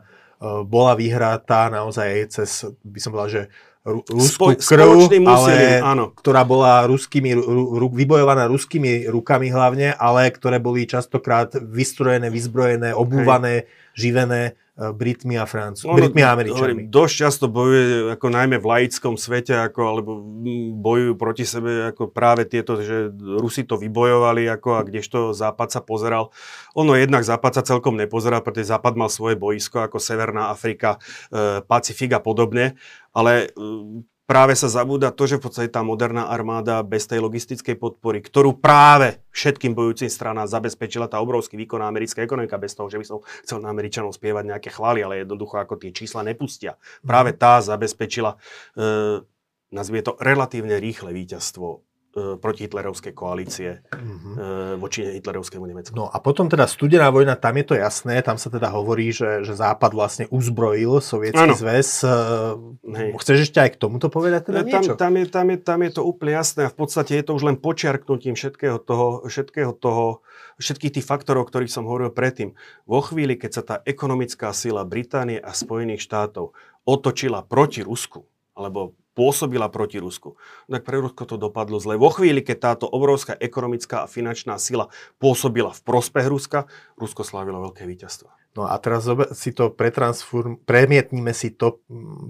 bola 0.64 0.96
vyhratá 0.96 1.68
naozaj 1.68 2.32
cez, 2.32 2.64
by 2.80 2.98
som 2.98 3.12
povedal, 3.12 3.30
že 3.30 3.42
ruskú 3.82 4.54
Spoj, 4.54 4.62
krv, 4.62 5.10
ale, 5.26 5.82
áno. 5.82 6.14
ktorá 6.14 6.46
bola 6.46 6.86
ruskými, 6.86 7.34
ru, 7.34 7.90
vybojovaná 7.90 8.46
ruskými 8.46 9.10
rukami 9.10 9.50
hlavne, 9.50 9.98
ale 9.98 10.30
ktoré 10.30 10.62
boli 10.62 10.86
častokrát 10.86 11.50
vystrojené, 11.58 12.30
vyzbrojené, 12.30 12.94
obúvané, 12.94 13.66
Hej. 13.66 13.98
živené 13.98 14.54
Britmi 14.72 15.36
a 15.36 15.44
Francúzmi, 15.44 16.00
Britmi 16.00 16.24
a 16.24 16.32
Američanmi. 16.32 16.88
dosť 16.88 17.14
často 17.14 17.44
bojuje, 17.52 18.16
ako 18.16 18.26
najmä 18.32 18.56
v 18.56 18.66
laickom 18.72 19.20
svete, 19.20 19.52
ako, 19.52 19.80
alebo 19.84 20.10
bojujú 20.80 21.12
proti 21.20 21.44
sebe 21.44 21.92
ako 21.92 22.08
práve 22.08 22.48
tieto, 22.48 22.80
že 22.80 23.12
Rusi 23.12 23.68
to 23.68 23.76
vybojovali, 23.76 24.48
ako, 24.48 24.80
a 24.80 24.86
kdežto 24.88 25.36
Západ 25.36 25.68
sa 25.76 25.84
pozeral. 25.84 26.32
Ono 26.72 26.96
jednak 26.96 27.20
Západ 27.20 27.60
sa 27.60 27.62
celkom 27.68 28.00
nepozeral, 28.00 28.40
pretože 28.40 28.72
Západ 28.72 28.96
mal 28.96 29.12
svoje 29.12 29.36
boisko, 29.36 29.84
ako 29.84 30.00
Severná 30.00 30.48
Afrika, 30.48 30.96
e, 31.28 31.60
Pacifik 31.60 32.16
a 32.16 32.24
podobne, 32.24 32.80
ale 33.12 33.52
e, 33.52 34.08
práve 34.26 34.56
sa 34.56 34.70
zabúda 34.70 35.12
to, 35.12 35.28
že 35.28 35.38
v 35.38 35.44
podstate 35.44 35.68
tá 35.68 35.84
moderná 35.84 36.30
armáda 36.32 36.80
bez 36.80 37.04
tej 37.04 37.20
logistickej 37.20 37.76
podpory, 37.76 38.24
ktorú 38.24 38.56
práve 38.56 39.20
všetkým 39.34 39.76
bojúcim 39.76 40.08
stranám 40.08 40.48
zabezpečila 40.48 41.10
tá 41.10 41.20
obrovský 41.20 41.60
výkon 41.60 41.84
americká 41.84 42.24
ekonomika, 42.24 42.56
bez 42.56 42.72
toho, 42.72 42.88
že 42.88 42.98
by 42.98 43.06
som 43.06 43.18
chcel 43.44 43.58
na 43.60 43.68
Američanov 43.68 44.16
spievať 44.16 44.44
nejaké 44.48 44.70
chvály, 44.72 45.04
ale 45.04 45.22
jednoducho 45.22 45.60
ako 45.60 45.76
tie 45.76 45.92
čísla 45.92 46.24
nepustia. 46.24 46.80
Práve 47.04 47.36
tá 47.36 47.60
zabezpečila, 47.60 48.40
e, 48.74 49.22
nazvie 49.74 50.00
to, 50.00 50.16
relatívne 50.16 50.80
rýchle 50.80 51.12
víťazstvo 51.12 51.91
E, 52.12 52.36
protihitlerovskej 52.36 53.16
koalície 53.16 53.80
mm-hmm. 53.88 54.76
voči 54.76 55.00
hitlerovskému 55.16 55.64
Nemecku. 55.64 55.96
No 55.96 56.12
a 56.12 56.20
potom 56.20 56.44
teda 56.44 56.68
studená 56.68 57.08
vojna, 57.08 57.40
tam 57.40 57.56
je 57.56 57.64
to 57.64 57.74
jasné, 57.80 58.20
tam 58.20 58.36
sa 58.36 58.52
teda 58.52 58.68
hovorí, 58.68 59.16
že, 59.16 59.40
že 59.40 59.56
Západ 59.56 59.96
vlastne 59.96 60.28
uzbrojil 60.28 61.00
sovietský 61.00 61.40
ano. 61.40 61.56
zväz. 61.56 62.04
E, 62.04 62.12
Hej. 62.84 63.08
Chceš 63.16 63.38
ešte 63.48 63.64
aj 63.64 63.70
k 63.72 63.76
tomuto 63.80 64.12
povedať 64.12 64.44
teda 64.44 64.60
tam, 64.60 64.68
niečo? 64.68 64.92
Tam 65.00 65.12
je, 65.16 65.24
tam, 65.24 65.46
je, 65.48 65.56
tam 65.64 65.80
je 65.80 65.90
to 65.96 66.02
úplne 66.04 66.36
jasné 66.36 66.68
a 66.68 66.72
v 66.72 66.76
podstate 66.76 67.16
je 67.16 67.24
to 67.24 67.32
už 67.32 67.48
len 67.48 67.56
počiarknutím 67.56 68.36
všetkého 68.36 68.76
toho, 68.76 69.24
všetkého 69.24 69.72
toho, 69.72 70.20
všetkých 70.60 71.00
tých 71.00 71.08
faktorov, 71.08 71.44
o 71.44 71.48
ktorých 71.48 71.72
som 71.72 71.88
hovoril 71.88 72.12
predtým. 72.12 72.52
Vo 72.84 73.00
chvíli, 73.00 73.40
keď 73.40 73.50
sa 73.56 73.62
tá 73.64 73.76
ekonomická 73.88 74.52
sila 74.52 74.84
Británie 74.84 75.40
a 75.40 75.56
Spojených 75.56 76.04
štátov 76.04 76.52
otočila 76.84 77.40
proti 77.40 77.80
Rusku, 77.80 78.28
alebo 78.52 79.00
pôsobila 79.14 79.68
proti 79.68 80.02
Rusku. 80.02 80.34
Tak 80.66 80.82
pre 80.82 80.98
Rusko 80.98 81.24
to 81.28 81.36
dopadlo 81.38 81.78
zle. 81.78 82.00
Vo 82.00 82.10
chvíli, 82.10 82.42
keď 82.42 82.74
táto 82.74 82.86
obrovská 82.90 83.38
ekonomická 83.38 84.04
a 84.04 84.10
finančná 84.10 84.58
sila 84.58 84.90
pôsobila 85.22 85.70
v 85.70 85.80
prospech 85.84 86.26
Ruska, 86.26 86.66
Rusko 86.98 87.22
slávilo 87.22 87.62
veľké 87.70 87.84
víťazstvo. 87.86 88.41
No 88.52 88.68
a 88.68 88.76
teraz 88.76 89.08
si 89.32 89.56
to 89.56 89.72
pretransform, 89.72 90.60
premietnime 90.68 91.32
si 91.32 91.56
to, 91.56 91.80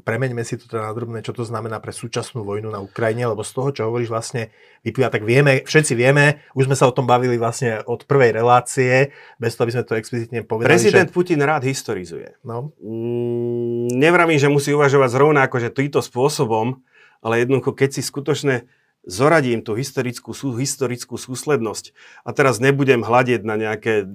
premeňme 0.06 0.46
si 0.46 0.54
to 0.54 0.70
teda 0.70 0.86
na 0.86 0.94
drobné, 0.94 1.18
čo 1.18 1.34
to 1.34 1.42
znamená 1.42 1.82
pre 1.82 1.90
súčasnú 1.90 2.46
vojnu 2.46 2.70
na 2.70 2.78
Ukrajine, 2.78 3.26
lebo 3.26 3.42
z 3.42 3.50
toho, 3.50 3.68
čo 3.74 3.82
hovoríš 3.90 4.06
vlastne 4.06 4.54
vyplýva, 4.86 5.10
tak 5.10 5.26
vieme, 5.26 5.66
všetci 5.66 5.98
vieme, 5.98 6.38
už 6.54 6.70
sme 6.70 6.78
sa 6.78 6.86
o 6.86 6.94
tom 6.94 7.10
bavili 7.10 7.34
vlastne 7.34 7.82
od 7.90 8.06
prvej 8.06 8.38
relácie, 8.38 9.10
bez 9.42 9.58
toho, 9.58 9.66
aby 9.66 9.74
sme 9.74 9.82
to 9.82 9.98
explicitne 9.98 10.46
povedali. 10.46 10.70
Prezident 10.70 11.10
že... 11.10 11.14
Putin 11.14 11.42
rád 11.42 11.66
historizuje. 11.66 12.38
No. 12.46 12.70
Mm, 12.78 13.90
nevravím, 13.98 14.38
že 14.38 14.46
musí 14.46 14.70
uvažovať 14.70 15.10
zrovna 15.10 15.50
akože 15.50 15.74
týmto 15.74 15.98
spôsobom, 15.98 16.86
ale 17.18 17.42
jednoducho, 17.42 17.74
keď 17.74 17.98
si 17.98 18.02
skutočne 18.06 18.70
zoradím 19.02 19.66
tú 19.66 19.74
historickú, 19.74 20.30
sú, 20.30 20.54
historickú 20.54 21.18
súslednosť 21.18 21.90
a 22.22 22.30
teraz 22.30 22.62
nebudem 22.62 23.02
hľadiť 23.02 23.42
na 23.42 23.58
nejaké 23.58 24.06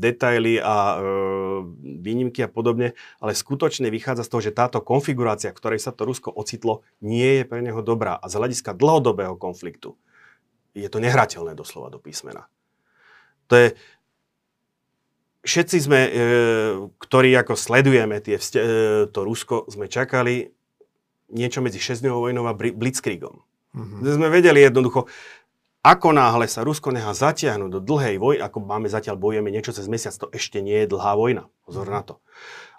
detaily 0.00 0.56
a 0.56 0.76
e, 0.96 0.98
výnimky 1.80 2.44
a 2.44 2.48
podobne, 2.48 2.96
ale 3.22 3.32
skutočne 3.32 3.88
vychádza 3.88 4.26
z 4.26 4.30
toho, 4.30 4.42
že 4.42 4.56
táto 4.56 4.78
konfigurácia, 4.80 5.52
v 5.52 5.58
ktorej 5.58 5.80
sa 5.80 5.94
to 5.94 6.08
Rusko 6.08 6.32
ocitlo, 6.32 6.82
nie 7.04 7.40
je 7.40 7.44
pre 7.44 7.60
neho 7.60 7.80
dobrá 7.80 8.16
a 8.16 8.26
z 8.26 8.40
hľadiska 8.40 8.76
dlhodobého 8.76 9.36
konfliktu 9.40 9.96
je 10.74 10.86
to 10.86 11.02
nehrateľné 11.02 11.58
doslova 11.58 11.90
do 11.90 11.98
písmena. 11.98 12.46
To 13.50 13.58
je, 13.58 13.74
všetci 15.42 15.76
sme, 15.82 16.00
e, 16.06 16.10
ktorí 17.02 17.34
ako 17.34 17.58
sledujeme 17.58 18.22
tie, 18.22 18.38
e, 18.38 19.10
to 19.10 19.20
Rusko, 19.26 19.66
sme 19.66 19.90
čakali 19.90 20.54
niečo 21.34 21.62
medzi 21.62 21.82
6 21.82 22.06
vojnou 22.06 22.46
a 22.46 22.54
Blitzkriegom. 22.54 23.42
Mm-hmm. 23.70 24.02
Sme 24.02 24.28
vedeli 24.34 24.66
jednoducho, 24.66 25.06
ako 25.80 26.12
náhle 26.12 26.44
sa 26.44 26.60
Rusko 26.60 26.92
nechá 26.92 27.16
zatiahnuť 27.16 27.70
do 27.72 27.80
dlhej 27.80 28.20
vojny, 28.20 28.40
ako 28.44 28.60
máme 28.60 28.92
zatiaľ 28.92 29.16
bojujeme 29.16 29.48
niečo 29.48 29.72
cez 29.72 29.88
mesiac, 29.88 30.12
to 30.12 30.28
ešte 30.32 30.60
nie 30.60 30.84
je 30.84 30.92
dlhá 30.92 31.16
vojna. 31.16 31.48
Pozor 31.64 31.88
na 31.88 32.04
to. 32.04 32.20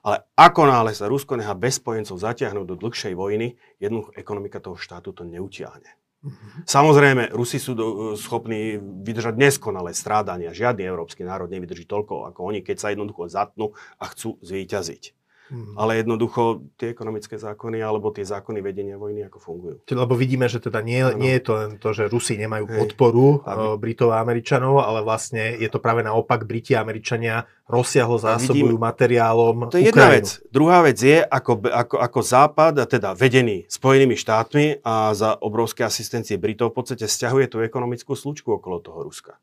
Ale 0.01 0.25
ako 0.37 0.69
náhle 0.69 0.93
sa 0.93 1.09
Rusko 1.09 1.37
nechá 1.37 1.53
bez 1.57 1.81
spojencov 1.81 2.17
zatiahnuť 2.17 2.65
do 2.65 2.75
dlhšej 2.77 3.13
vojny, 3.17 3.57
jednoducho 3.81 4.13
ekonomika 4.17 4.61
toho 4.61 4.77
štátu 4.77 5.13
to 5.13 5.25
neutiahne. 5.25 5.97
Mm-hmm. 6.21 6.69
Samozrejme, 6.69 7.23
Rusi 7.33 7.57
sú 7.57 7.73
do, 7.73 8.13
schopní 8.13 8.77
vydržať 8.77 9.33
neskonalé 9.41 9.97
strádania. 9.97 10.53
Žiadny 10.53 10.85
európsky 10.85 11.25
národ 11.25 11.49
nevydrží 11.49 11.89
toľko 11.89 12.29
ako 12.29 12.45
oni, 12.45 12.61
keď 12.61 12.77
sa 12.77 12.93
jednoducho 12.93 13.25
zatnú 13.25 13.73
a 13.97 14.05
chcú 14.13 14.37
zvíťaziť. 14.45 15.20
Hmm. 15.51 15.75
Ale 15.75 15.99
jednoducho 15.99 16.63
tie 16.79 16.95
ekonomické 16.95 17.35
zákony 17.35 17.83
alebo 17.83 18.07
tie 18.15 18.23
zákony 18.23 18.63
vedenia 18.63 18.95
vojny 18.95 19.27
ako 19.27 19.37
fungujú. 19.43 19.77
Lebo 19.83 20.15
vidíme, 20.15 20.47
že 20.47 20.63
teda 20.63 20.79
nie, 20.79 21.03
nie 21.19 21.35
je 21.35 21.43
to 21.43 21.51
len 21.59 21.69
to, 21.75 21.91
že 21.91 22.07
Rusi 22.07 22.39
nemajú 22.39 22.71
Hej. 22.71 22.79
podporu 22.79 23.43
Aby... 23.43 23.67
Eh, 23.67 23.75
Britov 23.75 24.15
a 24.15 24.23
Američanov, 24.23 24.79
ale 24.79 25.03
vlastne 25.03 25.59
je 25.59 25.67
to 25.67 25.83
práve 25.83 26.07
naopak, 26.07 26.47
Briti 26.47 26.71
a 26.71 26.79
Američania 26.79 27.43
rozsiahlo 27.67 28.15
zásobujú 28.15 28.79
vidíme, 28.79 28.79
materiálom 28.79 29.67
To 29.67 29.75
je 29.75 29.91
jedna 29.91 30.07
vec. 30.07 30.39
Druhá 30.47 30.79
vec 30.87 30.95
je, 31.03 31.19
ako, 31.19 31.67
ako, 31.67 31.95
ako 31.99 32.19
Západ, 32.23 32.73
a 32.79 32.85
teda 32.87 33.11
vedený 33.11 33.67
Spojenými 33.67 34.15
štátmi 34.15 34.79
a 34.87 35.11
za 35.11 35.35
obrovské 35.35 35.83
asistencie 35.83 36.39
Britov 36.39 36.71
v 36.71 36.79
podstate 36.79 37.03
stiahuje 37.11 37.51
tú 37.51 37.59
ekonomickú 37.59 38.15
slučku 38.15 38.55
okolo 38.55 38.79
toho 38.79 39.03
Ruska. 39.03 39.35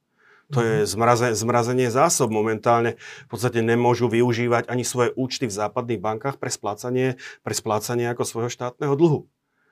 To 0.49 0.65
je 0.65 0.89
zmraze, 0.89 1.37
zmrazenie 1.37 1.93
zásob. 1.93 2.33
Momentálne 2.33 2.97
v 2.97 3.29
podstate 3.29 3.61
nemôžu 3.61 4.09
využívať 4.09 4.73
ani 4.73 4.81
svoje 4.81 5.13
účty 5.13 5.45
v 5.45 5.53
západných 5.53 6.01
bankách 6.01 6.41
pre 6.41 6.49
splácanie, 6.49 7.21
pre 7.45 7.53
splácanie 7.53 8.09
ako 8.09 8.25
svojho 8.25 8.51
štátneho 8.53 8.97
dlhu. 8.97 9.21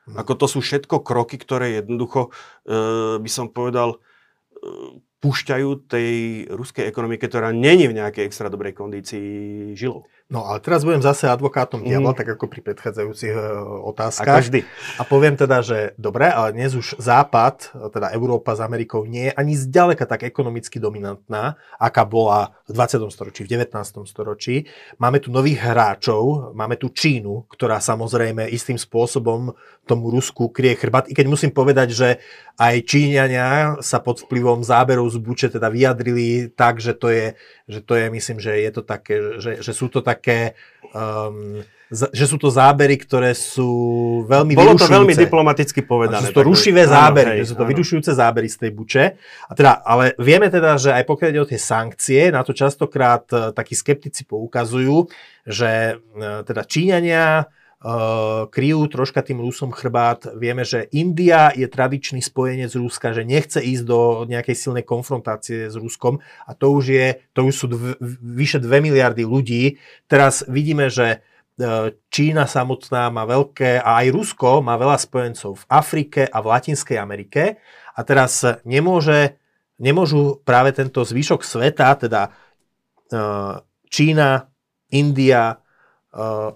Mhm. 0.06 0.16
Ako 0.20 0.32
to 0.36 0.46
sú 0.46 0.58
všetko 0.60 1.00
kroky, 1.00 1.40
ktoré 1.40 1.80
jednoducho, 1.80 2.28
e, 2.68 3.18
by 3.18 3.30
som 3.32 3.48
povedal, 3.48 3.96
e, 3.96 5.00
púšťajú 5.16 5.88
tej 5.88 6.10
ruskej 6.52 6.84
ekonomike, 6.86 7.24
ktorá 7.24 7.50
není 7.50 7.88
v 7.88 7.96
nejakej 7.96 8.28
extra 8.28 8.52
dobrej 8.52 8.76
kondícii 8.76 9.72
žilou. 9.72 10.04
No 10.26 10.42
ale 10.42 10.58
teraz 10.58 10.82
budem 10.82 10.98
zase 10.98 11.30
advokátom 11.30 11.86
diabla, 11.86 12.10
mm. 12.10 12.18
tak 12.18 12.34
ako 12.34 12.50
pri 12.50 12.58
predchádzajúcich 12.58 13.30
e, 13.30 13.42
otázkach. 13.86 14.26
A 14.26 14.38
každý. 14.42 14.66
A 14.98 15.06
poviem 15.06 15.38
teda, 15.38 15.62
že 15.62 15.94
dobre, 16.02 16.26
ale 16.26 16.50
dnes 16.50 16.74
už 16.74 16.98
Západ, 16.98 17.70
teda 17.94 18.10
Európa 18.10 18.58
s 18.58 18.60
Amerikou 18.60 19.06
nie 19.06 19.30
je 19.30 19.36
ani 19.38 19.54
zďaleka 19.54 20.02
tak 20.02 20.26
ekonomicky 20.26 20.82
dominantná, 20.82 21.54
aká 21.78 22.02
bola 22.02 22.58
v 22.66 22.74
20. 22.74 23.06
storočí, 23.06 23.46
v 23.46 23.54
19. 23.54 24.02
storočí. 24.02 24.66
Máme 24.98 25.22
tu 25.22 25.30
nových 25.30 25.62
hráčov, 25.62 26.50
máme 26.58 26.74
tu 26.74 26.90
Čínu, 26.90 27.46
ktorá 27.46 27.78
samozrejme 27.78 28.50
istým 28.50 28.82
spôsobom 28.82 29.54
tomu 29.86 30.10
Rusku 30.10 30.50
krie 30.50 30.74
chrbát. 30.74 31.06
I 31.06 31.14
keď 31.14 31.26
musím 31.30 31.54
povedať, 31.54 31.94
že 31.94 32.08
aj 32.58 32.82
Číňania 32.82 33.78
sa 33.78 34.02
pod 34.02 34.26
vplyvom 34.26 34.66
záberov 34.66 35.06
z 35.06 35.22
Buče 35.22 35.48
teda 35.54 35.70
vyjadrili 35.70 36.50
tak, 36.50 36.82
že 36.82 36.98
to 36.98 37.14
je, 37.14 37.38
že 37.66 37.82
to 37.82 37.98
je 37.98 38.06
myslím, 38.10 38.38
že 38.38 38.52
je 38.62 38.70
to 38.70 38.82
také, 38.86 39.14
že, 39.42 39.52
že 39.58 39.72
sú 39.74 39.90
to 39.90 40.00
také 40.02 40.54
um, 40.94 41.62
že 41.90 42.26
sú 42.26 42.34
to 42.34 42.50
zábery, 42.50 42.98
ktoré 42.98 43.30
sú 43.30 43.70
veľmi 44.26 44.58
Bolo 44.58 44.74
vyrušujúce. 44.74 44.90
to 44.90 44.96
veľmi 44.98 45.14
diplomaticky 45.14 45.80
povedané. 45.86 46.18
Že 46.18 46.34
sú 46.34 46.34
to 46.34 46.46
rušivé 46.50 46.82
zábery, 46.82 47.30
áno, 47.30 47.34
hej, 47.38 47.40
že 47.46 47.48
sú 47.54 47.54
to 47.54 47.62
áno. 47.62 47.70
vyrušujúce 47.70 48.10
zábery 48.10 48.48
z 48.50 48.56
tej 48.58 48.70
buče. 48.74 49.04
A 49.46 49.52
teda, 49.54 49.86
ale 49.86 50.18
vieme 50.18 50.50
teda, 50.50 50.74
že 50.82 50.90
aj 50.90 51.06
pokiaľ 51.06 51.28
ide 51.30 51.44
o 51.46 51.46
tie 51.46 51.60
sankcie, 51.62 52.34
na 52.34 52.42
to 52.42 52.50
častokrát 52.50 53.22
uh, 53.30 53.54
takí 53.54 53.78
skeptici 53.78 54.26
poukazujú, 54.26 55.06
že 55.46 56.02
uh, 56.02 56.42
teda 56.42 56.66
Číňania 56.66 57.46
kryjú 58.50 58.88
troška 58.88 59.20
tým 59.20 59.44
Rusom 59.44 59.68
chrbát. 59.68 60.24
Vieme, 60.32 60.64
že 60.64 60.88
India 60.96 61.52
je 61.52 61.68
tradičný 61.68 62.24
spojenec 62.24 62.72
Ruska, 62.72 63.12
že 63.12 63.22
nechce 63.22 63.60
ísť 63.60 63.84
do 63.84 64.24
nejakej 64.24 64.56
silnej 64.56 64.84
konfrontácie 64.84 65.68
s 65.68 65.76
Ruskom 65.76 66.18
a 66.48 66.56
to 66.56 66.72
už, 66.72 66.84
je, 66.88 67.06
to 67.36 67.44
už 67.44 67.54
sú 67.54 67.66
dv, 67.68 68.00
vyše 68.24 68.64
2 68.64 68.80
miliardy 68.80 69.28
ľudí. 69.28 69.76
Teraz 70.08 70.40
vidíme, 70.48 70.88
že 70.88 71.20
uh, 71.20 71.92
Čína 72.08 72.48
samotná 72.48 73.12
má 73.12 73.28
veľké, 73.28 73.84
a 73.84 74.02
aj 74.02 74.06
Rusko 74.08 74.64
má 74.64 74.80
veľa 74.80 74.96
spojencov 74.96 75.60
v 75.60 75.68
Afrike 75.68 76.22
a 76.24 76.40
v 76.40 76.46
Latinskej 76.48 76.96
Amerike 76.96 77.60
a 77.92 78.00
teraz 78.08 78.40
nemôže, 78.64 79.36
nemôžu 79.76 80.40
práve 80.48 80.72
tento 80.72 81.04
zvyšok 81.04 81.44
sveta, 81.44 81.92
teda 82.00 82.32
uh, 83.12 83.60
Čína, 83.92 84.48
India, 84.90 85.60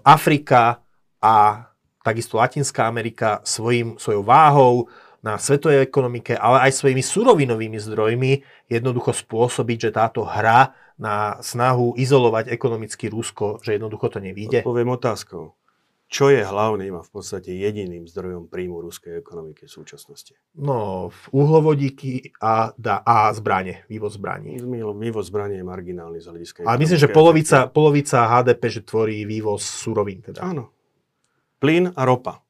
Afrika, 0.01 0.81
a 1.21 1.69
takisto 2.01 2.41
Latinská 2.41 2.89
Amerika 2.89 3.39
svojim, 3.45 3.95
svojou 4.01 4.25
váhou 4.25 4.89
na 5.21 5.37
svetovej 5.37 5.85
ekonomike, 5.85 6.33
ale 6.33 6.65
aj 6.69 6.81
svojimi 6.81 7.05
surovinovými 7.05 7.77
zdrojmi 7.77 8.31
jednoducho 8.73 9.13
spôsobiť, 9.13 9.77
že 9.77 9.91
táto 9.93 10.25
hra 10.25 10.73
na 10.97 11.37
snahu 11.41 11.93
izolovať 11.97 12.49
ekonomicky 12.49 13.09
Rusko, 13.09 13.61
že 13.61 13.77
jednoducho 13.77 14.09
to 14.09 14.19
nevíde? 14.21 14.65
Poviem 14.65 14.97
otázkou. 14.97 15.53
Čo 16.11 16.27
je 16.27 16.43
hlavným 16.43 16.99
a 16.99 17.07
v 17.07 17.11
podstate 17.15 17.55
jediným 17.55 18.03
zdrojom 18.03 18.51
príjmu 18.51 18.83
ruskej 18.83 19.15
ekonomiky 19.23 19.63
v 19.63 19.71
súčasnosti? 19.71 20.35
No, 20.59 21.07
v 21.07 21.23
uhlovodíky 21.31 22.35
a, 22.43 22.75
da, 22.75 22.99
a 22.99 23.31
zbranie, 23.31 23.87
vývoz 23.87 24.19
zbraní. 24.19 24.59
Vývoz 24.99 25.31
zbraní 25.31 25.63
je 25.63 25.63
marginálny 25.63 26.19
z 26.19 26.27
hľadiska. 26.27 26.59
Ale 26.67 26.83
myslím, 26.83 26.99
že 26.99 27.07
polovica, 27.07 27.71
polovica 27.71 28.27
HDP, 28.27 28.63
že 28.67 28.81
tvorí 28.83 29.23
vývoz 29.23 29.63
surovín. 29.63 30.19
Teda. 30.19 30.43
Áno, 30.43 30.75
plyn 31.61 31.93
a 31.93 32.01
ropa. 32.03 32.41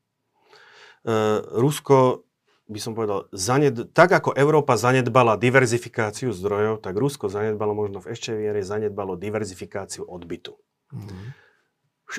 E, 1.04 1.12
Rusko, 1.60 2.24
by 2.72 2.80
som 2.80 2.96
povedal, 2.96 3.28
zaned... 3.36 3.92
tak 3.92 4.16
ako 4.16 4.32
Európa 4.32 4.80
zanedbala 4.80 5.36
diverzifikáciu 5.36 6.32
zdrojov, 6.32 6.80
tak 6.80 6.96
Rusko 6.96 7.28
zanedbalo 7.28 7.76
možno 7.76 8.00
v 8.00 8.16
ešte 8.16 8.32
viere, 8.32 8.64
zanedbalo 8.64 9.20
diverzifikáciu 9.20 10.08
odbytu. 10.08 10.56
Mm-hmm. 10.96 11.24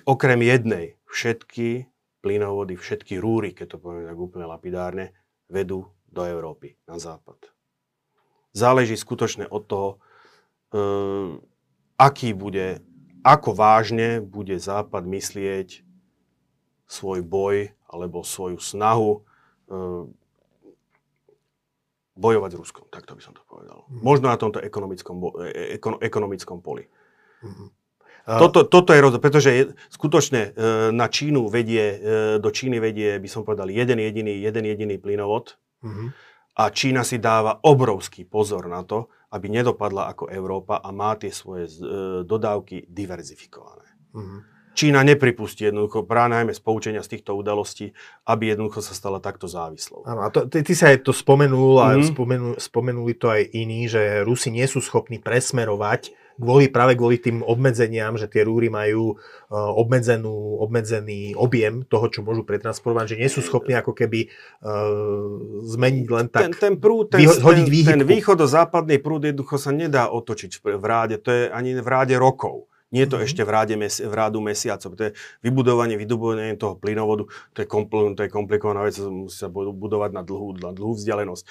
Okrem 0.05 0.40
jednej, 0.45 1.01
všetky 1.09 1.88
plynovody, 2.20 2.76
všetky 2.76 3.18
rúry, 3.18 3.57
keď 3.57 3.76
to 3.76 3.78
poviem 3.80 4.07
tak 4.07 4.16
úplne 4.20 4.47
lapidárne, 4.47 5.16
vedú 5.51 5.90
do 6.09 6.22
Európy, 6.24 6.76
na 6.84 7.01
západ. 7.01 7.40
Záleží 8.53 8.97
skutočne 8.97 9.49
od 9.49 9.64
toho, 9.64 9.88
e, 9.97 9.97
aký 11.97 12.36
bude, 12.36 12.84
ako 13.24 13.57
vážne 13.57 14.20
bude 14.20 14.57
Západ 14.61 15.09
myslieť 15.09 15.91
svoj 16.93 17.24
boj 17.24 17.72
alebo 17.88 18.20
svoju 18.20 18.61
snahu 18.61 19.11
e, 19.16 19.20
bojovať 22.12 22.51
s 22.53 22.57
Ruskom, 22.61 22.84
takto 22.93 23.16
by 23.16 23.22
som 23.24 23.32
to 23.32 23.40
povedal. 23.49 23.88
Mm. 23.88 24.05
Možno 24.05 24.28
na 24.28 24.36
tomto 24.36 24.61
ekonomickom, 24.61 25.16
e, 25.40 25.80
ekon, 25.80 25.97
ekonomickom 26.05 26.61
poli. 26.61 26.84
Mm. 27.40 27.72
A... 28.22 28.38
Toto, 28.38 28.68
toto 28.68 28.95
je 28.95 29.03
rozdiel, 29.03 29.24
pretože 29.24 29.51
je, 29.51 29.62
skutočne 29.88 30.40
e, 30.40 30.70
na 30.95 31.09
Čínu 31.09 31.49
vedie, 31.51 31.99
do 32.38 32.51
Číny 32.53 32.78
vedie, 32.78 33.16
by 33.18 33.26
som 33.26 33.43
povedal, 33.43 33.72
jeden 33.72 33.99
jediný, 33.99 34.36
jeden 34.36 34.62
jediný 34.68 35.01
plynovod 35.01 35.57
mm. 35.80 36.09
a 36.61 36.64
Čína 36.70 37.03
si 37.09 37.18
dáva 37.18 37.59
obrovský 37.64 38.28
pozor 38.28 38.68
na 38.68 38.84
to, 38.84 39.09
aby 39.32 39.49
nedopadla 39.49 40.12
ako 40.12 40.28
Európa 40.28 40.84
a 40.84 40.93
má 40.93 41.16
tie 41.16 41.32
svoje 41.32 41.72
dodávky 42.28 42.84
diverzifikované. 42.84 43.88
Mm. 44.12 44.51
Čína 44.73 45.05
nepripustí 45.05 45.68
jednoducho 45.68 46.09
práve 46.09 46.33
najmä 46.33 46.53
z 46.57 46.61
poučenia 46.64 47.05
z 47.05 47.18
týchto 47.18 47.37
udalostí, 47.37 47.93
aby 48.25 48.57
jednoducho 48.57 48.81
sa 48.81 48.97
stala 48.97 49.20
takto 49.20 49.45
závislou. 49.45 50.09
Áno, 50.09 50.25
a 50.25 50.33
to, 50.33 50.49
ty, 50.49 50.64
ty 50.64 50.73
sa 50.73 50.89
aj 50.93 51.05
to 51.05 51.12
spomenul 51.12 51.77
a 51.81 52.01
mm. 52.01 52.16
spomenul, 52.16 52.53
spomenuli 52.57 53.12
to 53.20 53.29
aj 53.29 53.43
iní, 53.53 53.85
že 53.85 54.25
Rusi 54.25 54.49
nie 54.49 54.64
sú 54.64 54.81
schopní 54.81 55.20
presmerovať 55.20 56.16
kvôli, 56.41 56.73
práve 56.73 56.97
kvôli 56.97 57.20
tým 57.20 57.45
obmedzeniam, 57.45 58.16
že 58.16 58.29
tie 58.31 58.43
rúry 58.43 58.73
majú 58.73 59.14
uh, 59.14 59.70
obmedzenú, 59.77 60.59
obmedzený 60.64 61.37
objem 61.37 61.85
toho, 61.85 62.09
čo 62.09 62.25
môžu 62.25 62.47
pretransportovať, 62.47 63.16
že 63.16 63.20
nie 63.20 63.31
sú 63.31 63.45
schopní 63.45 63.77
ako 63.77 63.93
keby 63.93 64.27
uh, 64.27 65.68
zmeniť 65.68 66.07
len 66.09 66.27
tak, 66.33 66.43
ten, 66.49 66.53
ten 66.57 66.75
prúd, 66.81 67.12
ten, 67.12 67.23
vyho- 67.23 67.39
hodiť 67.39 67.66
ten, 67.85 68.01
ten 68.01 68.03
východo-západný 68.09 68.97
prúd 68.99 69.29
jednoducho 69.29 69.61
sa 69.61 69.70
nedá 69.75 70.09
otočiť 70.09 70.64
v 70.64 70.85
ráde, 70.85 71.20
to 71.20 71.31
je 71.31 71.43
ani 71.53 71.77
v 71.77 71.89
ráde 71.89 72.16
rokov. 72.16 72.72
Nie 72.93 73.09
je 73.09 73.11
to 73.11 73.16
mm-hmm. 73.16 73.26
ešte 73.26 73.43
v, 73.43 73.51
ráde, 73.51 73.74
v 73.80 74.14
rádu 74.14 74.38
mesiacov. 74.45 74.90
To 74.95 75.03
je 75.09 75.12
vybudovanie, 75.40 75.97
vydobovanie 75.97 76.61
toho 76.61 76.76
plynovodu, 76.76 77.24
to 77.57 77.64
je, 77.64 77.66
kompl- 77.66 78.12
to 78.12 78.28
je 78.28 78.30
komplikovaná 78.30 78.84
vec, 78.84 79.01
musí 79.01 79.40
sa 79.40 79.49
budovať 79.51 80.12
na 80.12 80.22
dlhú, 80.22 80.61
na 80.61 80.70
dlhú 80.76 80.93
vzdialenosť. 81.01 81.45
E, 81.45 81.51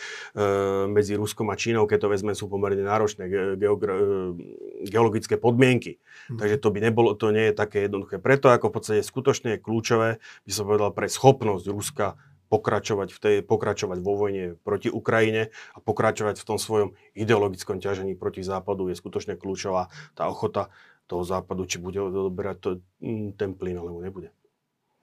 medzi 0.93 1.17
Ruskom 1.17 1.49
a 1.49 1.57
Čínou, 1.57 1.89
keď 1.89 2.05
to 2.05 2.13
vezme, 2.13 2.37
sú 2.37 2.45
pomerne 2.45 2.85
náročné 2.85 3.25
ge- 3.25 3.57
geogra- 3.57 3.97
e, 3.97 4.85
geologické 4.85 5.41
podmienky. 5.41 5.97
Mm-hmm. 5.97 6.37
Takže 6.37 6.55
to 6.61 6.69
by 6.69 6.79
nebolo, 6.79 7.17
to 7.17 7.33
nie 7.33 7.49
je 7.49 7.53
také 7.57 7.89
jednoduché. 7.89 8.21
Preto 8.21 8.53
ako 8.53 8.69
v 8.69 8.75
podstate 8.77 9.01
skutočne 9.01 9.57
je 9.57 9.63
kľúčové, 9.65 10.21
by 10.45 10.51
som 10.53 10.69
povedal, 10.69 10.93
pre 10.93 11.09
schopnosť 11.09 11.65
Ruska 11.73 12.07
pokračovať, 12.51 13.15
v 13.15 13.19
tej, 13.23 13.35
pokračovať 13.47 14.03
vo 14.03 14.19
vojne 14.19 14.59
proti 14.59 14.91
Ukrajine 14.91 15.55
a 15.71 15.79
pokračovať 15.79 16.43
v 16.43 16.47
tom 16.51 16.59
svojom 16.59 16.99
ideologickom 17.15 17.79
ťažení 17.79 18.19
proti 18.19 18.43
Západu 18.43 18.91
je 18.91 18.99
skutočne 18.99 19.39
kľúčová 19.39 19.87
tá 20.19 20.27
ochota 20.27 20.67
toho 21.11 21.27
západu, 21.27 21.67
či 21.67 21.83
bude 21.83 21.99
odoberať 21.99 22.57
to, 22.63 22.69
mm, 23.03 23.35
ten 23.35 23.51
plyn, 23.51 23.75
alebo 23.75 23.99
nebude. 23.99 24.31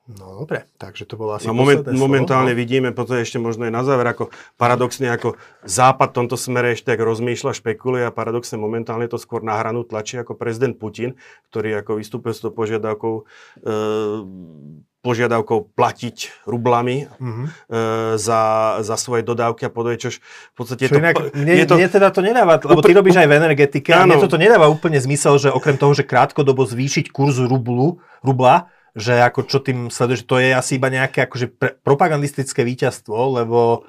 No 0.08 0.40
dobre, 0.40 0.64
takže 0.80 1.04
to 1.04 1.20
bolo 1.20 1.36
asi 1.36 1.44
no, 1.44 1.52
moment, 1.52 1.84
Momentálne 1.84 2.56
no. 2.56 2.58
vidíme, 2.58 2.96
potom 2.96 3.20
ešte 3.20 3.36
možno 3.36 3.68
aj 3.68 3.72
na 3.76 3.84
záver, 3.84 4.08
ako 4.08 4.32
paradoxne, 4.56 5.04
ako 5.12 5.36
Západ 5.68 6.16
v 6.16 6.16
tomto 6.24 6.36
smere 6.40 6.72
ešte 6.72 6.96
tak 6.96 7.04
rozmýšľa, 7.04 7.52
špekuluje 7.52 8.08
a 8.08 8.16
paradoxne 8.16 8.56
momentálne 8.56 9.04
to 9.04 9.20
skôr 9.20 9.44
na 9.44 9.60
hranu 9.60 9.84
tlačí 9.84 10.16
ako 10.16 10.32
prezident 10.32 10.80
Putin, 10.80 11.12
ktorý 11.52 11.84
ako 11.84 12.00
vystúpil 12.00 12.32
s 12.32 12.40
tou 12.40 12.48
požiadavkou 12.48 13.14
e, 13.20 13.22
požiadavkou 15.08 15.72
platiť 15.72 16.44
rublami 16.44 17.08
mm-hmm. 17.08 17.46
e, 17.48 17.50
za, 18.20 18.42
za 18.84 18.96
svoje 19.00 19.24
dodávky 19.24 19.64
a 19.64 19.70
podobne, 19.72 19.96
čož 19.96 20.20
v 20.20 20.54
podstate 20.60 20.92
čo 20.92 20.96
to, 20.96 21.00
inak, 21.00 21.16
mne, 21.32 21.54
je 21.56 21.64
to... 21.64 21.80
Mne 21.80 21.88
teda 21.88 22.12
to 22.12 22.20
nedáva, 22.20 22.60
lebo 22.60 22.84
ty 22.84 22.92
robíš 22.92 23.16
aj 23.16 23.28
v 23.32 23.34
energetike 23.40 23.90
a 23.96 24.04
mne 24.04 24.20
toto 24.20 24.36
nedáva 24.36 24.68
úplne 24.68 25.00
zmysel, 25.00 25.40
že 25.40 25.48
okrem 25.48 25.80
toho, 25.80 25.96
že 25.96 26.04
krátkodobo 26.04 26.68
zvýšiť 26.68 27.08
kurz 27.08 27.40
rublu, 27.40 28.04
rubla, 28.20 28.68
že 28.92 29.16
ako 29.16 29.48
čo 29.48 29.64
tým 29.64 29.88
sleduješ, 29.88 30.28
to 30.28 30.36
je 30.36 30.52
asi 30.52 30.76
iba 30.76 30.92
nejaké 30.92 31.24
akože 31.24 31.46
pre, 31.56 31.72
propagandistické 31.80 32.66
víťazstvo, 32.68 33.40
lebo 33.40 33.88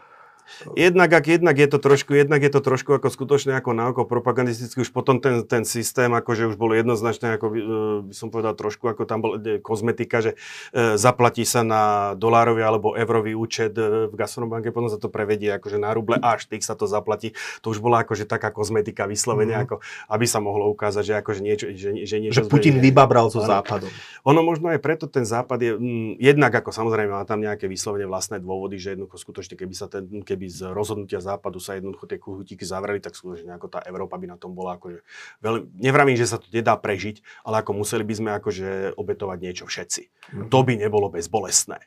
Jednak, 0.75 1.09
ak, 1.13 1.25
jednak, 1.27 1.55
je 1.55 1.67
to 1.69 1.79
trošku, 1.79 2.11
jednak 2.13 2.41
je 2.43 2.51
to 2.51 2.61
trošku 2.61 2.91
ako 2.97 3.07
skutočne 3.07 3.55
ako 3.55 3.71
náuko 3.71 4.01
propagandisticky, 4.03 4.83
už 4.83 4.91
potom 4.91 5.23
ten, 5.23 5.45
ten 5.47 5.63
systém, 5.63 6.11
akože 6.11 6.51
už 6.51 6.55
bolo 6.59 6.75
jednoznačne, 6.75 7.35
ako 7.39 7.45
by, 7.51 7.59
e, 7.59 7.77
by 8.11 8.13
som 8.15 8.27
povedal 8.29 8.53
trošku, 8.55 8.87
ako 8.87 9.03
tam 9.07 9.19
bol 9.23 9.39
e, 9.39 9.59
kozmetika, 9.59 10.21
že 10.23 10.31
e, 10.71 10.95
zaplatí 10.99 11.43
sa 11.43 11.63
na 11.63 12.13
dolárový 12.15 12.63
alebo 12.63 12.93
eurový 12.93 13.35
účet 13.35 13.75
e, 13.75 14.11
v 14.11 14.13
Gazprombanke, 14.15 14.71
potom 14.75 14.91
sa 14.91 14.99
to 14.99 15.11
prevedie 15.11 15.51
akože 15.55 15.77
na 15.79 15.91
ruble, 15.91 16.19
až 16.19 16.47
tých 16.47 16.63
sa 16.63 16.75
to 16.75 16.85
zaplatí. 16.85 17.33
To 17.65 17.71
už 17.71 17.79
bola 17.83 18.03
akože 18.03 18.27
taká 18.29 18.53
kozmetika 18.53 19.07
vyslovene, 19.09 19.55
mm-hmm. 19.55 19.65
ako, 19.65 19.75
aby 20.11 20.25
sa 20.27 20.39
mohlo 20.39 20.69
ukázať, 20.71 21.03
že 21.03 21.13
akože 21.19 21.41
niečo, 21.41 21.65
že, 21.73 21.89
že 22.05 22.15
niečo... 22.19 22.45
Že 22.45 22.51
Putin 22.51 22.75
vybabral 22.79 23.31
so 23.31 23.43
západom. 23.43 23.89
Ono 24.27 24.41
možno 24.43 24.71
aj 24.71 24.79
preto 24.83 25.05
ten 25.07 25.23
západ 25.23 25.59
je, 25.59 25.71
mm, 25.75 26.11
jednak 26.19 26.51
ako 26.53 26.69
samozrejme 26.71 27.11
má 27.11 27.23
tam 27.27 27.41
nejaké 27.43 27.67
vyslovene 27.67 28.07
vlastné 28.07 28.39
dôvody, 28.39 28.79
že 28.79 28.95
jednoducho 28.95 29.17
skutočne, 29.19 29.55
keby 29.55 29.73
sa 29.75 29.87
ten, 29.91 30.05
keby 30.23 30.38
z 30.47 30.71
rozhodnutia 30.71 31.19
západu 31.19 31.59
sa 31.59 31.75
jednoducho 31.75 32.07
tie 32.07 32.21
kuhutíky 32.21 32.63
zavreli, 32.63 33.03
tak 33.03 33.17
skutočne 33.17 33.51
ako 33.57 33.67
tá 33.67 33.83
Európa 33.83 34.15
by 34.15 34.31
na 34.31 34.37
tom 34.39 34.55
bola 34.55 34.79
akože 34.79 35.03
veľmi, 35.43 35.75
nevramím, 35.81 36.15
že 36.15 36.29
sa 36.29 36.39
to 36.39 36.47
nedá 36.53 36.79
prežiť, 36.79 37.19
ale 37.43 37.59
ako 37.59 37.75
museli 37.75 38.07
by 38.07 38.13
sme 38.15 38.29
akože 38.37 38.95
obetovať 38.95 39.37
niečo 39.43 39.65
všetci. 39.67 40.01
Mm-hmm. 40.07 40.47
To 40.47 40.59
by 40.63 40.73
nebolo 40.79 41.11
bezbolestné. 41.11 41.83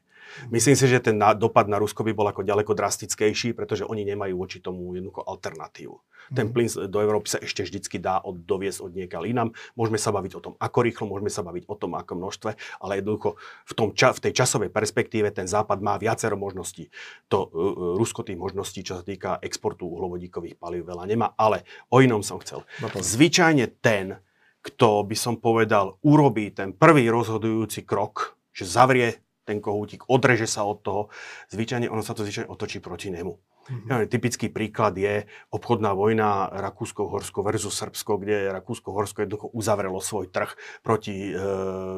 Myslím 0.49 0.77
si, 0.77 0.89
že 0.89 1.03
ten 1.03 1.21
dopad 1.37 1.69
na 1.69 1.77
Rusko 1.79 2.03
by 2.07 2.13
bol 2.17 2.27
ako 2.29 2.43
ďaleko 2.43 2.73
drastickejší, 2.73 3.53
pretože 3.53 3.85
oni 3.85 4.03
nemajú 4.09 4.35
voči 4.39 4.59
tomu 4.65 4.97
jednoducho 4.97 5.23
alternatívu. 5.25 5.97
Ten 6.31 6.49
mhm. 6.49 6.53
plyn 6.55 6.69
do 6.87 6.99
Európy 7.03 7.27
sa 7.29 7.39
ešte 7.43 7.67
vždycky 7.67 7.99
dá 7.99 8.23
od, 8.23 8.47
doviesť 8.47 8.79
od 8.87 8.93
niekaľ 8.95 9.23
inám. 9.27 9.49
Môžeme 9.75 9.99
sa 9.99 10.15
baviť 10.15 10.33
o 10.39 10.41
tom, 10.41 10.55
ako 10.63 10.79
rýchlo, 10.87 11.05
môžeme 11.11 11.33
sa 11.33 11.43
baviť 11.43 11.67
o 11.67 11.75
tom, 11.75 11.99
ako 11.99 12.13
množstve, 12.15 12.51
ale 12.79 12.93
jednoducho 13.03 13.35
v, 13.67 13.73
tom 13.75 13.89
ča, 13.93 14.15
v 14.15 14.23
tej 14.29 14.33
časovej 14.39 14.71
perspektíve 14.71 15.29
ten 15.35 15.51
Západ 15.51 15.83
má 15.83 15.99
viacero 15.99 16.39
možností. 16.39 16.89
To 17.29 17.51
uh, 17.51 17.99
Rusko 17.99 18.23
tých 18.23 18.39
možností, 18.39 18.87
čo 18.87 18.97
sa 18.97 19.05
týka 19.05 19.43
exportu 19.43 19.91
uhlovodíkových 19.91 20.57
palív, 20.57 20.87
veľa 20.87 21.05
nemá, 21.11 21.35
ale 21.35 21.67
o 21.91 21.99
inom 21.99 22.23
som 22.23 22.39
chcel. 22.39 22.63
No 22.79 22.89
Zvyčajne 22.95 23.69
ten, 23.83 24.23
kto 24.63 25.03
by 25.03 25.17
som 25.19 25.35
povedal, 25.37 25.99
urobí 26.07 26.55
ten 26.55 26.71
prvý 26.71 27.11
rozhodujúci 27.11 27.83
krok, 27.83 28.39
že 28.55 28.69
zavrie 28.69 29.19
ten 29.43 29.59
kohútik, 29.59 30.07
odreže 30.07 30.47
sa 30.47 30.63
od 30.63 30.79
toho, 30.83 31.03
zvyčajne 31.51 31.91
ono 31.91 32.03
sa 32.03 32.15
to 32.15 32.23
zvyčajne 32.23 32.51
otočí 32.51 32.79
proti 32.79 33.11
nemu. 33.11 33.35
Mm-hmm. 33.63 33.89
Ja, 33.91 33.97
typický 34.11 34.51
príklad 34.51 34.99
je 34.99 35.31
obchodná 35.55 35.95
vojna 35.95 36.51
Rakúsko-Horsko 36.51 37.47
versus 37.47 37.79
Srbsko, 37.79 38.19
kde 38.19 38.51
Rakúsko-Horsko 38.51 39.23
jednoducho 39.23 39.55
uzavrelo 39.55 40.03
svoj 40.03 40.35
trh 40.35 40.51
proti 40.83 41.31
e, 41.31 41.35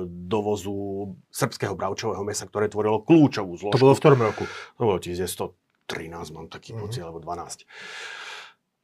dovozu 0.04 1.16
srbského 1.32 1.72
bravčového 1.72 2.20
mesa, 2.20 2.44
ktoré 2.44 2.68
tvorilo 2.68 3.00
kľúčovú 3.00 3.56
zložku. 3.56 3.80
To 3.80 3.84
bolo 3.88 3.96
v 3.96 4.02
ktorom 4.04 4.20
roku? 4.20 4.44
To 4.76 4.82
bolo 4.84 5.00
1913, 5.00 6.36
mám 6.36 6.52
taký 6.52 6.76
mm-hmm. 6.76 6.84
pocit, 6.84 7.00
alebo 7.00 7.24
12. 7.24 7.64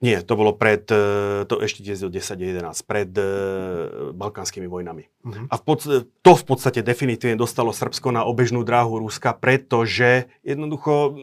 Nie, 0.01 0.25
to 0.25 0.33
bolo 0.33 0.57
pred, 0.57 0.89
e, 0.89 1.45
to 1.45 1.61
ešte 1.61 1.85
10-11, 1.85 2.65
pred 2.89 3.13
uh, 3.21 4.17
balkánskymi 4.17 4.65
vojnami. 4.65 5.13
Uh-huh. 5.21 5.45
A 5.53 5.55
v 5.61 5.63
pod, 5.63 5.85
to 6.25 6.33
v 6.33 6.45
podstate 6.49 6.81
definitívne 6.81 7.37
dostalo 7.37 7.69
Srbsko 7.69 8.09
na 8.09 8.25
obežnú 8.25 8.65
dráhu 8.65 8.97
Ruska, 8.97 9.37
pretože 9.37 10.33
jednoducho 10.41 11.21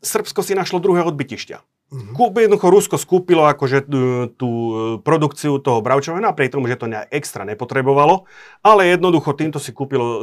Srbsko 0.00 0.40
si 0.40 0.56
našlo 0.56 0.80
druhé 0.80 1.04
odbytišťa. 1.04 1.60
Mm-hmm. 1.92 2.16
Kúp, 2.16 2.40
jednoducho 2.40 2.72
Rusko 2.72 2.96
skúpilo 2.96 3.44
akože 3.44 3.84
tú 4.40 4.50
produkciu 5.04 5.60
toho 5.60 5.84
bravčového, 5.84 6.24
napriek 6.24 6.56
tomu, 6.56 6.64
že 6.64 6.80
to 6.80 6.88
ne, 6.88 7.04
extra 7.12 7.44
nepotrebovalo, 7.44 8.24
ale 8.64 8.96
jednoducho 8.96 9.36
týmto 9.36 9.60
si 9.60 9.76
kúpilo 9.76 10.00
uh, 10.00 10.18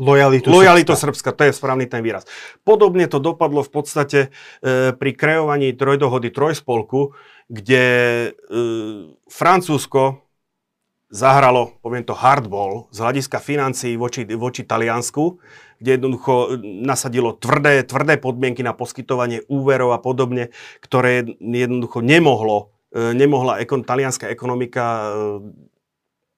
lojalitu, 0.00 0.48
lojalitu 0.48 0.96
Srbska. 0.96 1.36
Srbska. 1.36 1.36
To 1.36 1.42
je 1.44 1.52
správny 1.52 1.84
ten 1.84 2.00
výraz. 2.00 2.24
Podobne 2.64 3.04
to 3.12 3.20
dopadlo 3.20 3.60
v 3.60 3.70
podstate 3.76 4.20
uh, 4.32 4.96
pri 4.96 5.12
kreovaní 5.12 5.76
trojdohody 5.76 6.32
Trojspolku, 6.32 7.12
kde 7.52 7.84
uh, 8.32 9.12
Francúzsko 9.28 10.24
zahralo, 11.12 11.76
poviem 11.84 12.08
to, 12.08 12.16
hardball 12.16 12.88
z 12.88 13.04
hľadiska 13.04 13.36
financií 13.36 14.00
voči, 14.00 14.24
voči 14.24 14.64
Taliansku, 14.64 15.42
kde 15.80 15.90
jednoducho 15.96 16.60
nasadilo 16.62 17.32
tvrdé, 17.32 17.82
tvrdé 17.82 18.20
podmienky 18.20 18.60
na 18.60 18.76
poskytovanie 18.76 19.42
úverov 19.48 19.96
a 19.96 19.98
podobne, 19.98 20.52
ktoré 20.84 21.24
jednoducho 21.40 22.04
nemohlo, 22.04 22.76
e, 22.92 23.16
nemohla 23.16 23.64
ekon, 23.64 23.82
talianská 23.82 24.28
ekonomika 24.28 24.84
e, 24.84 25.68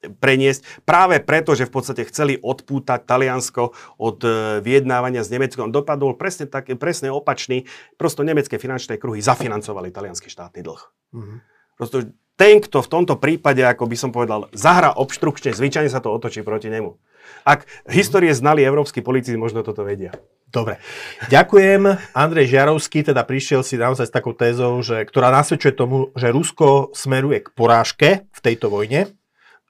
preniesť 0.03 0.83
práve 0.83 1.23
preto, 1.23 1.55
že 1.55 1.67
v 1.67 1.75
podstate 1.75 2.03
chceli 2.11 2.35
odpútať 2.39 3.07
Taliansko 3.07 3.75
od 4.03 4.19
e, 4.23 4.59
vyjednávania 4.59 5.23
s 5.23 5.31
Nemeckom. 5.31 5.71
Dopadol 5.71 6.19
presne, 6.19 6.51
tak, 6.51 6.71
presne 6.79 7.15
opačný. 7.15 7.71
Prosto 7.95 8.27
nemecké 8.27 8.59
finančné 8.59 8.99
kruhy 8.99 9.23
zafinancovali 9.23 9.95
talianský 9.95 10.27
štátny 10.27 10.61
dlh. 10.63 10.83
Mm-hmm. 11.15 11.39
Prosto 11.79 11.97
ten, 12.43 12.59
kto 12.59 12.83
v 12.83 12.91
tomto 12.91 13.15
prípade, 13.23 13.63
ako 13.63 13.87
by 13.87 13.95
som 13.95 14.11
povedal, 14.11 14.51
zahra 14.51 14.91
obštrukčne, 14.99 15.55
zvyčajne 15.55 15.87
sa 15.87 16.03
to 16.03 16.11
otočí 16.11 16.43
proti 16.43 16.67
nemu. 16.75 16.99
Ak 17.47 17.71
histórie 17.87 18.35
znali 18.35 18.67
európsky 18.67 18.99
politici, 18.99 19.39
možno 19.39 19.63
toto 19.63 19.87
vedia. 19.87 20.11
Dobre. 20.51 20.83
Ďakujem. 21.31 21.87
Andrej 22.13 22.51
Žiarovský 22.51 23.07
teda 23.07 23.23
prišiel 23.23 23.63
si 23.63 23.79
naozaj 23.79 24.11
s 24.11 24.13
takou 24.13 24.35
tézou, 24.35 24.83
že, 24.83 25.07
ktorá 25.07 25.31
nasvedčuje 25.31 25.71
tomu, 25.71 26.11
že 26.19 26.35
Rusko 26.35 26.91
smeruje 26.93 27.47
k 27.47 27.49
porážke 27.55 28.09
v 28.27 28.41
tejto 28.43 28.75
vojne. 28.75 29.15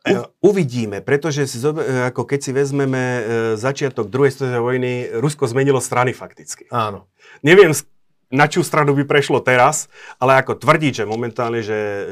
U, 0.02 0.50
uvidíme, 0.50 1.04
pretože 1.04 1.46
si, 1.46 1.62
ako 1.62 2.26
keď 2.26 2.40
si 2.40 2.50
vezmeme 2.50 2.98
e, 2.98 3.20
začiatok 3.54 4.10
druhej 4.10 4.34
svetovej 4.34 4.64
vojny, 4.64 4.92
Rusko 5.22 5.46
zmenilo 5.46 5.78
strany 5.78 6.10
fakticky. 6.10 6.66
Áno. 6.74 7.06
Neviem, 7.46 7.70
na 8.32 8.48
čú 8.48 8.64
stranu 8.64 8.96
by 8.96 9.04
prešlo 9.04 9.44
teraz, 9.44 9.92
ale 10.16 10.40
ako 10.40 10.56
tvrdiť, 10.56 11.04
že 11.04 11.04
momentálne, 11.04 11.60
že 11.60 11.76
e, 11.76 12.04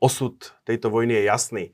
osud 0.00 0.34
tejto 0.64 0.88
vojny 0.88 1.20
je 1.20 1.28
jasný, 1.28 1.64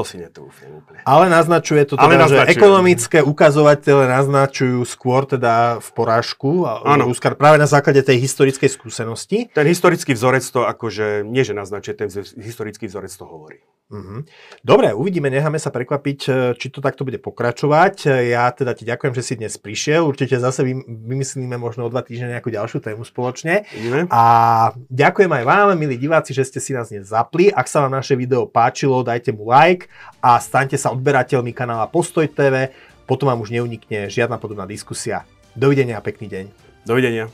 to 0.00 0.08
si 0.08 0.16
netrúfnem 0.16 0.80
úplne. 0.80 1.04
Ale 1.04 1.28
naznačuje 1.28 1.84
to 1.84 2.00
teda, 2.00 2.24
naznačuje. 2.24 2.48
že 2.48 2.52
ekonomické 2.56 3.18
ukazovatele 3.20 4.08
naznačujú 4.08 4.80
skôr 4.88 5.28
teda 5.28 5.76
v 5.84 5.88
porážku. 5.92 6.64
Ruska 7.04 7.36
práve 7.36 7.60
na 7.60 7.68
základe 7.68 8.00
tej 8.00 8.24
historickej 8.24 8.72
skúsenosti. 8.72 9.52
Ten 9.52 9.68
historický 9.68 10.16
vzorec 10.16 10.40
to 10.48 10.64
akože, 10.64 11.28
nie 11.28 11.44
že 11.44 11.52
naznačuje, 11.52 12.00
ten 12.00 12.08
historický 12.40 12.88
vzorec 12.88 13.12
to 13.12 13.28
hovorí. 13.28 13.60
Mm-hmm. 13.90 14.20
Dobre, 14.62 14.94
uvidíme, 14.94 15.34
necháme 15.34 15.58
sa 15.58 15.74
prekvapiť, 15.74 16.20
e, 16.30 16.34
či 16.54 16.70
to 16.70 16.78
takto 16.78 17.02
bude 17.02 17.18
pokračovať. 17.18 18.06
E, 18.06 18.30
ja 18.30 18.46
teda 18.54 18.70
ti 18.70 18.86
ďakujem, 18.86 19.12
že 19.18 19.26
si 19.26 19.34
dnes 19.34 19.58
prišiel. 19.58 20.06
Určite 20.06 20.38
zase 20.38 20.62
vymyslíme 20.86 21.58
možno 21.58 21.90
o 21.90 21.90
dva 21.90 22.06
týždne 22.06 22.38
nejakú 22.38 22.54
ďalšiu 22.54 22.86
tému 22.86 23.02
spoločne. 23.02 23.66
Ideme. 23.74 24.06
A 24.14 24.22
ďakujem 24.86 25.34
aj 25.34 25.42
vám, 25.42 25.74
milí 25.74 25.98
diváci, 25.98 26.30
že 26.30 26.46
ste 26.46 26.62
si 26.62 26.70
nás 26.70 26.94
dnes 26.94 27.10
zapli. 27.10 27.50
Ak 27.50 27.66
sa 27.66 27.82
vám 27.82 27.98
naše 27.98 28.14
video 28.14 28.46
páčilo, 28.46 29.02
dajte 29.02 29.34
mu 29.34 29.50
like 29.50 29.89
a 30.20 30.36
staňte 30.36 30.76
sa 30.76 30.92
odberateľmi 30.92 31.50
kanála 31.56 31.88
Postoj 31.88 32.28
TV. 32.28 32.70
Potom 33.08 33.26
vám 33.26 33.42
už 33.42 33.50
neunikne 33.50 34.06
žiadna 34.06 34.38
podobná 34.38 34.68
diskusia. 34.68 35.26
Dovidenia 35.56 35.98
a 35.98 36.04
pekný 36.04 36.30
deň. 36.30 36.44
Dovidenia. 36.86 37.26